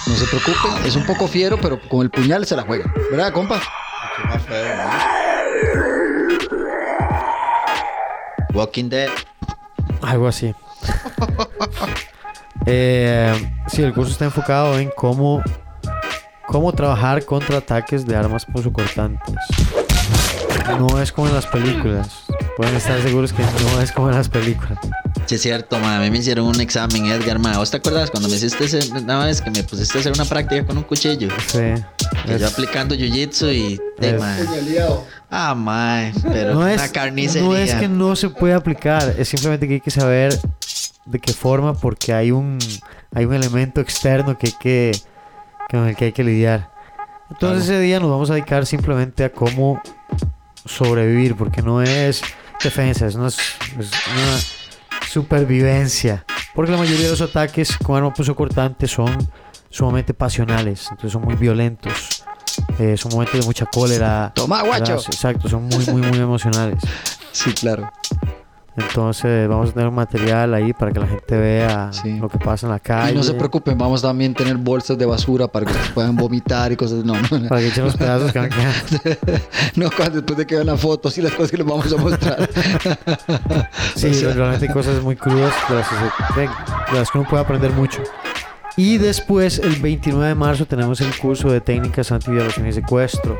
No 0.07 0.15
se 0.15 0.26
preocupen, 0.28 0.86
es 0.86 0.95
un 0.95 1.05
poco 1.05 1.28
fiero, 1.28 1.57
pero 1.59 1.80
con 1.88 2.01
el 2.01 2.09
puñal 2.11 2.45
se 2.45 2.55
la 2.55 2.63
juega. 2.63 2.91
¿Verdad, 3.09 3.32
compa? 3.32 3.61
Walking 8.53 8.89
Dead. 8.89 9.09
Algo 10.01 10.28
así. 10.28 10.53
Eh, 12.67 13.32
sí, 13.67 13.84
el 13.84 13.93
curso 13.93 14.11
está 14.11 14.26
enfocado 14.26 14.80
en 14.80 14.89
cómo, 14.95 15.43
cómo 16.47 16.73
trabajar 16.73 17.23
contra 17.23 17.57
ataques 17.57 18.07
de 18.07 18.15
armas 18.15 18.43
punzocortantes. 18.43 19.36
No 20.80 21.01
es 21.01 21.11
como 21.11 21.28
en 21.28 21.36
las 21.36 21.45
películas. 21.47 22.09
Pueden 22.57 22.76
estar 22.76 23.01
seguros 23.01 23.32
que 23.34 23.43
no 23.43 23.82
es 23.82 23.91
como 23.91 24.09
en 24.09 24.16
las 24.16 24.30
películas. 24.30 24.78
Sí, 25.26 25.36
es 25.36 25.41
cierto, 25.41 25.80
ma. 25.80 25.97
A 25.97 25.99
mí 25.99 26.09
me 26.11 26.18
hicieron 26.20 26.45
un 26.47 26.59
examen, 26.61 27.05
Edgar, 27.07 27.39
ma. 27.39 27.57
¿Vos 27.57 27.72
te 27.72 27.78
acuerdas 27.78 28.11
cuando 28.11 28.30
me 28.30 28.36
hiciste 28.36 28.66
ese- 28.66 28.91
una 28.91 29.26
vez 29.26 29.41
que 29.41 29.51
me 29.51 29.63
pusiste 29.63 29.97
a 29.97 30.01
hacer 30.01 30.13
una 30.13 30.26
práctica 30.26 30.66
con 30.66 30.78
un 30.78 30.84
cuchillo? 30.84 31.30
Sí. 31.47 31.59
Que 32.26 32.39
yo 32.39 32.45
Es- 32.47 32.53
aplicando 32.53 32.95
jiu-jitsu 32.95 33.53
y. 33.53 33.80
Es- 33.99 34.20
mae. 34.20 34.45
Ah, 35.30 35.55
mae. 35.55 36.13
Pero 36.24 36.53
no 36.53 36.59
una 36.61 36.74
es, 36.74 36.91
carnicería. 36.91 37.47
no 37.47 37.55
es 37.55 37.74
que 37.76 37.88
no 37.88 38.16
se 38.16 38.30
puede 38.30 38.53
aplicar, 38.53 39.16
es 39.18 39.28
simplemente 39.30 39.68
que 39.68 39.76
hay 39.76 39.82
que 39.82 39.91
saber 39.91 40.38
de 41.05 41.20
qué 41.20 41.34
forma 41.34 41.74
porque 41.74 42.13
hay 42.13 42.32
un, 42.32 42.57
hay 43.13 43.26
un 43.26 43.34
elemento 43.34 43.82
externo 43.82 44.38
que 44.38 44.47
hay 44.47 44.53
que, 44.59 44.91
con 45.70 45.88
el 45.88 45.95
que 45.95 46.05
hay 46.05 46.11
que 46.11 46.24
lidiar. 46.24 46.70
Entonces 47.32 47.63
ese 47.63 47.80
día 47.80 47.99
nos 47.99 48.09
vamos 48.11 48.30
a 48.30 48.34
dedicar 48.34 48.66
simplemente 48.68 49.24
a 49.24 49.32
cómo 49.32 49.82
sobrevivir 50.66 51.36
porque 51.36 51.61
no 51.61 51.82
es 51.82 52.22
defensa, 52.63 53.07
es 53.07 53.16
una, 53.16 53.28
es 53.28 53.38
una 53.78 54.39
supervivencia. 55.07 56.26
Porque 56.53 56.72
la 56.72 56.78
mayoría 56.78 57.05
de 57.05 57.11
los 57.11 57.22
ataques 57.22 57.78
con 57.78 57.97
arma 57.97 58.13
punzo 58.13 58.36
cortante 58.36 58.88
son 58.88 59.16
sumamente 59.70 60.13
pasionales, 60.13 60.88
entonces 60.89 61.11
son 61.11 61.24
muy 61.24 61.36
violentos. 61.36 62.24
Eh, 62.80 62.95
son 62.97 63.11
momentos 63.11 63.39
de 63.39 63.45
mucha 63.45 63.66
cólera. 63.66 64.32
Toma, 64.34 64.61
guacho. 64.61 64.95
¿verdad? 64.95 65.05
Exacto, 65.07 65.49
son 65.49 65.63
muy, 65.63 65.86
muy, 65.88 66.01
muy 66.01 66.20
emocionales. 66.20 66.82
Sí, 67.32 67.53
claro. 67.53 67.91
Entonces 68.78 69.47
vamos 69.47 69.69
a 69.69 69.73
tener 69.73 69.88
un 69.88 69.95
material 69.95 70.53
ahí 70.53 70.73
para 70.73 70.91
que 70.91 70.99
la 70.99 71.07
gente 71.07 71.38
vea 71.38 71.89
Sí. 71.93 72.17
lo 72.19 72.28
que 72.28 72.38
pasa 72.38 72.65
en 72.67 72.73
la 72.73 72.80
calle. 72.80 73.13
Y 73.13 73.15
no 73.15 73.23
se 73.23 73.34
preocupen, 73.34 73.78
vamos 73.78 74.01
también 74.01 74.32
a 74.34 74.36
tener 74.36 74.57
bolsas 74.57 74.97
de 74.97 75.05
basura 75.05 75.47
para 75.47 75.65
que 75.65 75.71
ustedes 75.71 75.91
puedan 75.91 76.15
vomitar 76.15 76.71
y 76.71 76.76
cosas. 76.76 77.05
No, 77.05 77.13
no, 77.13 77.47
Para 77.49 77.61
que 77.61 77.67
echen 77.67 77.86
los 77.86 77.95
pedazos 77.95 78.32
que 78.34 78.39
van 78.39 78.49
quedando. 78.49 79.19
no 79.76 79.89
cuando 79.95 80.15
después 80.15 80.38
de 80.38 80.45
que 80.45 80.55
vean 80.55 80.67
las 80.67 80.82
fotos 80.82 81.17
y 81.17 81.21
las 81.21 81.32
cosas 81.34 81.51
que 81.51 81.57
les 81.57 81.65
vamos 81.65 81.91
a 81.91 81.97
mostrar. 81.97 82.49
Sí, 83.95 84.09
realmente 84.26 84.67
hay 84.67 84.73
cosas 84.73 85.01
muy 85.01 85.15
crudas 85.15 85.53
de 85.69 85.76
las, 85.76 85.88
se- 85.88 86.41
de 86.41 86.99
las 86.99 87.09
que 87.11 87.17
uno 87.17 87.28
puede 87.30 87.43
aprender 87.43 87.71
mucho. 87.71 88.01
Y 88.78 88.97
después, 88.97 89.59
el 89.59 89.78
29 89.78 90.28
de 90.28 90.36
marzo, 90.36 90.65
tenemos 90.65 90.99
el 90.99 91.15
curso 91.17 91.49
de 91.49 91.61
técnicas 91.61 92.11
antiviolación 92.11 92.67
y 92.67 92.73
secuestro. 92.73 93.39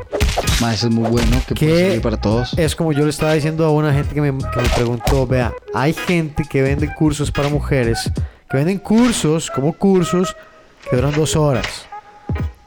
Ma, 0.60 0.72
eso 0.72 0.88
es 0.88 0.94
muy 0.94 1.08
bueno, 1.10 1.36
que 1.46 1.54
puede 1.54 1.76
servir 1.78 2.00
para 2.02 2.16
todos. 2.16 2.54
Es 2.58 2.74
como 2.74 2.92
yo 2.92 3.04
le 3.04 3.10
estaba 3.10 3.34
diciendo 3.34 3.64
a 3.66 3.70
una 3.70 3.92
gente 3.92 4.14
que 4.14 4.20
me, 4.22 4.28
que 4.38 4.60
me 4.62 4.68
preguntó, 4.74 5.26
vea, 5.26 5.52
hay 5.74 5.92
gente 5.92 6.44
que 6.48 6.62
vende 6.62 6.92
cursos 6.94 7.30
para 7.30 7.48
mujeres, 7.50 8.10
que 8.48 8.56
venden 8.56 8.78
cursos 8.78 9.50
como 9.50 9.74
cursos 9.74 10.34
que 10.88 10.96
duran 10.96 11.12
dos 11.14 11.36
horas, 11.36 11.86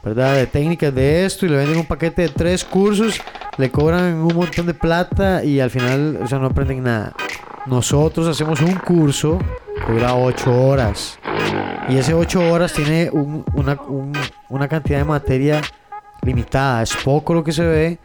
¿verdad? 0.04 0.36
De 0.36 0.46
técnicas 0.46 0.94
de 0.94 1.26
esto 1.26 1.46
y 1.46 1.50
le 1.50 1.58
venden 1.58 1.78
un 1.80 1.86
paquete 1.86 2.24
de 2.24 2.30
tres 2.30 2.64
cursos, 2.64 3.20
le 3.58 3.72
cobran 3.72 4.14
un 4.16 4.36
montón 4.36 4.68
de 4.68 4.74
plata 4.76 5.44
y 5.44 5.60
al 5.60 5.72
final, 5.72 6.20
o 6.24 6.28
sea, 6.28 6.38
no 6.38 6.46
aprenden 6.48 6.84
nada. 6.84 7.14
Nosotros 7.66 8.28
hacemos 8.28 8.62
un 8.62 8.74
curso 8.76 9.40
que 9.88 9.94
dura 9.94 10.14
ocho 10.16 10.52
horas 10.68 11.18
y 11.90 11.98
ese 11.98 12.14
ocho 12.14 12.40
horas 12.52 12.72
tiene 12.72 13.10
un- 13.12 13.44
una, 13.56 13.74
un- 13.88 14.14
una 14.50 14.68
cantidad 14.68 15.00
de 15.00 15.06
materia 15.06 15.62
limitada, 16.22 16.82
es 16.82 16.96
poco 16.96 17.34
lo 17.34 17.44
que 17.44 17.52
se 17.52 17.66
ve, 17.66 18.00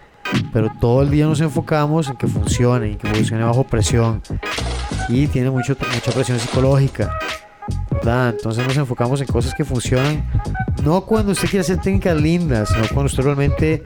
pero 0.53 0.71
todo 0.81 1.03
el 1.03 1.11
día 1.11 1.27
nos 1.27 1.41
enfocamos 1.41 2.09
en 2.09 2.17
que 2.17 2.27
funcione 2.27 2.91
y 2.91 2.95
que 2.97 3.09
funcione 3.09 3.45
bajo 3.45 3.65
presión. 3.65 4.23
Y 5.09 5.27
tiene 5.27 5.51
mucho, 5.51 5.77
mucha 5.93 6.13
presión 6.13 6.39
psicológica 6.39 7.11
¿verdad? 7.91 8.31
entonces 8.31 8.67
nos 8.67 8.77
enfocamos 8.77 9.21
en 9.21 9.27
cosas 9.27 9.55
que 9.55 9.65
funcionan 9.65 10.23
no 10.83 11.01
cuando 11.03 11.33
usted 11.33 11.49
quiere 11.49 11.63
hacer 11.63 11.79
técnicas 11.79 12.15
lindas 12.21 12.69
sino 12.69 12.83
cuando 12.89 13.07
usted 13.07 13.23
realmente 13.23 13.83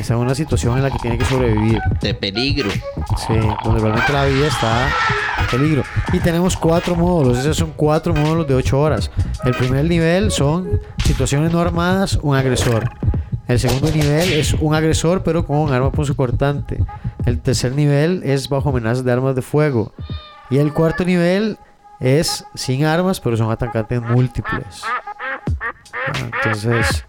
está 0.00 0.14
en 0.14 0.20
una 0.20 0.34
situación 0.34 0.76
en 0.76 0.82
la 0.82 0.90
que 0.90 0.98
tiene 0.98 1.18
que 1.18 1.24
sobrevivir. 1.24 1.80
De 2.00 2.14
peligro. 2.14 2.70
sí, 2.70 3.34
donde 3.64 3.80
realmente 3.80 4.12
la 4.12 4.24
vida 4.24 4.46
está 4.46 4.88
en 5.38 5.46
peligro. 5.46 5.82
Y 6.12 6.18
tenemos 6.18 6.56
cuatro 6.56 6.94
módulos 6.94 7.38
esos 7.38 7.56
son 7.56 7.72
cuatro 7.76 8.14
módulos 8.14 8.46
de 8.46 8.54
ocho 8.54 8.80
horas. 8.80 9.10
El 9.44 9.54
primer 9.54 9.84
nivel 9.84 10.30
son 10.30 10.80
situaciones 11.04 11.52
no 11.52 11.60
armadas 11.60 12.18
un 12.22 12.36
agresor 12.36 12.88
el 13.48 13.58
segundo 13.58 13.90
nivel 13.90 14.32
es 14.32 14.54
un 14.54 14.74
agresor 14.74 15.22
pero 15.22 15.44
con 15.46 15.58
un 15.58 15.72
arma 15.72 15.90
punzocortante. 15.90 16.78
El 17.26 17.40
tercer 17.40 17.72
nivel 17.72 18.22
es 18.24 18.48
bajo 18.48 18.70
amenazas 18.70 19.04
de 19.04 19.12
armas 19.12 19.34
de 19.34 19.42
fuego. 19.42 19.92
Y 20.50 20.58
el 20.58 20.72
cuarto 20.72 21.04
nivel 21.04 21.58
es 22.00 22.44
sin 22.54 22.84
armas 22.84 23.20
pero 23.20 23.36
son 23.36 23.50
atacantes 23.50 24.00
múltiples. 24.00 24.82
Entonces, 26.20 27.04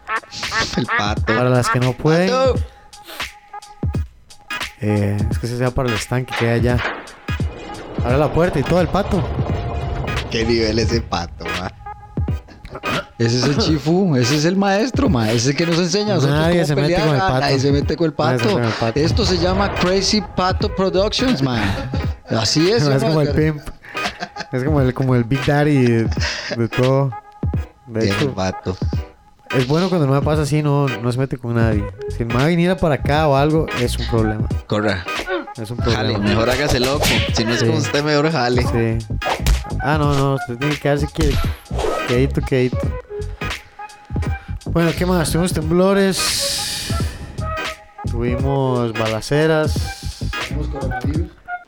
El 0.77 0.85
pato. 0.85 1.23
para 1.25 1.49
las 1.49 1.69
que 1.69 1.79
no 1.79 1.93
pueden, 1.93 2.29
eh, 4.81 5.17
es 5.31 5.39
que 5.39 5.47
se 5.47 5.57
sea 5.57 5.71
para 5.71 5.89
el 5.89 5.95
estanque 5.95 6.33
que 6.37 6.47
hay 6.49 6.59
allá. 6.59 6.77
Abre 8.03 8.17
la 8.17 8.31
puerta 8.31 8.59
y 8.59 8.63
todo 8.63 8.81
el 8.81 8.87
pato. 8.87 9.23
¿Qué 10.29 10.43
nivel 10.45 10.79
ese 10.79 11.01
pato, 11.01 11.45
ma? 11.59 11.71
Ese 13.25 13.37
es 13.37 13.43
el 13.43 13.57
chifu, 13.59 14.15
ese 14.15 14.35
es 14.37 14.45
el 14.45 14.55
maestro, 14.55 15.09
ma. 15.09 15.27
Ese 15.27 15.37
es 15.37 15.47
el 15.47 15.55
que 15.55 15.65
nos 15.65 15.77
enseña 15.79 16.13
a 16.13 16.15
nosotros 16.15 16.39
Nadie 16.39 16.65
se 16.65 16.75
mete 16.75 16.95
con 16.95 17.09
el 17.09 17.15
Ah, 17.21 17.27
pato. 17.27 17.39
Nadie 17.41 17.59
se 17.59 17.71
mete 17.71 17.95
con 17.97 18.05
el 18.07 18.13
pato. 18.13 18.31
mete 18.43 18.53
con 18.53 18.63
el 18.63 18.71
pato. 18.71 18.99
Esto 18.99 19.25
se 19.25 19.37
llama 19.37 19.73
Crazy 19.75 20.21
Pato 20.35 20.73
Productions, 20.75 21.41
man. 21.41 21.61
Así 22.29 22.69
es. 22.71 22.83
Es 22.87 23.01
¿no? 23.01 23.07
como 23.07 23.21
el 23.21 23.29
pimp. 23.29 23.61
Es 24.51 24.63
como 24.63 24.81
el, 24.81 24.93
como 24.93 25.15
el 25.15 25.23
Big 25.23 25.45
Daddy 25.45 25.83
de, 25.85 26.09
de 26.57 26.67
todo. 26.67 27.11
De 27.87 28.11
pato. 28.35 28.77
Es 29.55 29.67
bueno 29.67 29.87
cuando 29.89 30.07
no 30.07 30.13
me 30.13 30.21
pasa 30.21 30.43
así, 30.43 30.63
no, 30.63 30.87
no 30.87 31.11
se 31.11 31.17
mete 31.19 31.37
con 31.37 31.53
nadie. 31.55 31.83
Si 32.17 32.25
me 32.25 32.33
va 32.33 32.43
a 32.43 32.45
venir 32.47 32.75
para 32.77 32.95
acá 32.95 33.27
o 33.27 33.35
algo, 33.35 33.67
es 33.79 33.97
un 33.99 34.07
problema. 34.07 34.47
Corra. 34.67 35.03
Es 35.55 35.69
un 35.69 35.77
Jale, 35.77 36.13
problema. 36.13 36.19
mejor 36.19 36.49
hágase 36.49 36.79
loco. 36.79 37.05
Si 37.33 37.43
no 37.43 37.51
es 37.53 37.59
Sí. 37.59 37.65
como 37.67 37.77
usted, 37.77 38.03
mejor 38.03 38.31
jale. 38.31 38.63
Sí. 38.63 39.05
Ah, 39.81 39.97
no, 39.99 40.15
no, 40.15 40.35
usted 40.35 40.57
tiene 40.57 40.73
que 40.75 40.81
quedarse 40.81 41.07
qui- 41.07 41.37
quedito, 42.07 42.41
quedito. 42.41 42.77
Bueno, 44.73 44.91
¿qué 44.97 45.05
más? 45.05 45.31
Tuvimos 45.31 45.53
temblores. 45.53 46.89
Tuvimos 48.09 48.91
balaceras. 48.93 50.19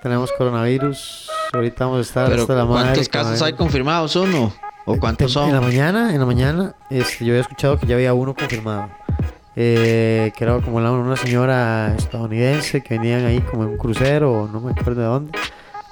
Tenemos 0.02 0.32
coronavirus. 0.38 1.30
Ahorita 1.54 1.86
vamos 1.86 2.00
a 2.00 2.02
estar 2.02 2.30
Pero, 2.30 2.42
hasta 2.42 2.56
la 2.56 2.66
madre. 2.66 2.84
¿cuántos 2.88 3.10
casos 3.10 3.42
hay 3.42 3.54
confirmados? 3.54 4.16
¿Uno? 4.16 4.54
¿O 4.86 4.98
cuántos 5.00 5.36
En 5.36 5.42
la 5.52 5.58
son? 5.60 5.64
mañana, 5.66 6.14
en 6.14 6.20
la 6.20 6.26
mañana, 6.26 6.76
este, 6.90 7.26
yo 7.26 7.32
había 7.34 7.42
escuchado 7.42 7.80
que 7.80 7.88
ya 7.88 7.96
había 7.96 8.14
uno 8.14 8.34
confirmado. 8.36 8.90
Eh, 9.56 10.34
que 10.38 10.44
era 10.44 10.60
como 10.60 10.82
la- 10.82 10.92
una 10.92 11.16
señora 11.16 11.96
estadounidense 11.98 12.82
que 12.84 12.98
venían 12.98 13.26
ahí 13.26 13.40
como 13.40 13.64
en 13.64 13.70
un 13.70 13.78
crucero, 13.78 14.50
no 14.52 14.60
me 14.60 14.72
acuerdo 14.72 15.02
de 15.02 15.08
dónde. 15.08 15.40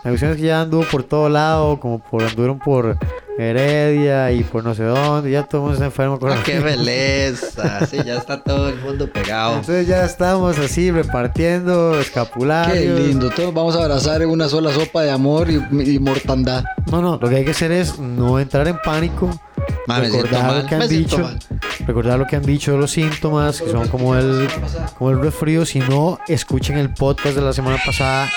La 0.04 0.12
cuestión 0.12 0.32
es 0.32 0.38
que 0.38 0.44
ya 0.44 0.62
anduvo 0.62 0.84
por 0.92 1.04
todo 1.04 1.30
lado, 1.30 1.80
como 1.80 2.00
por 2.00 2.24
anduvieron 2.24 2.60
por 2.60 2.98
Heredia 3.38 4.32
y 4.32 4.44
por 4.44 4.64
no 4.64 4.76
sé 4.76 4.84
dónde, 4.84 5.32
ya 5.32 5.44
todo 5.44 5.60
el 5.60 5.62
mundo 5.62 5.74
está 5.76 5.86
enfermo 5.86 6.20
con 6.20 6.32
Ah, 6.32 6.38
¡Qué 6.44 6.60
belleza! 6.60 7.86
Sí, 7.88 7.98
ya 8.06 8.18
está 8.18 8.44
todo 8.44 8.70
el 8.70 8.80
mundo 8.82 9.10
pegado. 9.12 9.52
Entonces 9.58 9.88
ya 9.88 10.04
estamos 10.06 10.58
así 10.60 10.92
repartiendo 10.92 11.98
escapularios. 12.00 13.00
Qué 13.00 13.08
lindo. 13.08 13.30
Todos 13.30 13.54
vamos 13.54 13.76
a 13.76 13.80
abrazar 13.82 14.22
en 14.22 14.30
una 14.30 14.50
sola 14.50 14.72
sopa 14.72 15.02
de 15.04 15.12
amor 15.12 15.50
y, 15.50 15.56
y 15.56 16.00
mortandad. 16.00 16.64
No, 16.92 17.02
no, 17.02 17.18
lo 17.22 17.30
que 17.30 17.38
hay 17.38 17.46
que 17.46 17.52
hacer 17.52 17.72
es 17.72 17.98
no 17.98 18.40
entrar 18.40 18.68
en 18.68 18.78
pánico. 18.84 19.30
Recordar 19.88 20.64
lo 20.64 20.68
que 20.68 20.76
han 20.76 20.88
dicho. 20.88 21.32
Recordar 21.86 22.20
lo 22.20 22.26
que 22.26 22.36
han 22.36 22.44
dicho 22.44 22.72
de 22.72 22.78
los 22.78 22.92
síntomas, 22.92 23.62
que 23.62 23.70
son 23.70 23.88
como 23.90 24.16
el, 24.16 24.48
como 24.98 25.12
el 25.12 25.20
resfrío. 25.20 25.66
Si 25.66 25.80
no, 25.80 26.20
escuchen 26.28 26.78
el 26.78 26.94
podcast 26.94 27.36
de 27.36 27.42
la 27.42 27.54
semana 27.54 27.78
pasada. 27.86 28.30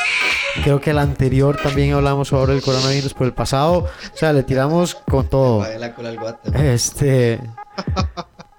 Creo 0.65 0.81
que 0.81 0.91
el 0.91 0.99
anterior 0.99 1.59
también 1.63 1.93
hablamos 1.93 2.29
sobre 2.29 2.55
el 2.55 2.63
coronavirus, 2.63 3.13
pero 3.15 3.27
el 3.27 3.35
pasado, 3.35 3.73
o 3.81 4.17
sea, 4.17 4.33
le 4.33 4.43
tiramos 4.43 4.95
con 4.95 5.29
todo. 5.29 5.61
Pague 5.61 5.79
la 5.79 5.95
cola 5.95 6.09
al 6.09 6.19
guate. 6.19 6.75
Este. 6.75 7.41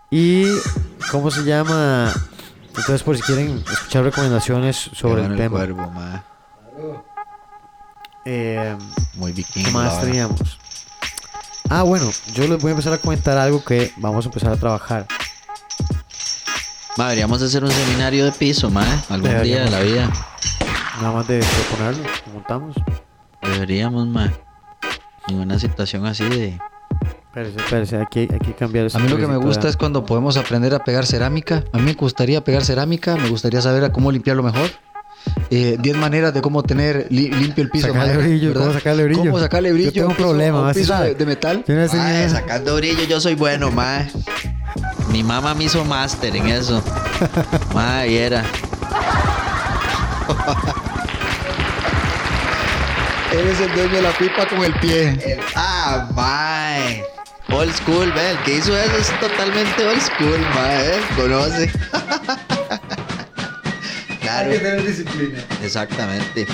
Y. 0.10 0.46
¿Cómo 1.12 1.32
se 1.32 1.44
llama? 1.44 2.14
Entonces, 2.70 3.02
por 3.02 3.18
si 3.18 3.24
quieren 3.24 3.64
escuchar 3.72 4.04
recomendaciones 4.04 4.78
sobre 4.94 5.26
el 5.26 5.36
tema. 5.36 5.58
cuervo, 5.58 5.90
ma. 5.90 6.24
Eh, 8.24 8.76
Muy 9.16 9.32
vikingo. 9.32 9.68
¿Qué 9.68 9.74
más 9.74 10.02
teníamos? 10.02 10.60
Ah, 11.70 11.84
bueno, 11.84 12.10
yo 12.34 12.48
les 12.48 12.62
voy 12.62 12.70
a 12.70 12.72
empezar 12.72 12.94
a 12.94 12.98
comentar 12.98 13.38
algo 13.38 13.64
que 13.64 13.92
vamos 13.98 14.26
a 14.26 14.30
empezar 14.30 14.54
a 14.54 14.56
trabajar. 14.56 15.06
Deberíamos 16.96 17.42
hacer 17.42 17.64
un 17.64 17.72
seminario 17.72 18.26
de 18.26 18.32
piso, 18.32 18.70
ma. 18.70 18.86
Algún 19.10 19.44
día 19.44 19.66
de 19.66 19.70
la 19.70 19.82
vida. 19.82 20.10
Nada 21.02 21.12
más 21.12 21.28
de 21.28 21.40
proponerlo, 21.40 22.04
lo 22.26 22.34
montamos. 22.34 22.76
Deberíamos, 23.42 24.08
ma. 24.08 24.32
En 25.28 25.40
una 25.40 25.60
situación 25.60 26.06
así 26.06 26.24
de. 26.24 26.58
Espérese, 27.26 27.60
espérese, 27.60 27.98
aquí 27.98 28.20
hay 28.22 28.40
que 28.40 28.56
cambiar 28.56 28.88
A 28.92 29.00
mí 29.00 29.10
lo 29.10 29.18
que 29.18 29.28
me 29.28 29.38
gusta 29.38 29.68
es 29.68 29.78
cuando 29.78 30.06
podemos 30.06 30.38
aprender 30.38 30.74
a 30.74 30.80
pegar 30.80 31.06
cerámica. 31.06 31.66
A 31.74 31.78
mí 31.78 31.84
me 31.84 31.94
gustaría 31.94 32.44
pegar 32.44 32.64
cerámica, 32.64 33.16
me 33.18 33.30
gustaría 33.30 33.62
saber 33.62 33.84
a 33.84 33.92
cómo 33.92 34.12
limpiarlo 34.12 34.42
mejor. 34.42 34.72
10 35.50 35.96
maneras 35.98 36.34
de 36.34 36.42
cómo 36.42 36.64
tener 36.64 37.08
li- 37.10 37.30
limpio 37.30 37.64
el 37.64 37.70
piso. 37.70 37.88
Sacarle 37.88 38.18
brillo, 38.18 38.48
¿verdad? 38.50 38.62
cómo 38.62 38.74
sacarle 38.74 39.04
brillo. 39.06 39.22
¿Cómo 39.24 39.40
sacarle 39.40 39.72
brillo? 39.74 39.90
Yo 39.90 39.94
tengo 39.94 40.08
un 40.10 40.16
piso- 40.16 40.28
problema, 40.28 40.62
un 40.62 40.74
¿sí 40.74 40.80
piso 40.82 41.00
de, 41.00 41.16
de 41.16 41.26
metal. 41.26 41.64
No 41.68 41.88
sé 41.88 41.98
Ma, 41.98 42.10
ni- 42.12 42.30
sacando 42.30 42.76
brillo 42.76 43.04
yo 43.06 43.20
soy 43.22 43.36
bueno, 43.36 43.72
ma. 43.72 44.06
Mi 45.12 45.24
mamá 45.24 45.54
me 45.56 45.64
hizo 45.66 45.84
máster 45.86 46.36
en 46.36 46.48
eso. 46.48 46.84
Ma, 47.74 48.06
y 48.06 48.18
era. 48.18 48.44
Eres 53.32 53.60
el 53.60 53.74
dueño 53.74 53.94
de 53.96 54.02
la 54.02 54.12
pipa 54.12 54.46
con 54.48 54.64
el 54.64 54.74
pie. 54.80 55.40
Ah, 55.56 56.08
ma. 56.16 56.76
Old 57.56 57.74
school, 57.74 58.12
ve, 58.14 58.32
el 58.32 58.38
que 58.40 58.56
hizo 58.58 58.76
eso 58.78 58.98
es 58.98 59.20
totalmente 59.20 59.86
old 59.88 60.02
school, 60.02 60.40
mae, 60.54 60.98
¿eh? 60.98 61.02
Conoce. 61.16 61.72
claro. 64.42 64.52
Hay 64.52 64.58
que 64.58 64.64
tener 64.64 64.86
disciplina. 64.86 65.40
Exactamente. 65.64 66.48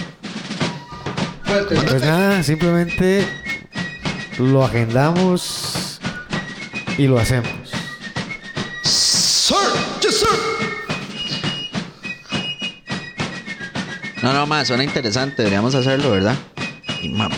Pues 1.46 2.02
nada, 2.04 2.42
simplemente 2.42 3.28
lo 4.40 4.64
agendamos 4.66 6.00
y 6.98 7.06
lo 7.08 7.20
hacemos. 7.20 7.52
Sir, 8.84 9.58
yes, 10.02 10.20
sir. 10.20 10.28
No, 14.24 14.34
no, 14.34 14.48
más, 14.48 14.68
suena 14.68 14.84
interesante, 14.84 15.38
deberíamos 15.44 15.76
hacerlo, 15.76 16.12
¿verdad? 16.12 16.36
Y 17.02 17.10
ma- 17.10 17.30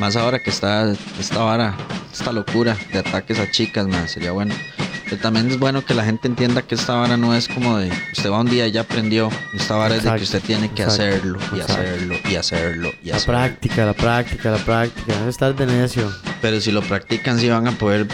más 0.00 0.16
ahora 0.16 0.40
que 0.42 0.50
está 0.50 0.92
esta 1.20 1.38
vara, 1.38 1.74
esta 2.12 2.32
locura 2.32 2.76
de 2.92 2.98
ataques 2.98 3.38
a 3.38 3.50
chicas, 3.50 3.86
más, 3.86 4.10
sería 4.10 4.32
bueno. 4.32 4.54
También 5.20 5.50
es 5.50 5.58
bueno 5.58 5.84
que 5.84 5.94
la 5.94 6.04
gente 6.04 6.26
entienda 6.28 6.62
que 6.62 6.74
esta 6.74 6.94
vara 6.94 7.16
no 7.16 7.34
es 7.34 7.48
como 7.48 7.76
de 7.78 7.90
usted 8.12 8.30
va 8.30 8.40
un 8.40 8.48
día 8.48 8.66
y 8.66 8.72
ya 8.72 8.82
aprendió. 8.82 9.30
Esta 9.54 9.76
vara 9.76 9.96
es 9.96 10.04
de 10.04 10.10
que 10.14 10.22
usted 10.22 10.42
tiene 10.42 10.70
que 10.70 10.82
exacto, 10.82 11.02
hacerlo 11.02 11.38
y 11.52 11.60
exacto. 11.60 11.72
hacerlo 11.82 12.14
y 12.30 12.34
hacerlo 12.36 12.90
y 13.02 13.08
La 13.10 13.16
hacerlo. 13.16 13.38
práctica, 13.38 13.84
la 13.86 13.92
práctica, 13.94 14.50
la 14.50 14.58
práctica. 14.58 15.18
No 15.20 15.28
estar 15.28 15.54
de 15.54 15.66
necio. 15.66 16.10
Pero 16.40 16.60
si 16.60 16.72
lo 16.72 16.82
practican, 16.82 17.38
sí 17.38 17.48
van 17.48 17.66
a 17.68 17.72
poder 17.72 18.06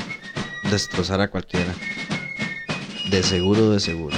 destrozar 0.71 1.21
a 1.21 1.29
cualquiera. 1.29 1.73
De 3.11 3.23
seguro, 3.23 3.71
de 3.71 3.81
seguro. 3.81 4.17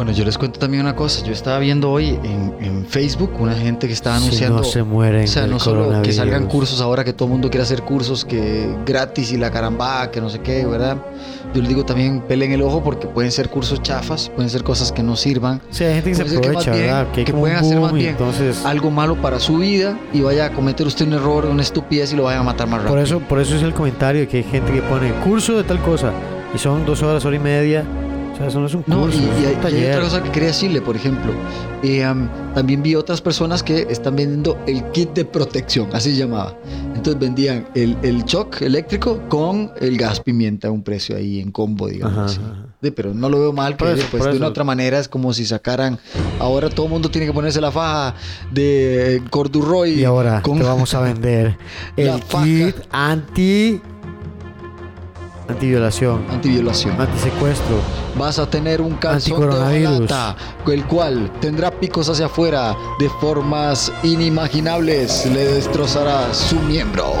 Bueno, 0.00 0.12
yo 0.12 0.24
les 0.24 0.38
cuento 0.38 0.58
también 0.58 0.82
una 0.82 0.96
cosa. 0.96 1.22
Yo 1.26 1.32
estaba 1.34 1.58
viendo 1.58 1.90
hoy 1.90 2.18
en, 2.24 2.54
en 2.62 2.86
Facebook 2.86 3.32
una 3.38 3.54
gente 3.54 3.86
que 3.86 3.92
estaba 3.92 4.16
Si 4.16 4.22
anunciando. 4.28 4.56
no 4.56 4.64
se 4.64 4.82
mueren 4.82 5.24
o 5.24 5.26
sea, 5.26 5.46
no 5.46 5.58
solo 5.58 6.00
que 6.00 6.10
salgan 6.10 6.46
cursos 6.46 6.80
ahora 6.80 7.04
que 7.04 7.12
todo 7.12 7.26
el 7.26 7.32
mundo 7.32 7.50
quiere 7.50 7.64
hacer 7.64 7.82
cursos 7.82 8.24
que 8.24 8.74
gratis 8.86 9.30
y 9.32 9.36
la 9.36 9.50
caramba, 9.50 10.10
que 10.10 10.22
no 10.22 10.30
sé 10.30 10.38
qué, 10.38 10.64
¿verdad? 10.64 10.96
Yo 11.52 11.60
les 11.60 11.68
digo 11.68 11.84
también 11.84 12.22
pelen 12.22 12.50
el 12.52 12.62
ojo 12.62 12.82
porque 12.82 13.08
pueden 13.08 13.30
ser 13.30 13.50
cursos 13.50 13.82
chafas, 13.82 14.30
pueden 14.34 14.48
ser 14.48 14.64
cosas 14.64 14.90
que 14.90 15.02
no 15.02 15.16
sirvan. 15.16 15.60
Sí, 15.68 15.84
hay 15.84 15.96
gente 15.96 16.08
que 16.12 16.16
se 16.16 16.24
que 16.24 16.36
aprovecha, 16.38 16.70
más 16.70 16.78
bien- 16.78 16.86
¿verdad? 16.86 17.06
Que, 17.12 17.24
que 17.26 17.32
pueden 17.34 17.56
hacer 17.58 17.78
más 17.80 17.92
bien 17.92 18.08
entonces... 18.12 18.64
Algo 18.64 18.90
malo 18.90 19.16
para 19.20 19.38
su 19.38 19.58
vida 19.58 19.98
y 20.14 20.22
vaya 20.22 20.46
a 20.46 20.50
cometer 20.52 20.86
usted 20.86 21.08
un 21.08 21.12
error, 21.12 21.44
una 21.44 21.60
estupidez 21.60 22.14
y 22.14 22.16
lo 22.16 22.22
vayan 22.22 22.40
a 22.40 22.44
matar 22.44 22.68
más 22.68 22.78
rápido. 22.78 22.94
Por 22.94 23.04
eso, 23.04 23.18
por 23.20 23.38
eso 23.38 23.54
es 23.54 23.62
el 23.62 23.74
comentario 23.74 24.26
que 24.26 24.38
hay 24.38 24.44
gente 24.44 24.72
que 24.72 24.80
pone 24.80 25.12
curso 25.22 25.58
de 25.58 25.64
tal 25.64 25.78
cosa 25.82 26.10
y 26.54 26.58
son 26.58 26.86
dos 26.86 27.02
horas, 27.02 27.22
hora 27.26 27.36
y 27.36 27.40
media. 27.40 27.84
Sea, 28.40 28.48
eso 28.48 28.60
no 28.60 28.66
es 28.66 28.74
un 28.74 28.84
No, 28.86 29.08
y, 29.08 29.12
hay, 29.12 29.42
y 29.42 29.46
hay 29.46 29.54
taller. 29.56 29.90
otra 29.98 30.04
cosa 30.04 30.22
que 30.22 30.30
quería 30.30 30.48
decirle, 30.48 30.80
por 30.80 30.96
ejemplo, 30.96 31.32
eh, 31.82 32.02
am, 32.04 32.28
también 32.54 32.82
vi 32.82 32.94
otras 32.94 33.20
personas 33.20 33.62
que 33.62 33.86
están 33.90 34.16
vendiendo 34.16 34.58
el 34.66 34.82
kit 34.92 35.10
de 35.10 35.24
protección, 35.26 35.88
así 35.92 36.12
se 36.12 36.16
llamaba. 36.18 36.56
Entonces 36.94 37.18
vendían 37.20 37.68
el, 37.74 37.96
el 38.02 38.24
shock 38.24 38.62
eléctrico 38.62 39.22
con 39.28 39.70
el 39.80 39.96
gas 39.98 40.20
pimienta 40.20 40.68
a 40.68 40.70
un 40.70 40.82
precio 40.82 41.16
ahí 41.16 41.38
en 41.40 41.50
combo, 41.52 41.86
digamos. 41.88 42.16
Ajá, 42.16 42.24
así. 42.26 42.40
ajá. 42.42 42.66
De- 42.80 42.92
pero 42.92 43.12
no 43.12 43.28
lo 43.28 43.38
veo 43.40 43.52
mal, 43.52 43.76
que 43.76 43.92
eso, 43.92 44.06
pues 44.10 44.24
de 44.24 44.36
una 44.38 44.46
otra 44.48 44.64
manera 44.64 44.98
es 44.98 45.06
como 45.08 45.34
si 45.34 45.44
sacaran, 45.44 45.98
ahora 46.38 46.70
todo 46.70 46.86
el 46.86 46.92
mundo 46.92 47.10
tiene 47.10 47.26
que 47.26 47.32
ponerse 47.34 47.60
la 47.60 47.70
faja 47.70 48.14
de 48.50 49.22
Cordurroy. 49.28 50.00
Y 50.00 50.04
ahora 50.04 50.40
con- 50.40 50.56
te 50.58 50.64
vamos 50.64 50.94
a 50.94 51.00
vender 51.00 51.58
el 51.98 52.18
kit 52.42 52.74
anti 52.90 53.80
antiviolación, 55.50 56.24
Antiviolación. 56.30 57.00
antisecuestro. 57.00 57.76
Vas 58.16 58.38
a 58.38 58.48
tener 58.48 58.80
un 58.80 58.94
calzón 58.96 59.40
de 59.40 59.46
balata, 59.84 60.36
el 60.66 60.84
cual 60.86 61.30
tendrá 61.40 61.70
picos 61.70 62.08
hacia 62.08 62.26
afuera 62.26 62.74
de 62.98 63.08
formas 63.20 63.92
inimaginables. 64.02 65.26
Le 65.26 65.44
destrozará 65.44 66.32
su 66.34 66.56
miembro. 66.60 67.12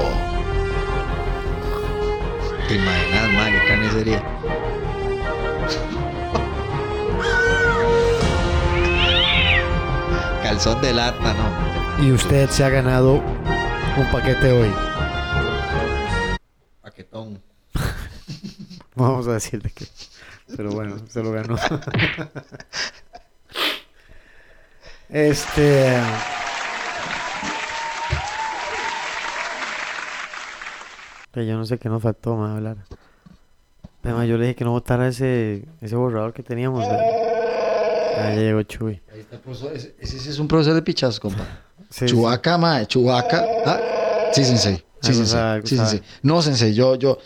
¿Te 2.68 2.76
imaginas, 2.76 3.32
man? 3.34 3.52
¿Qué 3.52 3.68
carne 3.68 3.90
sería? 3.92 4.22
Calzón 10.42 10.80
de 10.80 10.92
lata, 10.94 11.34
¿no? 11.34 12.04
Y 12.04 12.12
usted 12.12 12.48
se 12.50 12.64
ha 12.64 12.68
ganado 12.70 13.14
un 13.96 14.06
paquete 14.10 14.50
hoy. 14.52 14.72
Vamos 19.02 19.28
a 19.28 19.34
decir 19.34 19.62
de 19.62 19.70
qué. 19.70 19.86
Pero 20.56 20.70
bueno, 20.72 20.96
se 21.08 21.22
lo 21.22 21.32
ganó. 21.32 21.56
Este. 25.08 25.96
Que 31.32 31.46
yo 31.46 31.56
no 31.56 31.64
sé 31.64 31.78
qué 31.78 31.88
nos 31.88 32.02
faltó 32.02 32.36
más 32.36 32.56
hablar. 32.56 32.76
Además, 34.02 34.26
yo 34.28 34.36
le 34.36 34.46
dije 34.46 34.56
que 34.56 34.64
no 34.64 34.72
votara 34.72 35.08
ese, 35.08 35.64
ese 35.80 35.94
borrador 35.94 36.32
que 36.32 36.42
teníamos. 36.42 36.84
Ah, 36.86 38.32
ya 38.34 38.34
llegó 38.34 38.62
Chuy. 38.62 39.00
Ahí 39.12 39.20
está 39.20 39.36
el 39.36 39.42
profesor. 39.42 39.72
Ese, 39.74 39.94
ese 39.98 40.30
es 40.30 40.38
un 40.38 40.48
profesor 40.48 40.74
de 40.74 40.82
pichazos, 40.82 41.20
compa. 41.20 41.44
Sí, 41.90 42.06
sí. 42.06 42.14
Chubaca, 42.14 42.56
mae, 42.56 42.86
Chubaca. 42.86 43.44
Ah, 43.66 43.80
sí, 44.32 44.44
sensei. 44.44 44.76
Sí, 45.02 45.12
sensei. 45.12 45.26
sabe, 45.26 45.66
Sí, 45.66 45.76
sensei. 45.76 46.00
No, 46.22 46.40
sensei, 46.40 46.72
yo, 46.72 46.94
yo. 46.94 47.18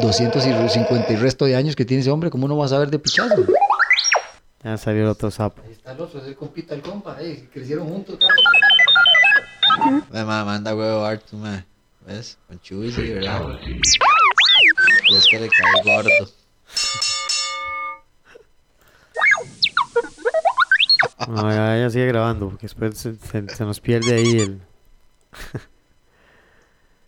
250 0.00 1.12
y 1.12 1.16
resto 1.16 1.44
de 1.46 1.56
años 1.56 1.74
que 1.76 1.84
tiene 1.84 2.00
ese 2.02 2.10
hombre, 2.10 2.30
¿cómo 2.30 2.46
no 2.48 2.56
va 2.56 2.66
a 2.66 2.68
saber 2.68 2.90
de 2.90 2.98
pichazos? 2.98 3.46
Ya 4.62 4.76
salió 4.76 5.02
el 5.02 5.08
otro 5.08 5.30
sapo. 5.30 5.62
Ahí 5.64 5.72
está 5.72 5.92
el 5.92 6.00
otro, 6.00 6.20
es 6.20 6.26
el 6.26 6.36
compita, 6.36 6.74
el 6.74 6.82
compa, 6.82 7.16
eh, 7.20 7.48
crecieron 7.52 7.88
juntos. 7.88 8.18
Me 10.10 10.24
ma- 10.24 10.44
manda 10.44 10.74
huevo 10.74 11.04
harto, 11.04 11.36
man. 11.36 11.64
¿Ves? 12.06 12.38
Con 12.46 12.60
Chuy, 12.60 12.92
sí, 12.92 13.12
¿verdad? 13.12 13.42
Y 15.08 15.14
es 15.16 15.26
que 15.30 15.40
le 15.40 15.48
cae 15.48 15.82
gordo. 15.84 16.10
No, 21.28 21.50
ya, 21.50 21.78
ya 21.78 21.90
sigue 21.90 22.06
grabando, 22.06 22.48
porque 22.50 22.66
después 22.66 22.96
se, 22.98 23.16
se- 23.16 23.48
se 23.48 23.64
nos 23.64 23.80
pierde 23.80 24.14
ahí 24.14 24.38
el. 24.40 24.60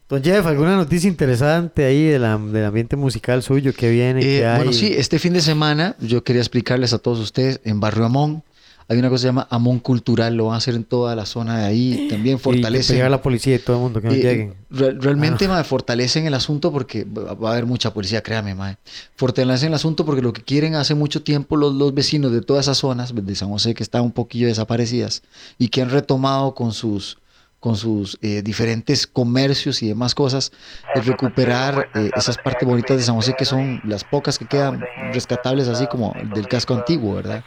Don 0.09 0.23
Jeff, 0.25 0.47
¿alguna 0.47 0.75
noticia 0.77 1.07
interesante 1.09 1.85
ahí 1.85 2.05
de 2.05 2.19
la- 2.19 2.39
del 2.39 2.65
ambiente 2.65 2.97
musical 2.97 3.43
suyo 3.43 3.75
que 3.75 3.91
viene? 3.91 4.21
Eh, 4.21 4.23
que 4.41 4.47
hay? 4.47 4.57
bueno, 4.57 4.73
sí, 4.73 4.91
este 4.97 5.19
fin 5.19 5.35
de 5.35 5.43
semana 5.43 5.97
yo 6.01 6.25
quería 6.25 6.41
explicarles 6.41 6.95
a 6.95 6.99
todos 6.99 7.19
ustedes 7.19 7.61
en 7.65 7.79
Barrio 7.79 8.07
Amón. 8.07 8.43
Hay 8.91 8.97
una 8.99 9.11
cosa 9.11 9.17
que 9.19 9.21
se 9.21 9.29
llama 9.29 9.47
Amón 9.51 9.81
Cultural, 9.81 10.35
lo 10.35 10.47
van 10.47 10.55
a 10.55 10.57
hacer 10.57 10.75
en 10.75 10.85
toda 10.85 11.15
la 11.15 11.27
zona 11.27 11.59
de 11.59 11.67
ahí. 11.67 12.07
También 12.09 12.37
Y 12.37 12.39
fortalecen. 12.39 12.97
llega 12.97 13.11
la 13.11 13.21
policía 13.21 13.57
y 13.57 13.59
todo 13.59 13.77
el 13.77 13.83
mundo, 13.83 14.01
que 14.01 14.09
no 14.09 14.15
Eh, 14.15 14.23
lleguen. 14.23 14.55
re- 14.71 14.93
realmente, 14.93 15.45
Ah. 15.45 15.49
mae, 15.49 15.65
fortalecen 15.65 16.25
el 16.25 16.33
asunto 16.33 16.73
porque 16.73 17.05
va 17.05 17.51
a 17.51 17.53
haber 17.53 17.67
mucha 17.67 17.93
policía, 17.93 18.23
créame, 18.23 18.55
mae. 18.55 18.79
Fortalecen 19.15 19.69
el 19.69 19.75
asunto 19.75 20.07
porque 20.07 20.23
lo 20.23 20.33
que 20.33 20.41
quieren 20.41 20.75
hace 20.75 20.95
mucho 20.95 21.23
tiempo 21.23 21.59
los, 21.59 21.75
los 21.75 21.93
vecinos 21.93 22.33
de 22.33 22.41
todas 22.41 22.65
esas 22.65 22.79
zonas, 22.79 23.13
de 23.15 23.35
San 23.35 23.51
José, 23.51 23.75
que 23.75 23.83
están 23.83 24.01
un 24.05 24.13
poquillo 24.13 24.47
desaparecidas 24.47 25.23
y 25.59 25.69
que 25.69 25.83
han 25.83 25.91
retomado 25.91 26.55
con 26.55 26.73
sus 26.73 27.19
con 27.61 27.77
sus 27.77 28.19
eh, 28.23 28.43
diferentes 28.43 29.07
comercios 29.07 29.83
y 29.83 29.89
demás 29.89 30.15
cosas, 30.15 30.53
es 30.95 31.07
recuperar 31.07 31.89
eh, 31.95 32.11
esas 32.17 32.39
partes 32.39 32.69
bonitas 32.69 32.97
de 32.97 33.03
San 33.03 33.17
José 33.17 33.35
que 33.37 33.45
son 33.45 33.81
las 33.85 34.05
pocas 34.05 34.39
que 34.39 34.47
quedan 34.47 34.85
rescatables, 35.13 35.69
así 35.69 35.87
como 35.87 36.15
del 36.35 36.47
casco 36.47 36.75
antiguo, 36.75 37.15
¿verdad? 37.15 37.43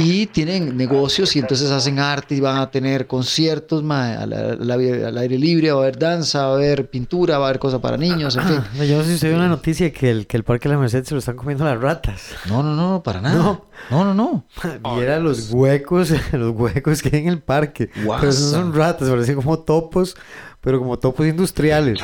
Y 0.00 0.26
tienen 0.26 0.76
negocios 0.76 1.34
y 1.36 1.38
entonces 1.40 1.70
hacen 1.70 1.98
arte 1.98 2.34
y 2.34 2.40
van 2.40 2.58
a 2.58 2.70
tener 2.70 3.06
conciertos 3.06 3.82
mae, 3.82 4.16
al, 4.16 4.32
al- 4.32 5.04
al 5.04 5.18
aire 5.18 5.38
libre, 5.38 5.70
va 5.72 5.80
a 5.80 5.82
haber 5.82 5.98
danza, 5.98 6.46
va 6.46 6.52
a 6.52 6.56
haber 6.56 6.88
pintura, 6.90 7.38
va 7.38 7.46
a 7.46 7.48
haber 7.48 7.58
cosas 7.60 7.80
para 7.80 7.96
niños, 7.96 8.36
en 8.36 8.42
fin. 8.44 8.58
Ah, 8.80 8.84
yo 8.84 8.98
no 8.98 9.04
sé 9.04 9.18
si 9.18 9.26
una 9.28 9.48
noticia 9.48 9.92
que 9.92 10.10
el, 10.10 10.26
que 10.26 10.36
el 10.36 10.44
Parque 10.44 10.68
de 10.68 10.74
la 10.74 10.80
Merced 10.80 11.04
se 11.04 11.14
lo 11.14 11.18
están 11.18 11.36
comiendo 11.36 11.64
las 11.64 11.80
ratas. 11.80 12.22
No, 12.48 12.62
no, 12.62 12.74
no, 12.74 13.02
para 13.02 13.20
nada. 13.20 13.36
No. 13.36 13.64
No, 13.90 14.04
no, 14.04 14.14
no. 14.14 14.44
Viera 14.96 15.18
los 15.20 15.50
huecos, 15.50 16.12
los 16.32 16.54
huecos 16.54 17.02
que 17.02 17.16
hay 17.16 17.22
en 17.22 17.28
el 17.28 17.40
parque. 17.42 17.90
Pero 17.94 18.28
esos 18.28 18.52
no 18.52 18.58
son 18.58 18.74
ratas, 18.74 19.08
parecen 19.08 19.36
como 19.36 19.58
topos, 19.60 20.16
pero 20.60 20.78
como 20.78 20.98
topos 20.98 21.26
industriales. 21.26 21.98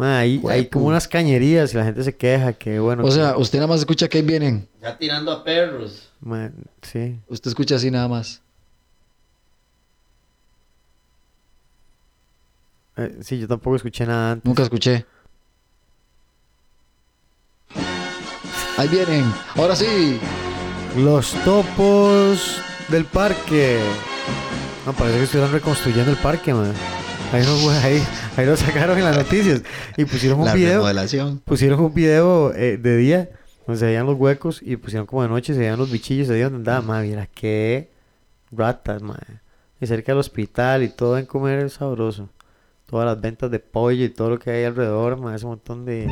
Ahí 0.00 0.40
hay 0.48 0.66
como 0.68 0.86
unas 0.86 1.08
cañerías 1.08 1.74
y 1.74 1.76
la 1.76 1.84
gente 1.84 2.04
se 2.04 2.14
queja 2.16 2.52
que 2.52 2.78
bueno. 2.78 3.02
O 3.02 3.06
que- 3.06 3.12
sea, 3.12 3.36
usted 3.36 3.58
nada 3.58 3.66
más 3.66 3.80
escucha 3.80 4.08
que 4.08 4.18
ahí 4.18 4.24
vienen. 4.24 4.68
Ya 4.80 4.96
tirando 4.96 5.32
a 5.32 5.42
perros. 5.42 6.08
sí. 6.82 7.18
Usted 7.28 7.48
escucha 7.48 7.74
así 7.76 7.90
nada 7.90 8.06
más. 8.06 8.40
Eh, 12.96 13.18
sí, 13.22 13.38
yo 13.38 13.46
tampoco 13.48 13.76
escuché 13.76 14.06
nada 14.06 14.32
antes. 14.32 14.44
Nunca 14.44 14.62
escuché. 14.62 15.04
Ahí 18.76 18.88
vienen. 18.88 19.24
Ahora 19.56 19.74
sí. 19.76 20.18
Los 20.96 21.32
topos 21.44 22.60
del 22.88 23.04
parque. 23.04 23.80
No, 24.86 24.92
parece 24.92 25.18
que 25.18 25.24
estuvieran 25.24 25.52
reconstruyendo 25.52 26.10
el 26.10 26.16
parque, 26.18 26.54
man. 26.54 26.72
Ahí, 27.32 27.42
no, 27.44 27.70
ahí, 27.70 28.02
ahí 28.36 28.46
lo 28.46 28.56
sacaron 28.56 28.96
en 28.98 29.04
las 29.04 29.16
noticias. 29.16 29.62
Y 29.96 30.04
pusieron 30.06 30.40
un 30.40 30.46
La 30.46 30.54
video. 30.54 30.74
remodelación. 30.78 31.40
Pusieron 31.44 31.80
un 31.80 31.92
video 31.92 32.54
eh, 32.54 32.78
de 32.78 32.96
día 32.96 33.28
donde 33.66 33.78
se 33.80 33.86
veían 33.86 34.06
los 34.06 34.16
huecos 34.18 34.60
y 34.62 34.76
pusieron 34.76 35.06
como 35.06 35.22
de 35.22 35.28
noche 35.28 35.52
se 35.52 35.58
veían 35.60 35.78
los 35.78 35.90
bichillos 35.90 36.30
ahí 36.30 36.40
donde 36.40 36.56
andaba. 36.58 36.80
Madre, 36.80 37.08
mira 37.08 37.26
qué 37.26 37.90
ratas, 38.50 39.02
madre. 39.02 39.40
Y 39.80 39.86
cerca 39.86 40.12
del 40.12 40.20
hospital 40.20 40.82
y 40.82 40.88
todo 40.88 41.18
en 41.18 41.26
comer 41.26 41.58
es 41.60 41.74
sabroso. 41.74 42.30
todas 42.86 43.04
las 43.04 43.20
ventas 43.20 43.50
de 43.50 43.58
pollo 43.60 44.04
y 44.06 44.08
todo 44.08 44.30
lo 44.30 44.38
que 44.38 44.50
hay 44.50 44.64
alrededor, 44.64 45.20
ma, 45.20 45.34
ese 45.36 45.44
montón 45.44 45.84
de, 45.84 46.06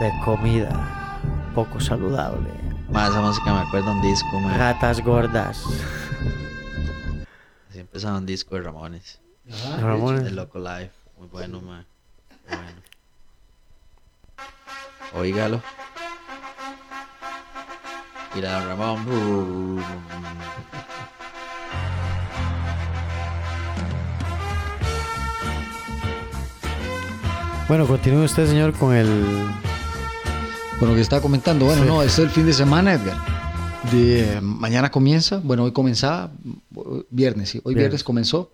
de 0.00 0.12
comida 0.22 1.48
poco 1.54 1.80
saludable. 1.80 2.50
Ma, 2.90 3.08
esa 3.08 3.22
música 3.22 3.54
me 3.54 3.60
acuerda 3.60 3.90
un 3.92 4.02
disco, 4.02 4.38
ma. 4.38 4.54
Ratas 4.58 5.00
gordas. 5.02 5.64
Así 7.70 7.78
empezaba 7.80 8.18
un 8.18 8.26
disco 8.26 8.54
de 8.54 8.60
Ramones. 8.60 9.21
Ramones. 9.80 10.24
De 10.24 10.30
Loco 10.30 10.58
Life. 10.58 10.90
Muy 11.18 11.28
bueno, 11.28 11.60
ma. 11.60 11.84
Muy 12.48 12.56
bueno. 12.56 12.80
Oígalo. 15.14 15.62
Mira, 18.34 18.64
Ramón. 18.64 19.78
Bueno, 27.68 27.86
continúe 27.86 28.24
usted, 28.24 28.46
señor, 28.48 28.72
con 28.74 28.94
el... 28.94 29.08
Con 30.78 30.88
lo 30.88 30.94
que 30.94 31.00
estaba 31.00 31.22
comentando. 31.22 31.64
Bueno, 31.66 31.82
Sí. 31.82 31.88
no, 31.88 32.02
es 32.02 32.18
el 32.18 32.28
fin 32.28 32.44
de 32.44 32.52
semana, 32.52 32.92
Edgar. 32.94 33.16
De, 33.90 34.40
mañana 34.42 34.90
comienza, 34.90 35.40
bueno, 35.42 35.64
hoy 35.64 35.72
comenzaba, 35.72 36.30
viernes, 37.10 37.50
sí, 37.50 37.58
hoy 37.64 37.74
viernes, 37.74 37.90
Viernes. 37.90 38.04
comenzó 38.04 38.50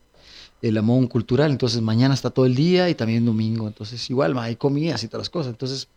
el 0.63 0.77
Amón 0.77 1.07
Cultural, 1.07 1.51
entonces 1.51 1.81
mañana 1.81 2.15
está 2.15 2.31
todo 2.31 2.47
el 2.47 2.55
día 2.55 2.89
y 2.89 2.95
también 2.95 3.25
domingo, 3.25 3.67
entonces 3.67 4.09
igual, 4.11 4.37
hay 4.39 4.57
comidas 4.57 5.03
y 5.05 5.09
todas 5.09 5.27
las 5.27 5.31
cosas, 5.31 5.51
entonces 5.53 5.89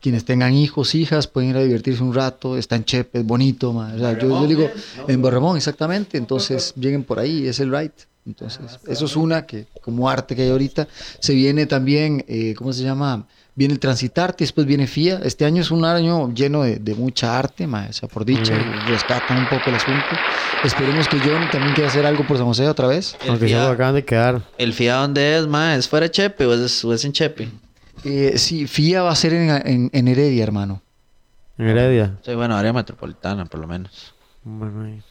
quienes 0.00 0.24
tengan 0.24 0.52
hijos, 0.54 0.96
hijas, 0.96 1.28
pueden 1.28 1.50
ir 1.50 1.56
a 1.56 1.62
divertirse 1.62 2.02
un 2.02 2.12
rato, 2.12 2.58
está 2.58 2.74
en 2.74 2.84
Chepe, 2.84 3.20
es 3.20 3.24
bonito, 3.24 3.70
o 3.70 3.98
sea, 3.98 4.18
yo, 4.18 4.28
yo 4.28 4.46
digo, 4.46 4.68
en 5.06 5.22
Barramón, 5.22 5.56
exactamente, 5.56 6.18
entonces 6.18 6.74
lleguen 6.76 7.04
por 7.04 7.20
ahí, 7.20 7.46
es 7.46 7.60
el 7.60 7.70
right, 7.76 7.92
entonces 8.26 8.80
eso 8.86 9.04
es 9.04 9.16
una 9.16 9.46
que 9.46 9.66
como 9.80 10.10
arte 10.10 10.34
que 10.34 10.42
hay 10.42 10.50
ahorita, 10.50 10.88
se 11.20 11.34
viene 11.34 11.66
también, 11.66 12.24
eh, 12.26 12.54
¿cómo 12.56 12.72
se 12.72 12.82
llama? 12.82 13.26
Viene 13.54 13.74
el 13.74 13.80
Transitarte, 13.80 14.44
después 14.44 14.66
viene 14.66 14.86
FIA. 14.86 15.20
Este 15.24 15.44
año 15.44 15.60
es 15.60 15.70
un 15.70 15.84
año 15.84 16.32
lleno 16.32 16.62
de, 16.62 16.76
de 16.76 16.94
mucha 16.94 17.38
arte, 17.38 17.66
ma, 17.66 17.86
o 17.90 17.92
sea, 17.92 18.08
por 18.08 18.24
dicha, 18.24 18.54
Mm. 18.54 18.88
rescatan 18.88 19.38
un 19.40 19.48
poco 19.48 19.68
el 19.68 19.74
asunto. 19.76 20.06
Esperemos 20.64 21.06
que 21.06 21.18
Johnny 21.18 21.46
también 21.50 21.74
quiera 21.74 21.90
hacer 21.90 22.06
algo 22.06 22.26
por 22.26 22.38
San 22.38 22.46
José 22.46 22.66
otra 22.66 22.86
vez. 22.88 23.14
El 23.24 23.30
Aunque 23.30 23.48
ya 23.50 23.56
FIA. 23.58 23.66
lo 23.66 23.72
acaban 23.74 23.94
de 23.94 24.04
quedar. 24.06 24.40
¿El 24.56 24.72
FIA 24.72 24.94
dónde 24.96 25.36
es, 25.38 25.46
ma? 25.46 25.74
¿Es 25.74 25.86
fuera 25.86 26.04
de 26.06 26.10
Chepe 26.10 26.46
o 26.46 26.54
es, 26.54 26.82
o 26.82 26.94
es 26.94 27.04
en 27.04 27.12
Chepe? 27.12 27.50
Eh, 28.04 28.38
sí, 28.38 28.66
FIA 28.66 29.02
va 29.02 29.10
a 29.12 29.16
ser 29.16 29.34
en, 29.34 29.50
en- 29.50 29.90
en 29.92 30.08
Heredia, 30.08 30.42
hermano. 30.44 30.80
En 31.58 31.68
Heredia. 31.68 32.16
Sí, 32.24 32.34
bueno, 32.34 32.56
área 32.56 32.72
metropolitana, 32.72 33.44
por 33.44 33.60
lo 33.60 33.66
menos. 33.66 34.14
Bueno, 34.44 34.84
ahí. 34.84 35.02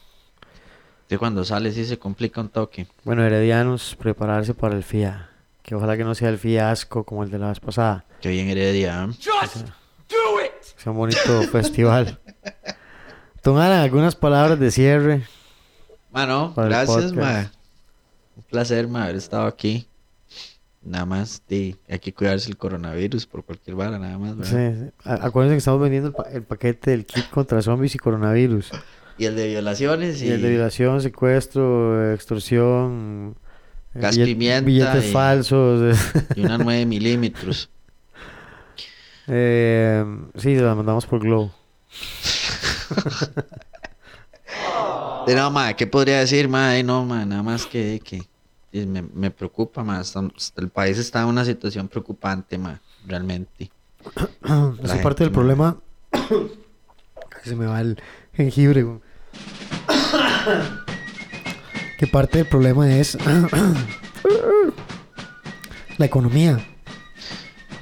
Que 1.08 1.16
cuando 1.16 1.44
sale 1.44 1.70
sí 1.70 1.84
se 1.84 1.96
complica 1.98 2.40
un 2.40 2.48
toque. 2.48 2.86
Bueno, 3.04 3.22
heredianos, 3.24 3.94
prepararse 3.98 4.52
para 4.52 4.74
el 4.76 4.82
FIA. 4.82 5.28
Que 5.62 5.74
ojalá 5.74 5.96
que 5.96 6.04
no 6.04 6.14
sea 6.14 6.28
el 6.28 6.38
fiasco 6.38 7.04
como 7.04 7.22
el 7.22 7.30
de 7.30 7.38
la 7.38 7.48
vez 7.48 7.60
pasada. 7.60 8.04
Que 8.20 8.30
bien 8.30 8.48
Heredia. 8.48 9.04
¿eh? 9.04 9.16
Que 10.06 10.80
sea 10.82 10.92
un 10.92 10.98
bonito 10.98 11.42
festival. 11.52 12.18
Alan, 13.44 13.80
algunas 13.80 14.14
palabras 14.14 14.58
de 14.58 14.70
cierre. 14.70 15.22
El 16.14 16.52
gracias, 16.54 17.12
ma. 17.12 17.50
Un 18.36 18.42
placer, 18.50 18.88
ma, 18.88 19.04
haber 19.04 19.16
estado 19.16 19.46
aquí. 19.46 19.86
Nada 20.84 21.06
más, 21.06 21.42
di, 21.48 21.76
hay 21.88 21.98
que 22.00 22.12
cuidarse 22.12 22.48
el 22.50 22.56
coronavirus 22.56 23.24
por 23.26 23.44
cualquier 23.44 23.76
vara, 23.76 23.98
nada 24.00 24.18
más, 24.18 24.48
Sí, 24.48 24.54
¿verdad? 24.56 24.92
sí. 25.04 25.10
Acuérdense 25.10 25.54
que 25.54 25.58
estamos 25.58 25.80
vendiendo 25.80 26.08
el, 26.08 26.14
pa- 26.14 26.28
el 26.32 26.42
paquete 26.42 26.90
del 26.90 27.06
kit 27.06 27.30
contra 27.30 27.62
zombies 27.62 27.94
y 27.94 27.98
coronavirus. 27.98 28.70
Y 29.16 29.26
el 29.26 29.36
de 29.36 29.46
violaciones 29.46 30.20
y, 30.22 30.26
Y 30.26 30.30
el 30.32 30.42
de 30.42 30.50
violación, 30.50 31.00
secuestro, 31.00 32.12
extorsión, 32.12 33.36
Gas 33.94 34.16
billet- 34.16 34.24
pimienta 34.26 34.66
billetes 34.66 35.08
y- 35.08 35.12
falsos. 35.12 35.98
y 36.36 36.40
una 36.44 36.58
9 36.58 36.86
milímetros. 36.86 37.68
eh, 39.28 40.04
sí, 40.36 40.56
se 40.56 40.62
la 40.62 40.74
mandamos 40.74 41.06
por 41.06 41.20
Globo. 41.20 41.52
De 45.26 45.34
no, 45.36 45.50
ma, 45.50 45.74
¿qué 45.74 45.86
podría 45.86 46.18
decir, 46.18 46.48
ma? 46.48 46.70
Ay, 46.70 46.82
no, 46.82 47.04
ma, 47.04 47.24
nada 47.24 47.42
más 47.44 47.64
que, 47.66 48.00
que 48.04 48.22
me, 48.86 49.02
me 49.02 49.30
preocupa, 49.30 49.84
ma. 49.84 50.02
el 50.56 50.68
país 50.68 50.98
está 50.98 51.22
en 51.22 51.28
una 51.28 51.44
situación 51.44 51.86
preocupante, 51.88 52.58
ma, 52.58 52.80
realmente. 53.06 53.70
Esa 54.44 54.72
gente, 54.74 55.02
parte 55.02 55.22
del 55.24 55.30
ma. 55.30 55.34
problema. 55.34 55.76
Se 57.44 57.54
me 57.56 57.66
va 57.66 57.80
el 57.80 58.00
jengibre. 58.34 58.84
que 62.02 62.08
parte 62.08 62.38
del 62.38 62.48
problema 62.48 62.98
es 62.98 63.14
la 65.98 66.04
economía. 66.04 66.58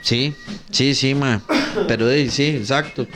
Sí, 0.03 0.35
sí, 0.71 0.95
sí, 0.95 1.15
ma. 1.15 1.41
Pero 1.89 2.07
sí, 2.29 2.49
exacto. 2.49 3.07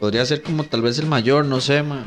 Podría 0.00 0.24
ser 0.24 0.40
como 0.40 0.64
tal 0.64 0.80
vez 0.80 0.98
el 0.98 1.04
mayor, 1.04 1.44
no 1.44 1.60
sé, 1.60 1.82
ma. 1.82 2.06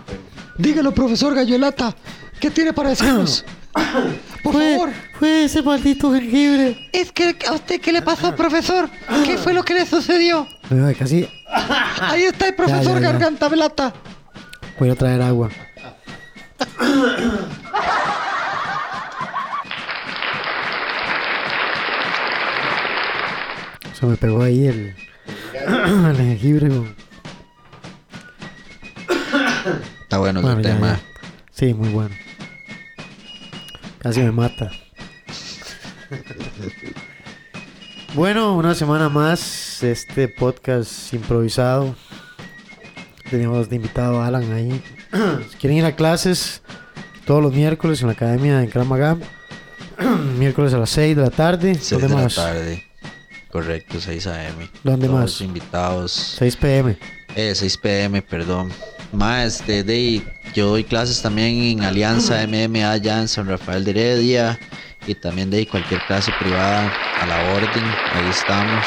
Dígalo, 0.57 0.95
profesor 0.95 1.35
Gallolata. 1.35 1.95
¿Qué 2.39 2.49
tiene 2.49 2.73
para 2.73 2.89
decirnos? 2.89 3.45
Por 4.43 4.53
favor. 4.53 4.89
fue 5.19 5.43
ese 5.43 5.61
maldito 5.61 6.11
jengibre. 6.11 6.89
Es 6.93 7.11
que 7.11 7.37
a 7.47 7.53
usted, 7.53 7.79
¿qué 7.79 7.93
le 7.93 8.01
pasó, 8.01 8.35
profesor? 8.35 8.89
¿Qué 9.23 9.37
fue 9.37 9.53
lo 9.53 9.63
que 9.63 9.75
le 9.75 9.85
sucedió? 9.85 10.47
Ay, 10.71 10.95
casi 10.95 11.29
Ahí 12.01 12.23
está 12.23 12.47
el 12.47 12.55
profesor 12.55 12.95
ya, 12.95 13.01
ya. 13.01 13.11
Garganta 13.11 13.47
Velata. 13.47 13.93
voy 14.79 14.89
a 14.89 14.95
traer 14.95 15.21
agua. 15.21 15.51
Se 23.93 24.05
me 24.05 24.17
pegó 24.17 24.41
ahí 24.43 24.67
el, 24.67 24.95
el 25.53 26.15
jengibre. 26.17 26.69
Está 30.03 30.17
bueno, 30.17 30.41
Bueno, 30.41 30.57
el 30.59 30.63
ya, 30.65 30.73
tema. 30.73 30.87
ya. 30.87 31.01
Sí, 31.51 31.73
muy 31.73 31.89
bueno. 31.89 32.15
Casi 33.99 34.21
me 34.21 34.31
mata. 34.31 34.71
bueno, 38.15 38.55
una 38.55 38.73
semana 38.73 39.09
más. 39.09 39.83
Este 39.83 40.27
podcast 40.27 41.13
improvisado. 41.13 41.95
Teníamos 43.29 43.69
de 43.69 43.75
invitado 43.77 44.19
a 44.21 44.27
Alan 44.27 44.51
ahí. 44.51 44.81
Si 45.49 45.57
quieren 45.57 45.77
ir 45.79 45.85
a 45.85 45.95
clases 45.95 46.61
todos 47.25 47.41
los 47.41 47.53
miércoles 47.53 48.01
en 48.01 48.07
la 48.07 48.13
academia 48.13 48.57
de 48.59 48.69
Krav 48.69 48.85
Maga. 48.85 49.17
miércoles 50.37 50.73
a 50.73 50.77
las 50.77 50.89
6 50.91 51.15
de 51.15 51.21
la 51.21 51.29
tarde. 51.29 51.75
6 51.75 51.89
¿Dónde 51.91 52.07
de 52.07 52.13
la 52.15 52.21
más? 52.23 52.35
tarde. 52.35 52.83
Correcto, 53.51 53.99
6 53.99 54.27
a.m. 54.27 54.69
¿Dónde 54.83 55.07
Todos 55.07 55.19
más? 55.19 55.41
invitados. 55.41 56.11
6 56.39 56.55
pm. 56.57 56.97
Eh, 57.35 57.53
6 57.53 57.77
p.m., 57.77 58.21
perdón. 58.21 58.71
Más, 59.11 59.59
este, 59.59 59.83
de, 59.83 60.21
yo 60.53 60.67
doy 60.67 60.85
clases 60.85 61.21
también 61.21 61.61
en 61.61 61.81
Alianza 61.83 62.45
MMA 62.47 62.89
allá 62.91 63.19
en 63.19 63.27
San 63.27 63.47
Rafael 63.47 63.83
de 63.83 63.91
Heredia. 63.91 64.59
Y 65.07 65.15
también 65.15 65.49
de 65.49 65.67
cualquier 65.67 65.99
clase 66.05 66.31
privada 66.39 66.91
a 67.19 67.25
la 67.25 67.53
orden. 67.53 67.83
Ahí 68.13 68.29
estamos. 68.29 68.85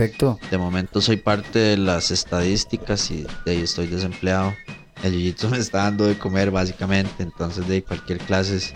Perfecto. 0.00 0.40
De 0.50 0.56
momento 0.56 1.02
soy 1.02 1.18
parte 1.18 1.58
de 1.58 1.76
las 1.76 2.10
estadísticas 2.10 3.10
y 3.10 3.26
de 3.44 3.52
ahí 3.52 3.60
estoy 3.60 3.86
desempleado. 3.86 4.56
El 5.02 5.12
jiu 5.12 5.50
me 5.50 5.58
está 5.58 5.82
dando 5.82 6.06
de 6.06 6.16
comer 6.16 6.50
básicamente. 6.50 7.22
Entonces 7.22 7.68
de 7.68 7.82
cualquier 7.82 8.16
clase 8.16 8.56
es 8.56 8.72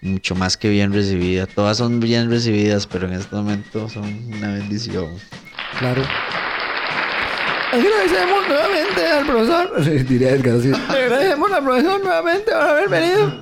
mucho 0.00 0.34
más 0.34 0.56
que 0.56 0.70
bien 0.70 0.94
recibida. 0.94 1.46
Todas 1.46 1.76
son 1.76 2.00
bien 2.00 2.30
recibidas, 2.30 2.86
pero 2.86 3.06
en 3.06 3.12
este 3.12 3.36
momento 3.36 3.90
son 3.90 4.32
una 4.32 4.54
bendición. 4.54 5.10
Claro. 5.78 6.04
Agradecemos 7.72 8.48
nuevamente 8.48 9.06
al 9.06 9.26
profesor. 9.26 9.84
Diría 10.06 10.30
Edgar 10.30 10.56
así. 10.56 10.72
Agradecemos 10.88 11.52
al 11.52 11.64
profesor 11.64 12.04
nuevamente 12.04 12.52
por 12.52 12.60
haber 12.60 12.88
venido. 12.90 13.32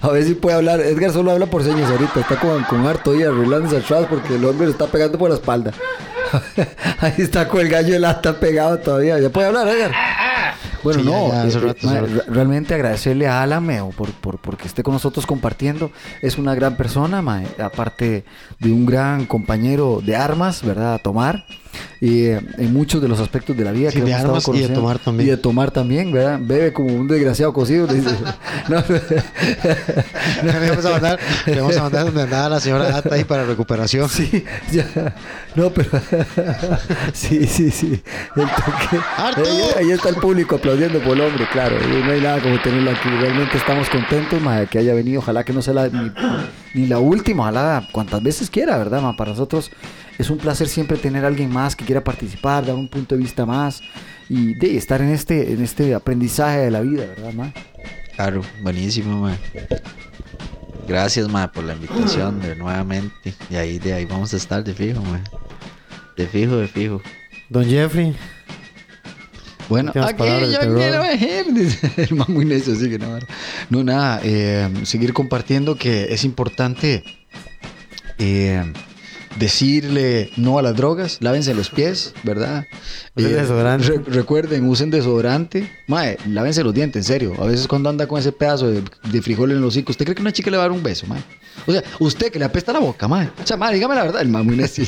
A 0.00 0.08
ver 0.08 0.24
si 0.24 0.34
puede 0.34 0.56
hablar. 0.56 0.80
Edgar 0.80 1.12
solo 1.12 1.32
habla 1.32 1.44
por 1.44 1.62
señas 1.62 1.90
ahorita. 1.90 2.20
Está 2.20 2.36
con, 2.36 2.64
con 2.64 2.86
harto 2.86 3.14
y 3.14 3.22
arreglándose 3.22 3.76
atrás 3.76 4.06
porque 4.08 4.36
el 4.36 4.44
hombre 4.46 4.66
le 4.66 4.72
está 4.72 4.86
pegando 4.86 5.18
por 5.18 5.28
la 5.28 5.36
espalda. 5.36 5.72
Ahí 7.00 7.14
está 7.18 7.46
con 7.48 7.60
el 7.60 7.68
gallo 7.68 7.92
de 7.92 7.98
lata 7.98 8.40
pegado 8.40 8.78
todavía. 8.78 9.18
¿Ya 9.18 9.28
puede 9.28 9.48
hablar, 9.48 9.68
Edgar? 9.68 9.92
Bueno, 10.96 11.02
Sí, 11.02 11.06
no, 11.08 11.28
ya, 11.32 11.42
hace 11.42 11.58
eh, 11.58 11.60
rato, 11.60 11.86
ma- 11.86 11.92
hace 11.92 12.00
rato. 12.00 12.14
re- 12.26 12.34
realmente 12.34 12.74
agradecerle 12.74 13.26
a 13.28 13.42
Alan 13.42 13.64
Meo 13.64 13.90
por, 13.90 14.10
por, 14.12 14.38
porque 14.38 14.66
esté 14.68 14.82
con 14.82 14.94
nosotros 14.94 15.26
compartiendo. 15.26 15.90
Es 16.22 16.38
una 16.38 16.54
gran 16.54 16.76
persona, 16.76 17.22
ma, 17.22 17.42
aparte 17.62 18.24
de 18.58 18.72
un 18.72 18.86
gran 18.86 19.26
compañero 19.26 20.00
de 20.04 20.16
armas, 20.16 20.62
¿verdad? 20.62 20.94
A 20.94 20.98
tomar. 20.98 21.44
Y 22.00 22.24
eh, 22.26 22.40
en 22.58 22.72
muchos 22.72 23.00
de 23.02 23.08
los 23.08 23.20
aspectos 23.20 23.56
de 23.56 23.64
la 23.64 23.70
vida 23.72 23.90
Sí, 23.90 23.98
que 23.98 24.04
de 24.04 24.10
hemos 24.12 24.24
armas 24.24 24.48
y 24.48 24.60
de 24.62 24.68
tomar 24.68 24.98
también. 24.98 25.28
Y 25.28 25.30
de 25.30 25.36
tomar 25.36 25.70
también, 25.70 26.10
¿verdad? 26.12 26.38
Bebe 26.42 26.72
como 26.72 26.92
un 26.92 27.06
desgraciado 27.06 27.52
cocido. 27.52 27.86
le 27.86 27.94
dice. 27.94 28.10
No, 28.68 28.82
Le 30.44 30.68
vamos 30.70 30.84
a 30.84 30.90
mandar, 30.90 31.18
le 31.46 31.60
vamos 31.60 31.76
a 31.76 31.82
mandar 31.82 32.04
donde 32.06 32.22
andaba 32.22 32.48
la 32.50 32.60
señora 32.60 32.90
Data 32.90 33.14
ahí 33.14 33.24
para 33.24 33.44
recuperación. 33.44 34.08
Sí, 34.08 34.44
ya. 34.72 35.14
No, 35.54 35.70
pero. 35.70 35.90
sí, 37.12 37.46
sí, 37.46 37.70
sí. 37.70 38.02
El 38.36 38.42
toque. 38.42 38.98
¡Harto! 39.16 39.42
Ahí, 39.42 39.60
ahí 39.84 39.90
está 39.92 40.08
el 40.08 40.16
público 40.16 40.56
aplaudiendo. 40.56 40.77
Respondiendo 40.78 41.00
por 41.00 41.16
el 41.16 41.24
hombre, 41.24 41.46
claro. 41.50 41.76
No 41.80 42.12
hay 42.12 42.20
nada 42.20 42.40
como 42.40 42.60
tenerlo 42.60 42.90
aquí. 42.90 43.08
Realmente 43.08 43.56
estamos 43.56 43.88
contentos, 43.88 44.40
ma, 44.40 44.60
de 44.60 44.66
que 44.66 44.78
haya 44.78 44.94
venido. 44.94 45.20
Ojalá 45.20 45.44
que 45.44 45.52
no 45.52 45.60
sea 45.60 45.74
la, 45.74 45.88
ni, 45.88 46.12
ni 46.74 46.86
la 46.86 46.98
última, 46.98 47.42
ojalá 47.42 47.88
cuantas 47.92 48.22
veces 48.22 48.48
quiera, 48.50 48.78
¿verdad, 48.78 49.02
ma? 49.02 49.16
Para 49.16 49.30
nosotros 49.30 49.70
es 50.18 50.30
un 50.30 50.38
placer 50.38 50.68
siempre 50.68 50.96
tener 50.96 51.24
a 51.24 51.28
alguien 51.28 51.50
más 51.50 51.74
que 51.74 51.84
quiera 51.84 52.02
participar, 52.04 52.66
dar 52.66 52.76
un 52.76 52.88
punto 52.88 53.16
de 53.16 53.22
vista 53.22 53.44
más 53.46 53.82
y 54.28 54.54
de 54.54 54.76
estar 54.76 55.00
en 55.00 55.08
este, 55.08 55.52
en 55.52 55.62
este 55.62 55.94
aprendizaje 55.94 56.58
de 56.58 56.70
la 56.70 56.80
vida, 56.80 57.06
¿verdad, 57.06 57.32
ma? 57.32 57.52
Claro, 58.14 58.42
buenísimo, 58.62 59.20
ma. 59.20 59.36
Gracias, 60.86 61.28
ma, 61.28 61.50
por 61.50 61.64
la 61.64 61.74
invitación 61.74 62.40
de 62.40 62.54
nuevamente. 62.54 63.34
Y 63.50 63.56
ahí 63.56 63.78
de 63.78 63.94
ahí 63.94 64.04
vamos 64.04 64.32
a 64.32 64.36
estar 64.36 64.62
de 64.62 64.74
fijo, 64.74 65.02
ma. 65.02 65.20
De 66.16 66.26
fijo, 66.26 66.56
de 66.56 66.68
fijo. 66.68 67.00
Don 67.48 67.64
Jeffrey, 67.64 68.14
Bueno, 69.68 69.92
aquí 69.94 70.22
yo 70.52 70.74
quiero 70.74 71.02
ver, 71.02 71.46
dice 71.52 71.90
el 71.96 72.14
man 72.14 72.26
muy 72.28 72.44
necio, 72.44 72.72
así 72.72 72.88
que 72.88 72.98
no, 72.98 73.18
no 73.68 73.84
nada, 73.84 74.20
eh, 74.24 74.68
seguir 74.84 75.12
compartiendo 75.12 75.76
que 75.76 76.12
es 76.12 76.24
importante 76.24 77.04
eh, 78.18 78.72
decirle 79.38 80.30
no 80.36 80.58
a 80.58 80.62
las 80.62 80.74
drogas, 80.76 81.18
lávense 81.20 81.54
los 81.54 81.70
pies, 81.70 82.12
¿verdad? 82.22 82.66
Eh, 83.16 83.22
desodorante. 83.22 83.86
re- 83.88 84.02
recuerden, 84.06 84.66
usen 84.68 84.90
desodorante, 84.90 85.70
mae, 85.86 86.18
lávense 86.28 86.62
los 86.64 86.74
dientes, 86.74 87.00
en 87.00 87.04
serio, 87.04 87.34
a 87.40 87.46
veces 87.46 87.66
cuando 87.68 87.88
anda 87.90 88.06
con 88.06 88.18
ese 88.18 88.32
pedazo 88.32 88.68
de, 88.70 88.82
de 89.10 89.22
frijol 89.22 89.50
en 89.52 89.60
los 89.60 89.68
hocico, 89.74 89.92
¿usted 89.92 90.04
cree 90.04 90.14
que 90.14 90.22
una 90.22 90.32
chica 90.32 90.50
le 90.50 90.56
va 90.56 90.64
a 90.64 90.66
dar 90.68 90.72
un 90.76 90.82
beso, 90.82 91.06
mae? 91.06 91.20
O 91.66 91.72
sea, 91.72 91.82
usted 91.98 92.30
que 92.30 92.38
le 92.38 92.44
apesta 92.44 92.72
la 92.72 92.78
boca, 92.78 93.08
mae, 93.08 93.26
o 93.42 93.46
sea, 93.46 93.56
mae, 93.56 93.74
dígame 93.74 93.94
la 93.94 94.02
verdad, 94.04 94.22
el 94.22 94.28
man 94.28 94.44
muy 94.46 94.56
necio. 94.56 94.84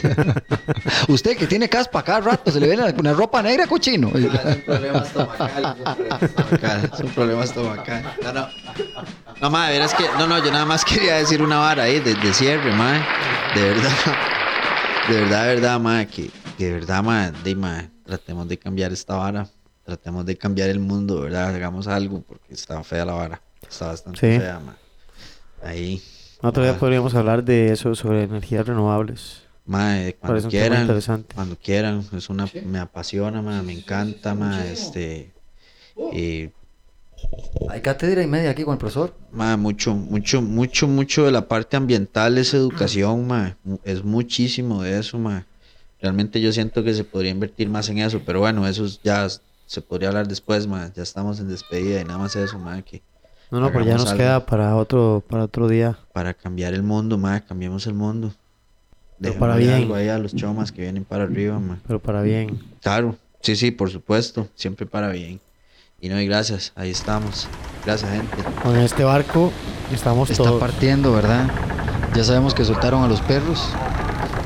usted 1.08 1.36
que 1.36 1.46
tiene 1.46 1.68
caspa 1.68 2.02
cada 2.02 2.20
rato, 2.20 2.50
se 2.50 2.60
le 2.60 2.68
ve 2.68 2.76
la- 2.76 2.94
una 2.98 3.12
ropa 3.12 3.42
negra 3.42 3.66
cochino. 3.66 4.08
Es 4.14 4.24
un 4.24 4.62
problema 4.62 4.98
estomacal. 5.00 6.90
Es 6.94 7.00
un 7.00 7.10
problema 7.10 7.44
estomacal. 7.44 8.02
No, 8.22 8.32
no. 8.32 8.48
No, 9.40 9.50
madre, 9.50 9.72
verás 9.74 9.94
que. 9.94 10.04
No, 10.18 10.26
no, 10.26 10.38
yo 10.44 10.52
nada 10.52 10.66
más 10.66 10.84
quería 10.84 11.14
decir 11.16 11.40
una 11.42 11.58
vara 11.58 11.84
ahí 11.84 11.98
de, 12.00 12.14
de 12.14 12.34
cierre, 12.34 12.72
madre. 12.72 13.00
De 13.54 13.62
verdad. 13.62 13.90
De 15.10 15.20
verdad, 15.20 15.42
de 15.48 15.54
verdad, 15.56 15.80
madre. 15.80 16.06
Que, 16.06 16.30
que 16.56 16.66
de 16.66 16.72
verdad, 16.72 17.02
madre. 17.02 17.36
De, 17.42 17.54
madre, 17.56 17.90
tratemos 18.04 18.48
de 18.48 18.58
cambiar 18.58 18.92
esta 18.92 19.16
vara. 19.16 19.48
Tratemos 19.84 20.24
de 20.24 20.36
cambiar 20.38 20.70
el 20.70 20.78
mundo, 20.78 21.20
¿verdad? 21.22 21.54
Hagamos 21.54 21.88
algo 21.88 22.22
porque 22.22 22.54
está 22.54 22.82
fea 22.84 23.04
la 23.04 23.14
vara. 23.14 23.42
Está 23.68 23.88
bastante 23.88 24.18
Sí. 24.20 24.38
fea, 24.38 24.60
madre. 24.60 24.78
Ahí. 25.62 26.02
otro 26.42 26.62
día 26.62 26.78
podríamos 26.78 27.14
hablar 27.14 27.44
de 27.44 27.72
eso, 27.72 27.94
sobre 27.94 28.22
energías 28.22 28.66
renovables. 28.66 29.42
Mae, 29.66 30.12
Parece 30.12 30.18
cuando 30.20 30.48
quieran, 30.48 30.80
interesante. 30.82 31.34
cuando 31.34 31.56
quieran, 31.56 32.04
es 32.16 32.30
una, 32.30 32.48
me 32.64 32.78
apasiona, 32.78 33.42
mae, 33.42 33.62
me 33.62 33.72
encanta, 33.72 34.34
mae, 34.34 34.72
este, 34.72 35.32
y 36.12 36.50
Hay 37.68 37.80
cátedra 37.82 38.22
y 38.22 38.26
media 38.26 38.50
aquí 38.50 38.64
con 38.64 38.72
el 38.72 38.78
profesor. 38.78 39.14
mae, 39.32 39.56
mucho, 39.56 39.94
mucho, 39.94 40.42
mucho, 40.42 40.88
mucho 40.88 41.24
de 41.24 41.32
la 41.32 41.46
parte 41.48 41.76
ambiental 41.76 42.36
es 42.38 42.52
educación, 42.54 43.26
mu- 43.62 43.78
es 43.84 44.02
muchísimo 44.04 44.82
de 44.82 44.98
eso, 44.98 45.18
mae. 45.18 45.44
Realmente 46.00 46.40
yo 46.40 46.50
siento 46.52 46.82
que 46.82 46.94
se 46.94 47.04
podría 47.04 47.30
invertir 47.30 47.68
más 47.68 47.88
en 47.88 47.98
eso, 47.98 48.20
pero 48.24 48.40
bueno, 48.40 48.66
eso 48.66 48.84
es- 48.86 49.00
ya 49.02 49.28
se 49.66 49.80
podría 49.82 50.08
hablar 50.08 50.26
después, 50.26 50.66
mae, 50.66 50.90
ya 50.94 51.02
estamos 51.02 51.38
en 51.40 51.48
despedida 51.48 52.00
y 52.00 52.04
nada 52.04 52.18
más 52.18 52.34
eso, 52.36 52.58
mae, 52.58 52.82
que 52.82 53.02
No, 53.52 53.58
no, 53.60 53.66
pero 53.72 53.80
ya 53.84 53.94
Hagamos 53.94 54.02
nos 54.04 54.12
algo. 54.12 54.18
queda 54.22 54.46
para 54.46 54.76
otro, 54.76 55.24
para 55.28 55.44
otro 55.44 55.68
día. 55.68 55.98
para 56.12 56.34
cambiar 56.34 56.72
el 56.74 56.82
mundo, 56.82 57.18
mae, 57.18 57.42
cambiemos 57.44 57.86
el 57.86 57.94
mundo. 57.94 58.32
Pero 59.20 59.38
para 59.38 59.56
bien. 59.56 59.74
algo 59.74 59.94
ahí 59.94 60.08
a 60.08 60.18
los 60.18 60.34
chomas 60.34 60.72
que 60.72 60.82
vienen 60.82 61.04
para 61.04 61.24
arriba, 61.24 61.58
mae. 61.58 61.78
Pero 61.86 62.00
para 62.00 62.22
bien. 62.22 62.58
Claro, 62.80 63.16
sí, 63.42 63.54
sí, 63.56 63.70
por 63.70 63.90
supuesto, 63.90 64.48
siempre 64.54 64.86
para 64.86 65.10
bien. 65.10 65.40
Y 66.00 66.08
no, 66.08 66.18
y 66.20 66.26
gracias, 66.26 66.72
ahí 66.76 66.90
estamos. 66.90 67.46
Gracias, 67.84 68.10
gente. 68.10 68.36
Con 68.62 68.76
este 68.76 69.04
barco 69.04 69.52
estamos 69.92 70.30
Está 70.30 70.44
todos. 70.44 70.60
partiendo, 70.60 71.12
¿verdad? 71.12 71.44
Ya 72.14 72.24
sabemos 72.24 72.54
que 72.54 72.64
soltaron 72.64 73.04
a 73.04 73.08
los 73.08 73.20
perros. 73.20 73.68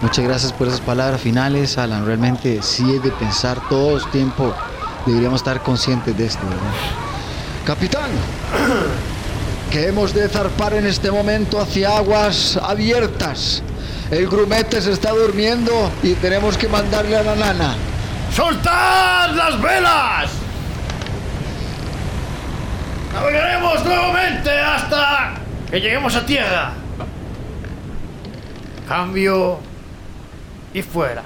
Muchas 0.02 0.24
gracias 0.24 0.52
por 0.52 0.66
esas 0.68 0.80
palabras 0.80 1.20
finales, 1.20 1.78
Alan. 1.78 2.04
Realmente 2.06 2.60
sí 2.62 2.94
es 2.96 3.02
de 3.02 3.10
pensar 3.12 3.60
todo 3.68 3.96
el 3.96 4.04
tiempo. 4.10 4.52
Deberíamos 5.06 5.40
estar 5.40 5.62
conscientes 5.62 6.16
de 6.16 6.26
esto, 6.26 6.44
¿verdad? 6.44 6.72
Capitán, 7.64 8.10
que 9.70 9.88
hemos 9.88 10.12
de 10.12 10.28
zarpar 10.28 10.74
en 10.74 10.86
este 10.86 11.10
momento 11.10 11.60
hacia 11.60 11.96
aguas 11.96 12.58
abiertas. 12.62 13.62
El 14.10 14.28
grumete 14.28 14.80
se 14.82 14.92
está 14.92 15.12
durmiendo 15.12 15.90
y 16.02 16.14
tenemos 16.14 16.58
que 16.58 16.68
mandarle 16.68 17.16
a 17.16 17.22
la 17.22 17.36
nana. 17.36 17.74
¡Soltad 18.34 19.30
las 19.34 19.60
velas! 19.62 20.30
Navegaremos 23.14 23.84
nuevamente 23.84 24.50
hasta 24.50 25.34
que 25.70 25.80
lleguemos 25.80 26.16
a 26.16 26.26
tierra. 26.26 26.72
Cambio 28.88 29.60
y 30.74 30.82
fuera. 30.82 31.22